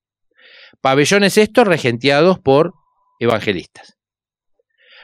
Pabellones 0.81 1.39
estos 1.39 1.67
regenteados 1.67 2.39
por 2.41 2.75
evangelistas. 3.21 3.97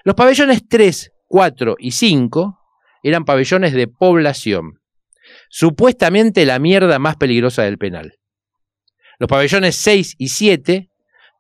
Los 0.05 0.17
pabellones 0.17 0.67
3, 0.69 1.13
4 1.29 1.77
y 1.79 1.93
5 1.93 2.59
eran 3.05 3.25
pabellones 3.25 3.73
de 3.73 3.87
población, 3.87 4.82
supuestamente 5.53 6.47
la 6.47 6.59
mierda 6.59 6.99
más 6.99 7.17
peligrosa 7.17 7.63
del 7.63 7.77
penal. 7.77 8.15
Los 9.19 9.29
pabellones 9.29 9.77
6 9.77 10.15
y 10.17 10.29
7 10.29 10.89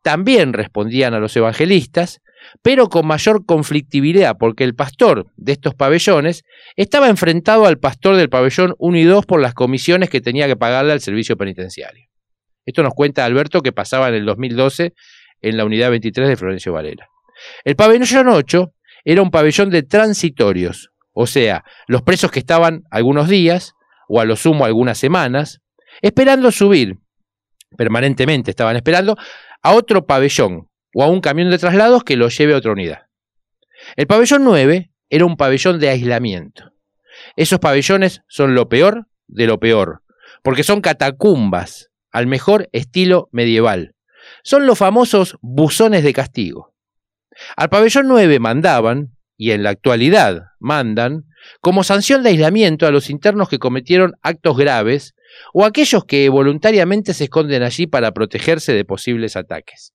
también 0.02 0.52
respondían 0.52 1.14
a 1.14 1.18
los 1.18 1.34
evangelistas, 1.34 2.20
pero 2.60 2.88
con 2.88 3.06
mayor 3.06 3.46
conflictividad, 3.46 4.36
porque 4.38 4.64
el 4.64 4.74
pastor 4.74 5.28
de 5.36 5.52
estos 5.52 5.74
pabellones 5.74 6.44
estaba 6.76 7.08
enfrentado 7.08 7.64
al 7.64 7.78
pastor 7.78 8.16
del 8.16 8.28
pabellón 8.28 8.74
1 8.78 8.98
y 8.98 9.04
2 9.04 9.24
por 9.24 9.40
las 9.40 9.54
comisiones 9.54 10.10
que 10.10 10.20
tenía 10.20 10.46
que 10.46 10.56
pagarle 10.56 10.92
al 10.92 11.00
servicio 11.00 11.38
penitenciario. 11.38 12.06
Esto 12.66 12.82
nos 12.82 12.92
cuenta 12.92 13.24
Alberto 13.24 13.62
que 13.62 13.72
pasaba 13.72 14.08
en 14.10 14.14
el 14.16 14.26
2012 14.26 14.92
en 15.40 15.56
la 15.56 15.64
unidad 15.64 15.88
23 15.90 16.28
de 16.28 16.36
Florencio 16.36 16.74
Varela. 16.74 17.08
El 17.64 17.76
pabellón 17.76 18.28
8 18.28 18.74
era 19.06 19.22
un 19.22 19.30
pabellón 19.30 19.70
de 19.70 19.82
transitorios, 19.82 20.90
o 21.14 21.26
sea, 21.26 21.64
los 21.86 22.02
presos 22.02 22.30
que 22.30 22.40
estaban 22.40 22.82
algunos 22.90 23.28
días, 23.28 23.74
o 24.08 24.20
a 24.20 24.24
lo 24.24 24.36
sumo 24.36 24.64
algunas 24.64 24.98
semanas, 24.98 25.60
esperando 26.00 26.50
subir, 26.50 26.98
permanentemente 27.76 28.50
estaban 28.50 28.76
esperando, 28.76 29.16
a 29.62 29.72
otro 29.72 30.06
pabellón 30.06 30.68
o 30.94 31.02
a 31.02 31.08
un 31.08 31.20
camión 31.20 31.50
de 31.50 31.58
traslados 31.58 32.04
que 32.04 32.16
los 32.16 32.36
lleve 32.36 32.54
a 32.54 32.58
otra 32.58 32.72
unidad. 32.72 33.06
El 33.96 34.06
pabellón 34.06 34.44
9 34.44 34.90
era 35.10 35.24
un 35.24 35.36
pabellón 35.36 35.78
de 35.78 35.88
aislamiento. 35.88 36.72
Esos 37.36 37.58
pabellones 37.58 38.22
son 38.28 38.54
lo 38.54 38.68
peor 38.68 39.06
de 39.26 39.46
lo 39.46 39.58
peor, 39.58 40.02
porque 40.42 40.62
son 40.64 40.80
catacumbas 40.80 41.90
al 42.10 42.26
mejor 42.26 42.68
estilo 42.72 43.28
medieval. 43.32 43.94
Son 44.42 44.66
los 44.66 44.78
famosos 44.78 45.36
buzones 45.40 46.04
de 46.04 46.12
castigo. 46.12 46.74
Al 47.56 47.70
pabellón 47.70 48.08
9 48.08 48.38
mandaban, 48.38 49.16
y 49.36 49.52
en 49.52 49.62
la 49.62 49.70
actualidad 49.70 50.42
mandan, 50.60 51.24
como 51.60 51.84
sanción 51.84 52.22
de 52.22 52.30
aislamiento 52.30 52.86
a 52.86 52.90
los 52.90 53.10
internos 53.10 53.48
que 53.48 53.58
cometieron 53.58 54.14
actos 54.22 54.56
graves 54.56 55.14
o 55.52 55.64
aquellos 55.64 56.04
que 56.04 56.28
voluntariamente 56.28 57.14
se 57.14 57.24
esconden 57.24 57.62
allí 57.62 57.86
para 57.86 58.12
protegerse 58.12 58.72
de 58.72 58.84
posibles 58.84 59.36
ataques. 59.36 59.92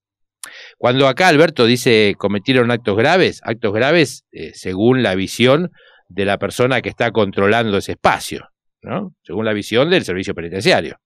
Cuando 0.77 1.07
acá 1.07 1.27
Alberto 1.27 1.65
dice 1.65 2.15
cometieron 2.17 2.71
actos 2.71 2.95
graves, 2.95 3.41
actos 3.43 3.73
graves 3.73 4.25
eh, 4.31 4.51
según 4.53 5.03
la 5.03 5.15
visión 5.15 5.71
de 6.07 6.25
la 6.25 6.37
persona 6.37 6.81
que 6.81 6.89
está 6.89 7.11
controlando 7.11 7.77
ese 7.77 7.93
espacio, 7.93 8.47
¿no? 8.81 9.13
según 9.23 9.45
la 9.45 9.53
visión 9.53 9.89
del 9.89 10.05
servicio 10.05 10.33
penitenciario. 10.33 10.97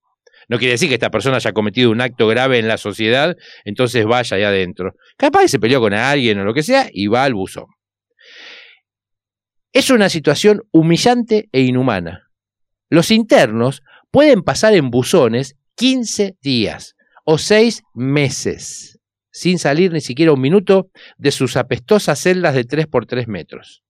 No 0.48 0.58
quiere 0.58 0.74
decir 0.74 0.89
que 0.89 0.96
esta 0.96 1.10
persona 1.10 1.38
haya 1.38 1.54
cometido 1.54 1.92
un 1.92 2.02
acto 2.02 2.28
grave 2.28 2.60
en 2.60 2.68
la 2.68 2.78
sociedad, 2.78 3.38
entonces 3.64 4.06
vaya 4.06 4.36
allá 4.36 4.50
adentro. 4.50 4.96
Capaz 5.18 5.48
se 5.48 5.60
peleó 5.60 5.80
con 5.80 5.94
alguien 5.94 6.39
o 6.39 6.44
lo 6.44 6.54
que 6.54 6.64
sea 6.64 6.89
y 6.92 7.08
va 7.08 7.24
al 7.24 7.34
buzón. 7.34 7.66
Es 9.74 9.89
una 9.89 10.09
situación 10.09 10.63
humillante 10.72 11.49
e 11.51 11.61
inhumana. 11.61 12.30
Los 12.89 13.09
internos 13.09 13.84
pueden 14.11 14.41
pasar 14.43 14.74
en 14.74 14.89
buzones 14.91 15.55
15 15.76 16.36
días 16.41 16.95
o 17.24 17.38
6 17.38 17.84
meses 17.93 19.01
sin 19.32 19.59
salir 19.59 19.91
ni 19.93 20.01
siquiera 20.01 20.34
un 20.34 20.41
minuto 20.41 20.89
de 21.17 21.32
sus 21.32 21.55
apestosas 21.55 22.19
celdas 22.19 22.53
de 22.53 22.65
3 22.65 22.88
por 22.88 23.05
3 23.05 23.28
metros. 23.28 23.82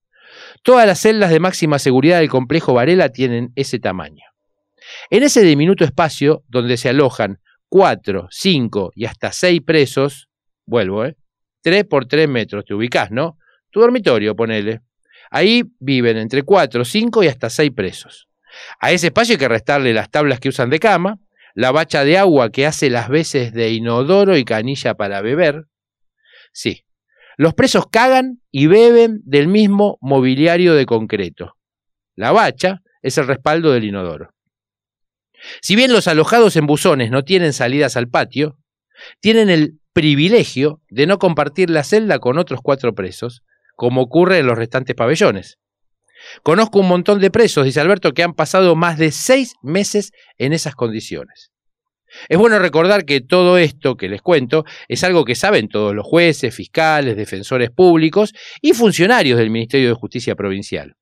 Todas 0.64 0.86
las 0.86 1.00
celdas 1.00 1.32
de 1.32 1.40
máxima 1.40 1.80
seguridad 1.80 2.20
del 2.20 2.30
complejo 2.30 2.74
Varela 2.74 3.10
tienen 3.10 3.52
ese 3.56 3.80
tamaño. 3.80 4.24
En 5.10 5.24
ese 5.24 5.42
diminuto 5.42 5.84
espacio 5.84 6.44
donde 6.48 6.78
se 6.78 6.90
alojan 6.90 7.40
4, 7.70 8.28
5 8.30 8.92
y 8.96 9.06
hasta 9.06 9.32
6 9.32 9.62
presos, 9.66 10.30
vuelvo, 10.66 11.06
¿eh? 11.06 11.16
3 11.64 11.86
por 11.86 12.06
3 12.06 12.30
metros, 12.30 12.66
te 12.66 12.74
ubicás, 12.74 13.12
¿no? 13.12 13.38
Tu 13.72 13.80
dormitorio, 13.80 14.36
ponele. 14.36 14.82
Ahí 15.32 15.64
viven 15.80 16.18
entre 16.18 16.44
4, 16.44 16.84
5 16.84 17.24
y 17.24 17.28
hasta 17.28 17.50
6 17.50 17.72
presos. 17.72 18.28
A 18.80 18.92
ese 18.92 19.08
espacio 19.08 19.34
hay 19.34 19.40
que 19.40 19.48
restarle 19.48 19.94
las 19.94 20.12
tablas 20.12 20.42
que 20.42 20.50
usan 20.50 20.70
de 20.70 20.80
cama, 20.80 21.20
la 21.56 21.72
bacha 21.72 22.04
de 22.04 22.18
agua 22.18 22.52
que 22.52 22.66
hace 22.66 22.90
las 22.90 23.10
veces 23.10 23.54
de 23.54 23.72
inodoro 23.72 24.38
y 24.38 24.44
canilla 24.44 24.94
para 24.96 25.22
beber. 25.22 25.66
Sí, 26.52 26.84
los 27.38 27.54
presos 27.54 27.86
cagan 27.90 28.42
y 28.52 28.68
beben 28.68 29.22
del 29.24 29.48
mismo 29.48 29.98
mobiliario 30.02 30.76
de 30.76 30.86
concreto. 30.86 31.56
La 32.16 32.34
bacha 32.34 32.82
es 33.02 33.18
el 33.18 33.28
respaldo 33.28 33.72
del 33.72 33.86
inodoro. 33.86 34.34
Si 35.62 35.76
bien 35.76 35.94
los 35.94 36.08
alojados 36.08 36.58
en 36.58 36.68
buzones 36.68 37.10
no 37.10 37.24
tienen 37.24 37.54
salidas 37.54 37.96
al 37.96 38.10
patio, 38.10 38.58
tienen 39.22 39.50
el 39.50 39.80
privilegio 39.94 40.82
de 40.90 41.08
no 41.08 41.20
compartir 41.20 41.70
la 41.70 41.84
celda 41.84 42.20
con 42.20 42.38
otros 42.38 42.60
cuatro 42.62 42.94
presos, 42.94 43.44
como 43.82 44.04
ocurre 44.04 44.38
en 44.38 44.46
los 44.46 44.60
restantes 44.60 44.96
pabellones. 44.96 45.58
Conozco 46.44 46.82
un 46.82 46.88
montón 46.88 47.20
de 47.20 47.32
presos, 47.32 47.66
dice 47.66 47.80
Alberto, 47.80 48.14
que 48.14 48.22
han 48.22 48.36
pasado 48.36 48.76
más 48.76 49.00
de 49.00 49.10
seis 49.10 49.56
meses 49.64 50.12
en 50.38 50.54
esas 50.54 50.76
condiciones. 50.76 51.50
Es 52.30 52.38
bueno 52.38 52.60
recordar 52.60 53.06
que 53.06 53.22
todo 53.22 53.58
esto 53.58 53.98
que 53.98 54.08
les 54.08 54.22
cuento 54.22 54.66
es 54.88 55.04
algo 55.04 55.26
que 55.26 55.34
saben 55.34 55.68
todos 55.68 55.96
los 55.96 56.06
jueces, 56.06 56.54
fiscales, 56.54 57.18
defensores 57.18 57.72
públicos 57.72 58.34
y 58.62 58.74
funcionarios 58.74 59.40
del 59.40 59.50
Ministerio 59.50 59.88
de 59.88 59.96
Justicia 59.96 60.36
Provincial. 60.36 60.94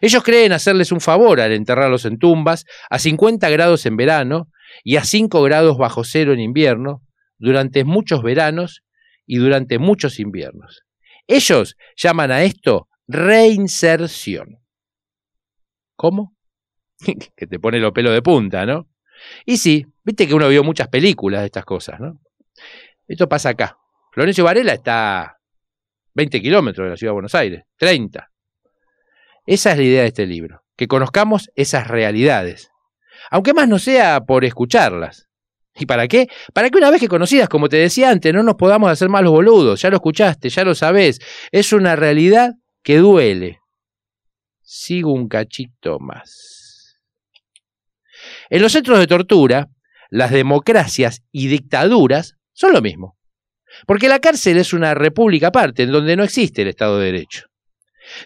Ellos 0.00 0.22
creen 0.22 0.52
hacerles 0.52 0.92
un 0.92 1.00
favor 1.00 1.40
al 1.40 1.50
enterrarlos 1.50 2.04
en 2.04 2.16
tumbas 2.16 2.64
a 2.90 3.00
50 3.00 3.50
grados 3.50 3.86
en 3.86 3.96
verano 3.96 4.46
y 4.84 4.98
a 4.98 5.04
5 5.04 5.42
grados 5.42 5.78
bajo 5.78 6.04
cero 6.04 6.32
en 6.32 6.38
invierno, 6.38 7.02
durante 7.38 7.82
muchos 7.82 8.22
veranos 8.22 8.82
y 9.26 9.38
durante 9.38 9.80
muchos 9.80 10.20
inviernos. 10.20 10.84
Ellos 11.30 11.76
llaman 11.96 12.32
a 12.32 12.42
esto 12.42 12.88
reinserción. 13.06 14.58
¿Cómo? 15.94 16.34
que 17.36 17.46
te 17.46 17.60
pone 17.60 17.78
los 17.78 17.92
pelos 17.92 18.12
de 18.12 18.20
punta, 18.20 18.66
¿no? 18.66 18.88
Y 19.46 19.56
sí, 19.56 19.86
viste 20.02 20.26
que 20.26 20.34
uno 20.34 20.48
vio 20.48 20.64
muchas 20.64 20.88
películas 20.88 21.42
de 21.42 21.46
estas 21.46 21.64
cosas, 21.64 22.00
¿no? 22.00 22.18
Esto 23.06 23.28
pasa 23.28 23.50
acá. 23.50 23.78
Florencio 24.10 24.42
Varela 24.42 24.72
está 24.72 25.22
a 25.22 25.36
20 26.14 26.42
kilómetros 26.42 26.86
de 26.86 26.90
la 26.90 26.96
ciudad 26.96 27.10
de 27.10 27.14
Buenos 27.14 27.34
Aires, 27.36 27.62
30. 27.76 28.28
Esa 29.46 29.70
es 29.70 29.76
la 29.76 29.84
idea 29.84 30.02
de 30.02 30.08
este 30.08 30.26
libro, 30.26 30.64
que 30.76 30.88
conozcamos 30.88 31.48
esas 31.54 31.86
realidades, 31.86 32.72
aunque 33.30 33.54
más 33.54 33.68
no 33.68 33.78
sea 33.78 34.20
por 34.22 34.44
escucharlas. 34.44 35.29
¿Y 35.76 35.86
para 35.86 36.08
qué? 36.08 36.28
Para 36.52 36.68
que 36.68 36.78
una 36.78 36.90
vez 36.90 37.00
que 37.00 37.08
conocidas, 37.08 37.48
como 37.48 37.68
te 37.68 37.76
decía 37.76 38.10
antes, 38.10 38.34
no 38.34 38.42
nos 38.42 38.56
podamos 38.56 38.90
hacer 38.90 39.08
más 39.08 39.22
los 39.22 39.32
boludos, 39.32 39.80
ya 39.80 39.90
lo 39.90 39.96
escuchaste, 39.96 40.48
ya 40.48 40.64
lo 40.64 40.74
sabés, 40.74 41.20
es 41.52 41.72
una 41.72 41.96
realidad 41.96 42.54
que 42.82 42.98
duele. 42.98 43.60
Sigo 44.62 45.12
un 45.12 45.28
cachito 45.28 45.98
más. 46.00 46.98
En 48.50 48.62
los 48.62 48.72
centros 48.72 48.98
de 48.98 49.06
tortura, 49.06 49.68
las 50.10 50.30
democracias 50.30 51.22
y 51.30 51.48
dictaduras 51.48 52.34
son 52.52 52.72
lo 52.72 52.82
mismo. 52.82 53.16
Porque 53.86 54.08
la 54.08 54.18
cárcel 54.18 54.58
es 54.58 54.72
una 54.72 54.94
república 54.94 55.48
aparte, 55.48 55.84
en 55.84 55.92
donde 55.92 56.16
no 56.16 56.24
existe 56.24 56.62
el 56.62 56.68
Estado 56.68 56.98
de 56.98 57.06
Derecho. 57.06 57.46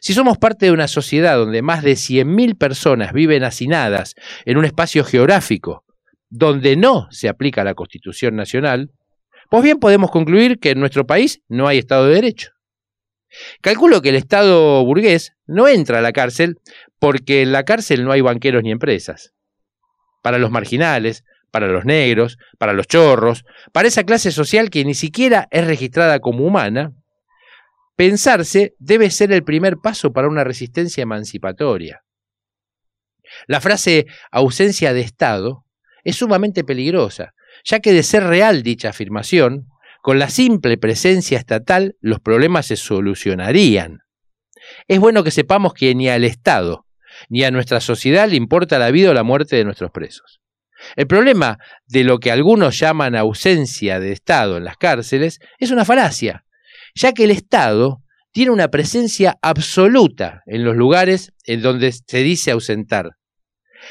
Si 0.01 0.15
somos 0.15 0.39
parte 0.39 0.67
de 0.67 0.73
una 0.73 0.89
sociedad 0.89 1.37
donde 1.37 1.61
más 1.61 1.83
de 1.83 1.93
100.000 1.93 2.57
personas 2.57 3.13
viven 3.13 3.45
hacinadas 3.45 4.15
en 4.47 4.57
un 4.57 4.65
espacio 4.65 5.05
geográfico 5.05 5.85
donde 6.31 6.77
no 6.77 7.07
se 7.11 7.29
aplica 7.29 7.65
la 7.65 7.75
Constitución 7.75 8.37
Nacional, 8.37 8.91
pues 9.51 9.63
bien 9.63 9.79
podemos 9.79 10.11
concluir 10.11 10.59
que 10.59 10.71
en 10.71 10.81
nuestro 10.81 11.07
país 11.07 11.43
no 11.49 11.69
hay 11.69 11.79
Estado 11.79 12.07
de 12.07 12.15
Derecho. 12.15 12.51
Calculo 13.61 14.01
que 14.01 14.11
el 14.11 14.17
Estado 14.17 14.85
burgués 14.85 15.33
no 15.47 15.69
entra 15.69 15.99
a 15.99 16.03
la 16.03 16.13
cárcel 16.13 16.57
porque 16.99 17.43
en 17.43 17.53
la 17.53 17.65
cárcel 17.65 18.05
no 18.05 18.13
hay 18.13 18.21
banqueros 18.21 18.63
ni 18.63 18.71
empresas. 18.71 19.33
Para 20.23 20.39
los 20.39 20.51
marginales, 20.51 21.25
para 21.51 21.69
los 21.69 21.85
negros, 21.85 22.39
para 22.59 22.73
los 22.73 22.87
chorros, 22.87 23.45
para 23.73 23.89
esa 23.89 24.05
clase 24.05 24.33
social 24.33 24.71
que 24.71 24.85
ni 24.85 24.95
siquiera 24.95 25.47
es 25.51 25.67
registrada 25.67 26.19
como 26.21 26.45
humana, 26.45 26.93
pensarse 27.97 28.75
debe 28.79 29.11
ser 29.11 29.33
el 29.33 29.45
primer 29.45 29.77
paso 29.77 30.13
para 30.13 30.29
una 30.29 30.45
resistencia 30.45 31.03
emancipatoria. 31.03 32.03
La 33.47 33.61
frase 33.61 34.07
ausencia 34.31 34.93
de 34.93 35.01
Estado 35.03 35.65
es 36.05 36.17
sumamente 36.17 36.65
peligrosa, 36.65 37.35
ya 37.65 37.81
que 37.81 37.93
de 37.93 38.03
ser 38.03 38.25
real 38.25 38.63
dicha 38.63 38.91
afirmación, 38.91 39.67
con 40.03 40.19
la 40.19 40.29
simple 40.29 40.77
presencia 40.77 41.39
estatal 41.39 41.97
los 42.01 42.21
problemas 42.21 42.67
se 42.67 42.77
solucionarían. 42.77 44.01
Es 44.87 45.01
bueno 45.01 45.25
que 45.25 45.31
sepamos 45.31 45.75
que 45.75 45.95
ni 45.95 46.09
al 46.09 46.25
Estado 46.25 46.85
ni 47.29 47.45
a 47.45 47.51
nuestra 47.51 47.81
sociedad 47.81 48.29
le 48.29 48.37
importa 48.37 48.79
la 48.79 48.91
vida 48.91 49.11
o 49.11 49.15
la 49.15 49.23
muerte 49.23 49.57
de 49.57 49.65
nuestros 49.65 49.91
presos. 49.91 50.41
El 50.97 51.07
problema 51.07 51.59
de 51.87 52.05
lo 52.05 52.19
que 52.19 52.31
algunos 52.31 52.79
llaman 52.79 53.17
ausencia 53.17 54.01
de 54.01 54.13
Estado 54.13 54.57
en 54.57 54.65
las 54.65 54.77
cárceles 54.77 55.39
es 55.59 55.71
una 55.71 55.85
falacia, 55.85 56.45
ya 56.95 57.13
que 57.13 57.25
el 57.25 57.31
Estado 57.31 58.03
tiene 58.33 58.51
una 58.51 58.69
presencia 58.69 59.39
absoluta 59.43 60.43
en 60.47 60.65
los 60.65 60.77
lugares 60.77 61.33
en 61.45 61.63
donde 61.63 61.93
se 61.93 62.19
dice 62.19 62.51
ausentar. 62.51 63.13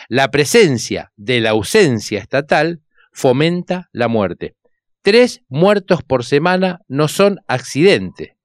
La 0.09 0.29
presencia 0.31 1.11
de 1.15 1.39
la 1.41 1.51
ausencia 1.51 2.19
estatal 2.19 2.81
fomenta 3.11 3.89
la 3.91 4.07
muerte. 4.07 4.55
Tres 5.01 5.41
muertos 5.49 6.01
por 6.03 6.23
semana 6.23 6.79
no 6.87 7.07
son 7.07 7.39
accidente, 7.47 8.37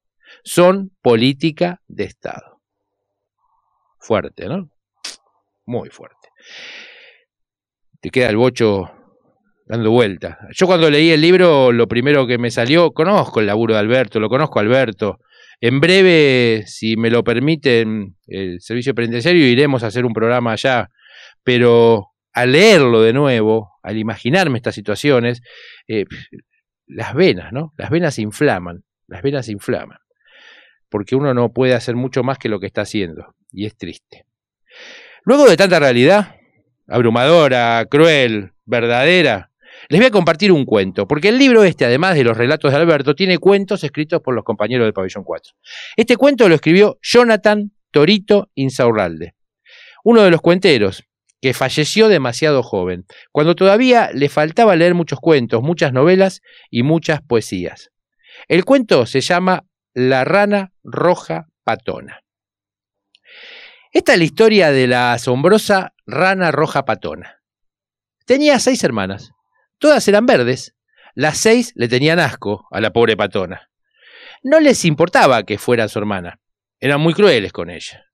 son 0.43 0.91
política 1.03 1.81
de 1.87 2.05
Estado. 2.05 2.61
Fuerte, 3.99 4.47
¿no? 4.47 4.71
Muy 5.67 5.91
fuerte. 5.91 6.29
Te 8.01 8.11
queda 8.11 8.31
el 8.31 8.37
bocho 8.37 8.91
dando 9.67 9.91
vuelta. 9.91 10.39
Yo 10.55 10.67
cuando 10.67 10.91
leí 10.91 11.11
el 11.11 11.21
libro, 11.21 11.73
lo 11.73 11.87
primero 11.87 12.27
que 12.27 12.39
me 12.39 12.51
salió, 12.51 12.91
conozco 12.93 13.41
el 13.41 13.47
laburo 13.47 13.75
de 13.75 13.81
Alberto, 13.81 14.19
lo 14.19 14.29
conozco 14.29 14.59
Alberto. 14.59 15.19
En 15.61 15.81
breve, 15.81 16.65
si 16.67 16.97
me 16.97 17.11
lo 17.11 17.23
permiten, 17.23 18.17
el 18.27 18.61
servicio 18.61 18.95
penitenciario, 18.95 19.47
iremos 19.47 19.83
a 19.83 19.89
hacer 19.89 20.07
un 20.07 20.13
programa 20.13 20.53
allá. 20.53 20.89
Pero 21.49 22.11
al 22.35 22.53
leerlo 22.53 23.01
de 23.01 23.15
nuevo, 23.15 23.71
al 23.83 23.97
imaginarme 23.97 24.59
estas 24.59 24.75
situaciones, 24.75 25.41
eh, 25.87 26.05
las 26.87 27.15
venas, 27.15 27.55
¿no? 27.55 27.73
Las 27.79 27.89
venas 27.89 28.17
se 28.17 28.21
inflaman, 28.21 28.85
las 29.07 29.23
venas 29.23 29.47
se 29.47 29.53
inflaman. 29.53 29.97
Porque 30.91 31.17
uno 31.17 31.33
no 31.33 31.55
puede 31.55 31.73
hacer 31.73 31.97
mucho 31.97 32.23
más 32.23 32.37
que 32.37 32.51
lo 32.51 32.61
que 32.61 32.67
está 32.67 32.83
haciendo. 32.83 33.35
Y 33.51 33.65
es 33.65 33.79
triste. 33.79 34.27
Luego 35.23 35.49
de 35.49 35.57
tanta 35.57 35.79
realidad, 35.79 36.37
abrumadora, 36.87 37.87
cruel, 37.91 38.53
verdadera, 38.67 39.51
les 39.89 40.01
voy 40.01 40.09
a 40.09 40.11
compartir 40.11 40.53
un 40.53 40.67
cuento, 40.67 41.09
porque 41.09 41.31
el 41.31 41.39
libro 41.39 41.65
este, 41.65 41.87
además 41.87 42.15
de 42.15 42.25
los 42.25 42.37
relatos 42.37 42.73
de 42.73 42.77
Alberto, 42.77 43.15
tiene 43.15 43.39
cuentos 43.39 43.83
escritos 43.85 44.21
por 44.21 44.35
los 44.35 44.45
compañeros 44.45 44.85
del 44.85 44.93
Pabellón 44.93 45.25
4. 45.25 45.55
Este 45.97 46.19
cuento 46.19 46.47
lo 46.47 46.57
escribió 46.57 46.99
Jonathan 47.01 47.73
Torito 47.91 48.51
Insaurralde, 48.55 49.35
uno 50.05 50.21
de 50.25 50.31
los 50.31 50.43
cuenteros 50.43 51.08
que 51.41 51.55
falleció 51.55 52.09
demasiado 52.09 52.63
joven, 52.63 53.07
cuando 53.33 53.55
todavía 53.55 54.11
le 54.13 54.29
faltaba 54.29 54.77
leer 54.77 54.95
muchos 54.95 55.21
cuentos, 55.21 55.63
muchas 55.63 55.93
novelas 55.93 56.41
y 56.71 56.83
muchas 56.83 57.21
poesías. 57.23 57.91
El 58.49 58.65
cuento 58.65 59.07
se 59.07 59.21
llama 59.21 59.65
La 59.95 60.25
rana 60.25 60.73
roja 60.83 61.47
patona. 61.65 62.23
Esta 63.93 64.13
es 64.13 64.19
la 64.19 64.25
historia 64.25 64.71
de 64.71 64.87
la 64.87 65.13
asombrosa 65.13 65.95
rana 66.07 66.51
roja 66.51 66.85
patona. 66.85 67.41
Tenía 68.27 68.59
seis 68.59 68.85
hermanas. 68.85 69.33
Todas 69.79 70.07
eran 70.09 70.27
verdes. 70.27 70.75
Las 71.15 71.39
seis 71.39 71.73
le 71.75 71.89
tenían 71.89 72.19
asco 72.19 72.67
a 72.71 72.81
la 72.81 72.93
pobre 72.93 73.17
patona. 73.17 73.71
No 74.43 74.61
les 74.61 74.85
importaba 74.85 75.43
que 75.45 75.59
fuera 75.59 75.89
su 75.89 75.99
hermana. 75.99 76.41
Eran 76.81 77.01
muy 77.01 77.15
crueles 77.15 77.53
con 77.53 77.71
ella. 77.71 78.05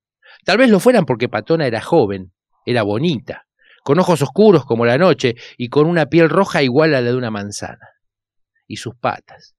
Tal 0.45 0.59
vez 0.59 0.71
lo 0.71 0.79
fueran 0.79 1.07
porque 1.07 1.29
Patona 1.29 1.67
era 1.67 1.81
joven, 1.81 2.33
era 2.65 2.83
bonita, 2.83 3.47
con 3.83 3.99
ojos 3.99 4.23
oscuros 4.23 4.65
como 4.65 4.87
la 4.87 4.99
noche 4.99 5.35
y 5.57 5.69
con 5.69 5.87
una 5.87 6.07
piel 6.07 6.31
roja 6.31 6.63
igual 6.63 6.95
a 6.95 7.01
la 7.01 7.11
de 7.11 7.17
una 7.17 7.31
manzana. 7.31 7.89
Y 8.67 8.77
sus 8.77 8.95
patas. 8.97 9.55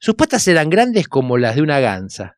Sus 0.00 0.14
patas 0.14 0.46
eran 0.48 0.70
grandes 0.70 1.08
como 1.08 1.38
las 1.38 1.56
de 1.56 1.62
una 1.62 1.80
gansa. 1.80 2.36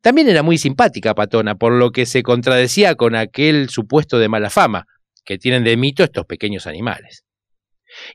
También 0.00 0.28
era 0.28 0.42
muy 0.42 0.58
simpática 0.58 1.14
Patona, 1.14 1.54
por 1.56 1.72
lo 1.72 1.90
que 1.90 2.06
se 2.06 2.22
contradecía 2.22 2.94
con 2.94 3.16
aquel 3.16 3.68
supuesto 3.68 4.18
de 4.18 4.28
mala 4.28 4.50
fama 4.50 4.84
que 5.24 5.38
tienen 5.38 5.64
de 5.64 5.76
mito 5.76 6.04
estos 6.04 6.26
pequeños 6.26 6.66
animales. 6.66 7.24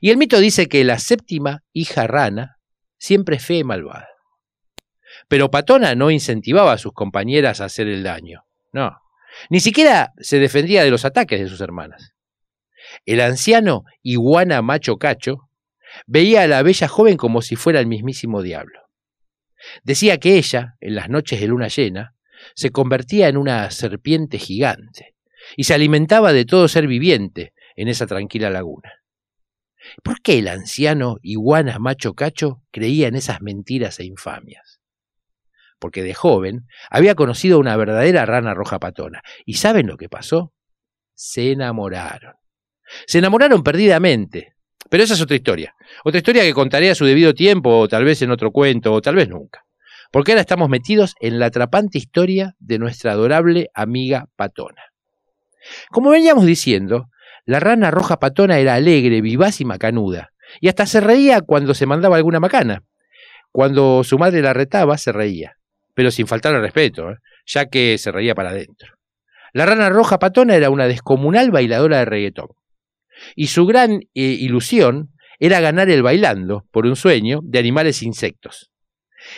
Y 0.00 0.10
el 0.10 0.16
mito 0.16 0.38
dice 0.38 0.66
que 0.68 0.84
la 0.84 0.98
séptima 0.98 1.60
hija 1.72 2.06
rana 2.06 2.56
siempre 2.98 3.36
es 3.36 3.44
fea 3.44 3.58
y 3.58 3.64
malvada. 3.64 4.08
Pero 5.28 5.50
Patona 5.50 5.94
no 5.94 6.10
incentivaba 6.10 6.72
a 6.72 6.78
sus 6.78 6.92
compañeras 6.92 7.60
a 7.60 7.66
hacer 7.66 7.88
el 7.88 8.02
daño, 8.02 8.42
no. 8.72 9.03
Ni 9.50 9.60
siquiera 9.60 10.12
se 10.18 10.38
defendía 10.38 10.84
de 10.84 10.90
los 10.90 11.04
ataques 11.04 11.40
de 11.40 11.48
sus 11.48 11.60
hermanas. 11.60 12.14
El 13.06 13.20
anciano 13.20 13.84
iguana 14.02 14.62
macho 14.62 14.98
cacho 14.98 15.48
veía 16.06 16.42
a 16.42 16.46
la 16.46 16.62
bella 16.62 16.88
joven 16.88 17.16
como 17.16 17.42
si 17.42 17.56
fuera 17.56 17.80
el 17.80 17.86
mismísimo 17.86 18.42
diablo. 18.42 18.80
Decía 19.82 20.18
que 20.18 20.36
ella, 20.36 20.74
en 20.80 20.94
las 20.94 21.08
noches 21.08 21.40
de 21.40 21.46
luna 21.46 21.68
llena, 21.68 22.14
se 22.54 22.70
convertía 22.70 23.28
en 23.28 23.36
una 23.36 23.70
serpiente 23.70 24.38
gigante 24.38 25.14
y 25.56 25.64
se 25.64 25.74
alimentaba 25.74 26.32
de 26.32 26.44
todo 26.44 26.68
ser 26.68 26.86
viviente 26.86 27.54
en 27.76 27.88
esa 27.88 28.06
tranquila 28.06 28.50
laguna. 28.50 28.92
¿Por 30.02 30.20
qué 30.22 30.38
el 30.38 30.48
anciano 30.48 31.18
iguana 31.22 31.78
macho 31.78 32.14
cacho 32.14 32.62
creía 32.70 33.08
en 33.08 33.16
esas 33.16 33.40
mentiras 33.40 34.00
e 34.00 34.04
infamias? 34.04 34.73
Porque 35.84 36.02
de 36.02 36.14
joven 36.14 36.66
había 36.88 37.14
conocido 37.14 37.58
a 37.58 37.60
una 37.60 37.76
verdadera 37.76 38.24
rana 38.24 38.54
roja 38.54 38.78
patona. 38.78 39.20
¿Y 39.44 39.56
saben 39.56 39.86
lo 39.86 39.98
que 39.98 40.08
pasó? 40.08 40.54
se 41.12 41.52
enamoraron. 41.52 42.36
Se 43.06 43.18
enamoraron 43.18 43.62
perdidamente. 43.62 44.54
Pero 44.88 45.04
esa 45.04 45.12
es 45.12 45.20
otra 45.20 45.36
historia. 45.36 45.74
Otra 46.02 46.16
historia 46.16 46.42
que 46.42 46.54
contaré 46.54 46.88
a 46.88 46.94
su 46.94 47.04
debido 47.04 47.34
tiempo, 47.34 47.80
o 47.80 47.86
tal 47.86 48.02
vez 48.02 48.22
en 48.22 48.30
otro 48.30 48.50
cuento, 48.50 48.94
o 48.94 49.02
tal 49.02 49.16
vez 49.16 49.28
nunca. 49.28 49.66
Porque 50.10 50.32
ahora 50.32 50.40
estamos 50.40 50.70
metidos 50.70 51.16
en 51.20 51.38
la 51.38 51.46
atrapante 51.46 51.98
historia 51.98 52.54
de 52.58 52.78
nuestra 52.78 53.12
adorable 53.12 53.68
amiga 53.74 54.30
Patona. 54.36 54.84
Como 55.90 56.08
veníamos 56.08 56.46
diciendo, 56.46 57.10
la 57.44 57.60
rana 57.60 57.90
roja 57.90 58.18
Patona 58.18 58.58
era 58.58 58.72
alegre, 58.72 59.20
vivaz 59.20 59.60
y 59.60 59.66
macanuda, 59.66 60.30
y 60.62 60.68
hasta 60.68 60.86
se 60.86 61.02
reía 61.02 61.42
cuando 61.42 61.74
se 61.74 61.84
mandaba 61.84 62.16
alguna 62.16 62.40
macana. 62.40 62.84
Cuando 63.52 64.02
su 64.02 64.18
madre 64.18 64.42
la 64.42 64.52
retaba, 64.52 64.98
se 64.98 65.12
reía, 65.12 65.58
pero 65.94 66.10
sin 66.10 66.26
faltar 66.26 66.54
al 66.54 66.62
respeto, 66.62 67.10
¿eh? 67.10 67.16
ya 67.46 67.66
que 67.66 67.98
se 67.98 68.12
reía 68.12 68.34
para 68.34 68.50
adentro. 68.50 68.94
La 69.52 69.66
rana 69.66 69.88
roja 69.88 70.18
Patona 70.18 70.56
era 70.56 70.70
una 70.70 70.86
descomunal 70.86 71.50
bailadora 71.50 71.98
de 71.98 72.04
reggaetón, 72.04 72.48
y 73.36 73.46
su 73.46 73.66
gran 73.66 74.00
eh, 74.14 74.20
ilusión 74.22 75.10
era 75.38 75.60
ganar 75.60 75.90
el 75.90 76.02
bailando, 76.02 76.64
por 76.70 76.86
un 76.86 76.96
sueño, 76.96 77.40
de 77.42 77.58
animales 77.58 78.02
insectos. 78.02 78.70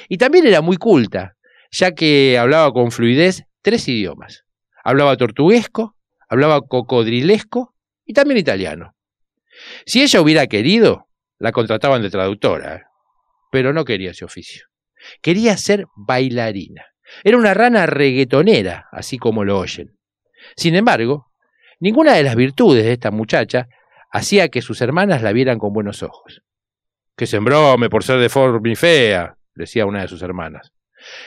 Y 0.09 0.19
también 0.19 0.47
era 0.47 0.61
muy 0.61 0.77
culta, 0.77 1.37
ya 1.71 1.93
que 1.93 2.39
hablaba 2.39 2.73
con 2.73 2.91
fluidez 2.91 3.45
tres 3.63 3.89
idiomas. 3.89 4.45
Hablaba 4.85 5.17
tortuguesco, 5.17 5.97
hablaba 6.29 6.61
cocodrilesco 6.61 7.75
y 8.05 8.13
también 8.13 8.39
italiano. 8.39 8.95
Si 9.85 10.03
ella 10.03 10.21
hubiera 10.21 10.47
querido, 10.47 11.09
la 11.39 11.53
contrataban 11.53 12.03
de 12.03 12.11
traductora, 12.11 12.77
¿eh? 12.77 12.83
pero 13.51 13.73
no 13.73 13.85
quería 13.85 14.11
ese 14.11 14.25
oficio. 14.25 14.67
Quería 15.23 15.57
ser 15.57 15.87
bailarina. 15.97 16.87
Era 17.25 17.37
una 17.37 17.55
rana 17.55 17.87
reggaetonera, 17.87 18.89
así 18.93 19.19
como 19.19 19.45
lo 19.45 19.59
oyen. 19.59 19.97
Sin 20.57 20.75
embargo, 20.75 21.31
ninguna 21.81 22.15
de 22.15 22.23
las 22.23 22.37
virtudes 22.37 22.85
de 22.85 22.93
esta 22.93 23.11
muchacha 23.11 23.69
hacía 24.11 24.49
que 24.49 24.63
sus 24.63 24.81
hermanas 24.81 25.23
la 25.23 25.33
vieran 25.33 25.59
con 25.59 25.73
buenos 25.73 26.03
ojos. 26.03 26.43
Que 27.17 27.27
se 27.27 27.37
embrome 27.37 27.89
por 27.89 28.05
ser 28.05 28.19
deforme 28.19 28.73
y 28.73 28.77
fea, 28.77 29.37
decía 29.55 29.87
una 29.87 30.03
de 30.03 30.09
sus 30.09 30.23
hermanas. 30.23 30.73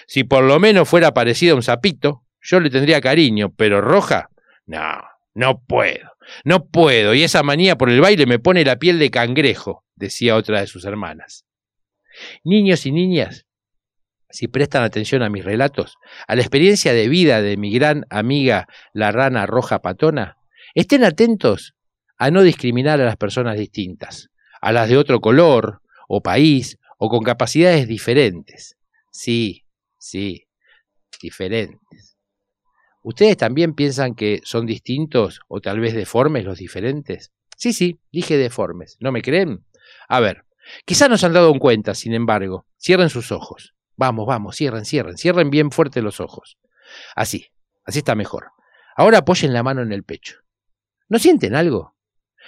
Si 0.08 0.24
por 0.24 0.44
lo 0.44 0.60
menos 0.60 0.90
fuera 0.90 1.14
parecida 1.14 1.54
a 1.54 1.56
un 1.56 1.64
sapito, 1.64 2.24
yo 2.42 2.60
le 2.60 2.70
tendría 2.70 3.02
cariño, 3.02 3.54
pero 3.56 3.82
roja, 3.82 4.30
no, 4.66 5.02
no 5.34 5.62
puedo, 5.62 6.12
no 6.44 6.66
puedo, 6.66 7.14
y 7.14 7.24
esa 7.24 7.44
manía 7.44 7.78
por 7.78 7.90
el 7.90 8.02
baile 8.02 8.26
me 8.26 8.40
pone 8.40 8.64
la 8.64 8.78
piel 8.78 9.00
de 9.00 9.12
cangrejo, 9.12 9.84
decía 9.96 10.36
otra 10.36 10.62
de 10.62 10.68
sus 10.68 10.86
hermanas. 10.86 11.46
Niños 12.44 12.86
y 12.86 12.92
niñas, 12.92 13.46
si 14.30 14.48
prestan 14.48 14.84
atención 14.84 15.24
a 15.24 15.30
mis 15.30 15.44
relatos, 15.44 15.98
a 16.28 16.36
la 16.36 16.42
experiencia 16.42 16.94
de 16.94 17.08
vida 17.08 17.42
de 17.42 17.58
mi 17.58 17.74
gran 17.74 18.06
amiga 18.10 18.68
la 18.94 19.12
rana 19.12 19.46
roja 19.46 19.80
patona, 19.80 20.38
estén 20.76 21.04
atentos 21.04 21.74
a 22.18 22.32
no 22.32 22.44
discriminar 22.44 23.02
a 23.02 23.06
las 23.06 23.18
personas 23.18 23.58
distintas, 23.58 24.30
a 24.62 24.72
las 24.72 24.90
de 24.90 24.98
otro 24.98 25.20
color 25.20 25.82
o 26.08 26.22
país 26.22 26.78
o 26.98 27.10
con 27.10 27.24
capacidades 27.24 27.88
diferentes. 27.88 28.78
Sí, 29.12 29.66
sí, 29.98 30.46
diferentes. 31.22 32.18
¿Ustedes 33.02 33.38
también 33.38 33.74
piensan 33.74 34.14
que 34.14 34.42
son 34.44 34.66
distintos 34.66 35.40
o 35.48 35.62
tal 35.62 35.80
vez 35.80 35.94
deformes 35.94 36.44
los 36.44 36.58
diferentes? 36.60 37.32
Sí, 37.56 37.74
sí, 37.74 38.00
dije 38.12 38.38
deformes. 38.38 38.98
¿No 39.00 39.12
me 39.12 39.22
creen? 39.22 39.66
A 40.08 40.20
ver, 40.20 40.44
quizá 40.86 41.08
no 41.08 41.18
se 41.18 41.26
han 41.26 41.34
dado 41.34 41.54
cuenta, 41.58 41.96
sin 41.96 42.14
embargo. 42.14 42.66
Cierren 42.78 43.10
sus 43.10 43.32
ojos. 43.32 43.74
Vamos, 44.00 44.26
vamos, 44.26 44.56
cierren, 44.56 44.86
cierren, 44.86 45.18
cierren 45.18 45.50
bien 45.50 45.72
fuerte 45.72 46.02
los 46.02 46.22
ojos. 46.22 46.58
Así, 47.18 47.48
así 47.84 48.00
está 48.00 48.16
mejor. 48.16 48.52
Ahora 48.96 49.18
apoyen 49.18 49.52
la 49.52 49.62
mano 49.62 49.82
en 49.82 49.92
el 49.92 50.06
pecho. 50.06 50.38
¿No 51.10 51.20
sienten 51.20 51.54
algo? 51.54 51.98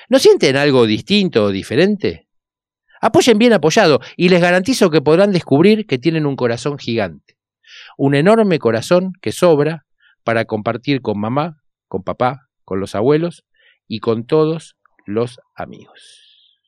¿No 0.08 0.18
sienten 0.18 0.56
algo 0.56 0.86
distinto 0.86 1.43
o 1.43 1.52
diferente? 1.52 2.30
Apoyen 3.02 3.38
bien 3.38 3.52
apoyado 3.52 3.99
y 4.16 4.30
les 4.30 4.39
garantizo 4.39 4.89
que 4.89 5.02
podrán 5.02 5.34
descubrir 5.34 5.88
que 5.88 5.97
tienen 5.97 6.26
un 6.26 6.38
corazón 6.38 6.78
gigante. 6.78 7.38
Un 7.97 8.16
enorme 8.16 8.58
corazón 8.58 9.12
que 9.22 9.34
sobra 9.34 9.86
para 10.24 10.45
compartir 10.45 11.02
con 11.02 11.20
mamá, 11.20 11.62
con 11.89 12.02
papá, 12.02 12.47
con 12.64 12.80
los 12.80 12.95
abuelos 12.95 13.43
y 13.89 13.99
con 13.99 14.26
todos 14.26 14.78
los 15.06 15.41
amigos. 15.54 16.62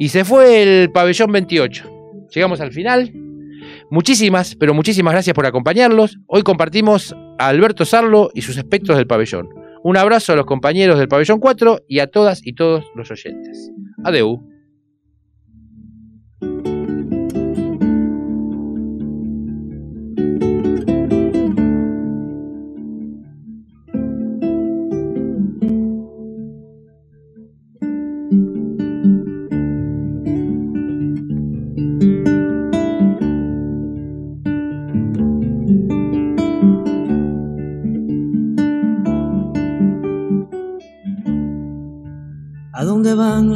Y 0.00 0.08
se 0.08 0.24
fue 0.24 0.62
el 0.62 0.90
pabellón 0.90 1.30
28. 1.30 2.28
Llegamos 2.34 2.62
al 2.62 2.72
final. 2.72 3.12
Muchísimas, 3.90 4.56
pero 4.56 4.72
muchísimas 4.72 5.12
gracias 5.12 5.34
por 5.34 5.44
acompañarlos. 5.44 6.16
Hoy 6.26 6.42
compartimos 6.42 7.14
a 7.38 7.48
Alberto 7.48 7.84
Sarlo 7.84 8.30
y 8.32 8.40
sus 8.40 8.56
espectros 8.56 8.96
del 8.96 9.06
pabellón. 9.06 9.50
Un 9.82 9.98
abrazo 9.98 10.32
a 10.32 10.36
los 10.36 10.46
compañeros 10.46 10.98
del 10.98 11.08
pabellón 11.08 11.38
4 11.38 11.80
y 11.86 11.98
a 11.98 12.06
todas 12.06 12.40
y 12.42 12.54
todos 12.54 12.82
los 12.94 13.10
oyentes. 13.10 13.70
Adeu. 14.02 14.42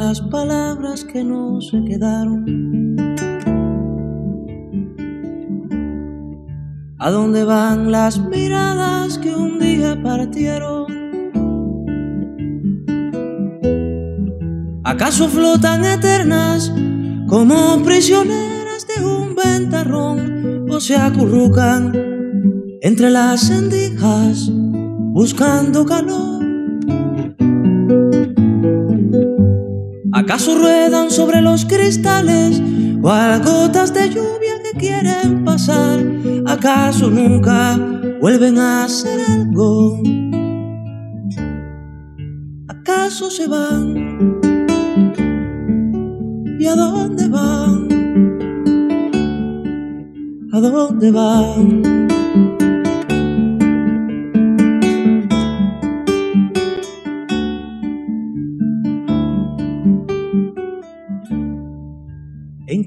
Las 0.07 0.21
palabras 0.21 1.03
que 1.03 1.23
no 1.23 1.59
se 1.61 1.83
quedaron? 1.83 2.45
¿A 6.99 7.09
dónde 7.09 7.43
van 7.43 7.91
las 7.91 8.19
miradas 8.19 9.17
que 9.17 9.35
un 9.35 9.57
día 9.57 9.99
partieron? 10.03 10.85
¿Acaso 14.83 15.27
flotan 15.27 15.83
eternas 15.83 16.71
como 17.27 17.81
prisioneras 17.83 18.85
de 18.85 19.03
un 19.03 19.33
ventarrón 19.33 20.69
o 20.69 20.79
se 20.79 20.95
acurrucan 20.95 21.81
entre 22.81 23.09
las 23.09 23.49
endijas 23.49 24.51
buscando 25.19 25.83
calor? 25.83 26.34
¿Acaso 30.35 30.57
ruedan 30.57 31.09
sobre 31.11 31.41
los 31.41 31.63
cristales 31.63 32.61
cual 33.01 33.41
gotas 33.41 33.93
de 33.93 34.09
lluvia 34.09 34.61
que 34.61 34.77
quieren 34.77 35.45
pasar? 35.45 36.05
¿Acaso 36.45 37.09
nunca 37.09 37.79
vuelven 38.19 38.57
a 38.57 38.83
hacer 38.83 39.21
algo? 39.29 39.97
¿Acaso 42.67 43.31
se 43.31 43.47
van? 43.47 44.41
¿Y 46.59 46.67
a 46.67 46.75
dónde 46.75 47.29
van? 47.29 47.87
¿A 50.51 50.59
dónde 50.59 51.11
van? 51.11 52.04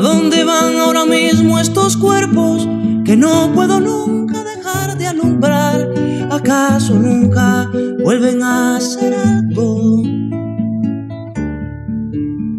¿A 0.00 0.02
dónde 0.02 0.44
van 0.44 0.76
ahora 0.76 1.04
mismo 1.04 1.58
estos 1.58 1.94
cuerpos 1.94 2.66
que 3.04 3.18
no 3.18 3.52
puedo 3.52 3.78
nunca 3.80 4.42
dejar 4.42 4.96
de 4.96 5.06
alumbrar? 5.06 5.92
¿Acaso 6.30 6.94
nunca 6.94 7.70
vuelven 8.02 8.42
a 8.42 8.76
hacer 8.76 9.12
algo? 9.12 10.02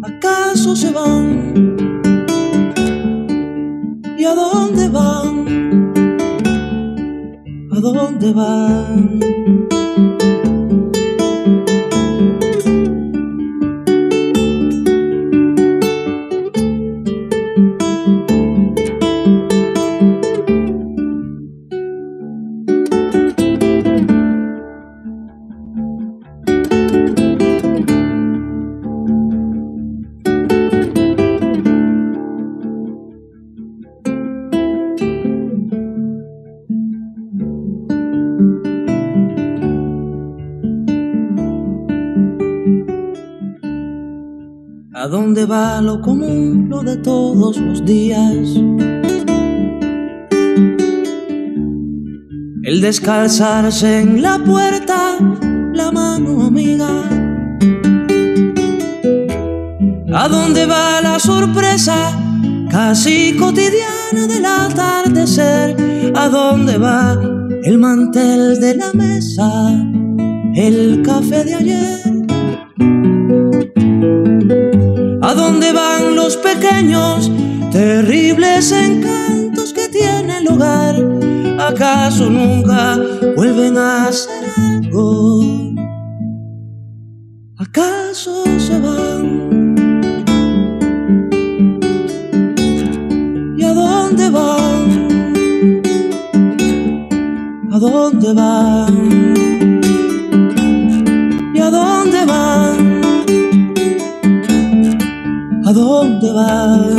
¿Acaso 0.04 0.76
se 0.76 0.92
van? 0.92 1.52
¿Y 4.16 4.24
a 4.24 4.34
dónde 4.36 4.88
van? 4.88 5.34
¿A 7.72 7.80
dónde 7.80 8.32
van? 8.32 9.41
Va 45.44 45.80
lo 45.80 46.00
común, 46.00 46.68
lo 46.68 46.82
de 46.82 46.96
todos 46.96 47.56
los 47.58 47.84
días? 47.84 48.48
El 52.64 52.80
descalzarse 52.80 54.00
en 54.00 54.22
la 54.22 54.38
puerta, 54.38 55.18
la 55.72 55.90
mano 55.90 56.46
amiga. 56.46 56.88
¿A 60.14 60.28
dónde 60.28 60.66
va 60.66 61.00
la 61.00 61.18
sorpresa 61.18 61.96
casi 62.70 63.36
cotidiana 63.36 64.26
del 64.28 64.44
atardecer? 64.44 65.76
¿A 66.14 66.28
dónde 66.28 66.78
va 66.78 67.18
el 67.64 67.78
mantel 67.78 68.60
de 68.60 68.74
la 68.76 68.92
mesa, 68.92 69.50
el 70.54 71.02
café 71.02 71.44
de 71.44 71.54
ayer? 71.54 72.01
Terribles 77.70 78.72
encantos 78.72 79.72
que 79.72 79.88
tiene 79.88 80.38
el 80.38 80.48
hogar? 80.48 80.96
¿Acaso 81.58 82.28
nunca 82.30 82.98
vuelven 83.36 83.76
a 83.78 84.08
hacer 84.08 84.44
algo? 84.56 85.40
¿Acaso 87.58 88.44
se 88.58 88.78
van? 88.80 89.24
¿Y 93.56 93.64
a 93.64 93.74
dónde 93.74 94.30
van? 94.30 95.08
¿A 97.72 97.78
dónde 97.78 98.32
van? 98.34 99.21
Dónde 106.32 106.91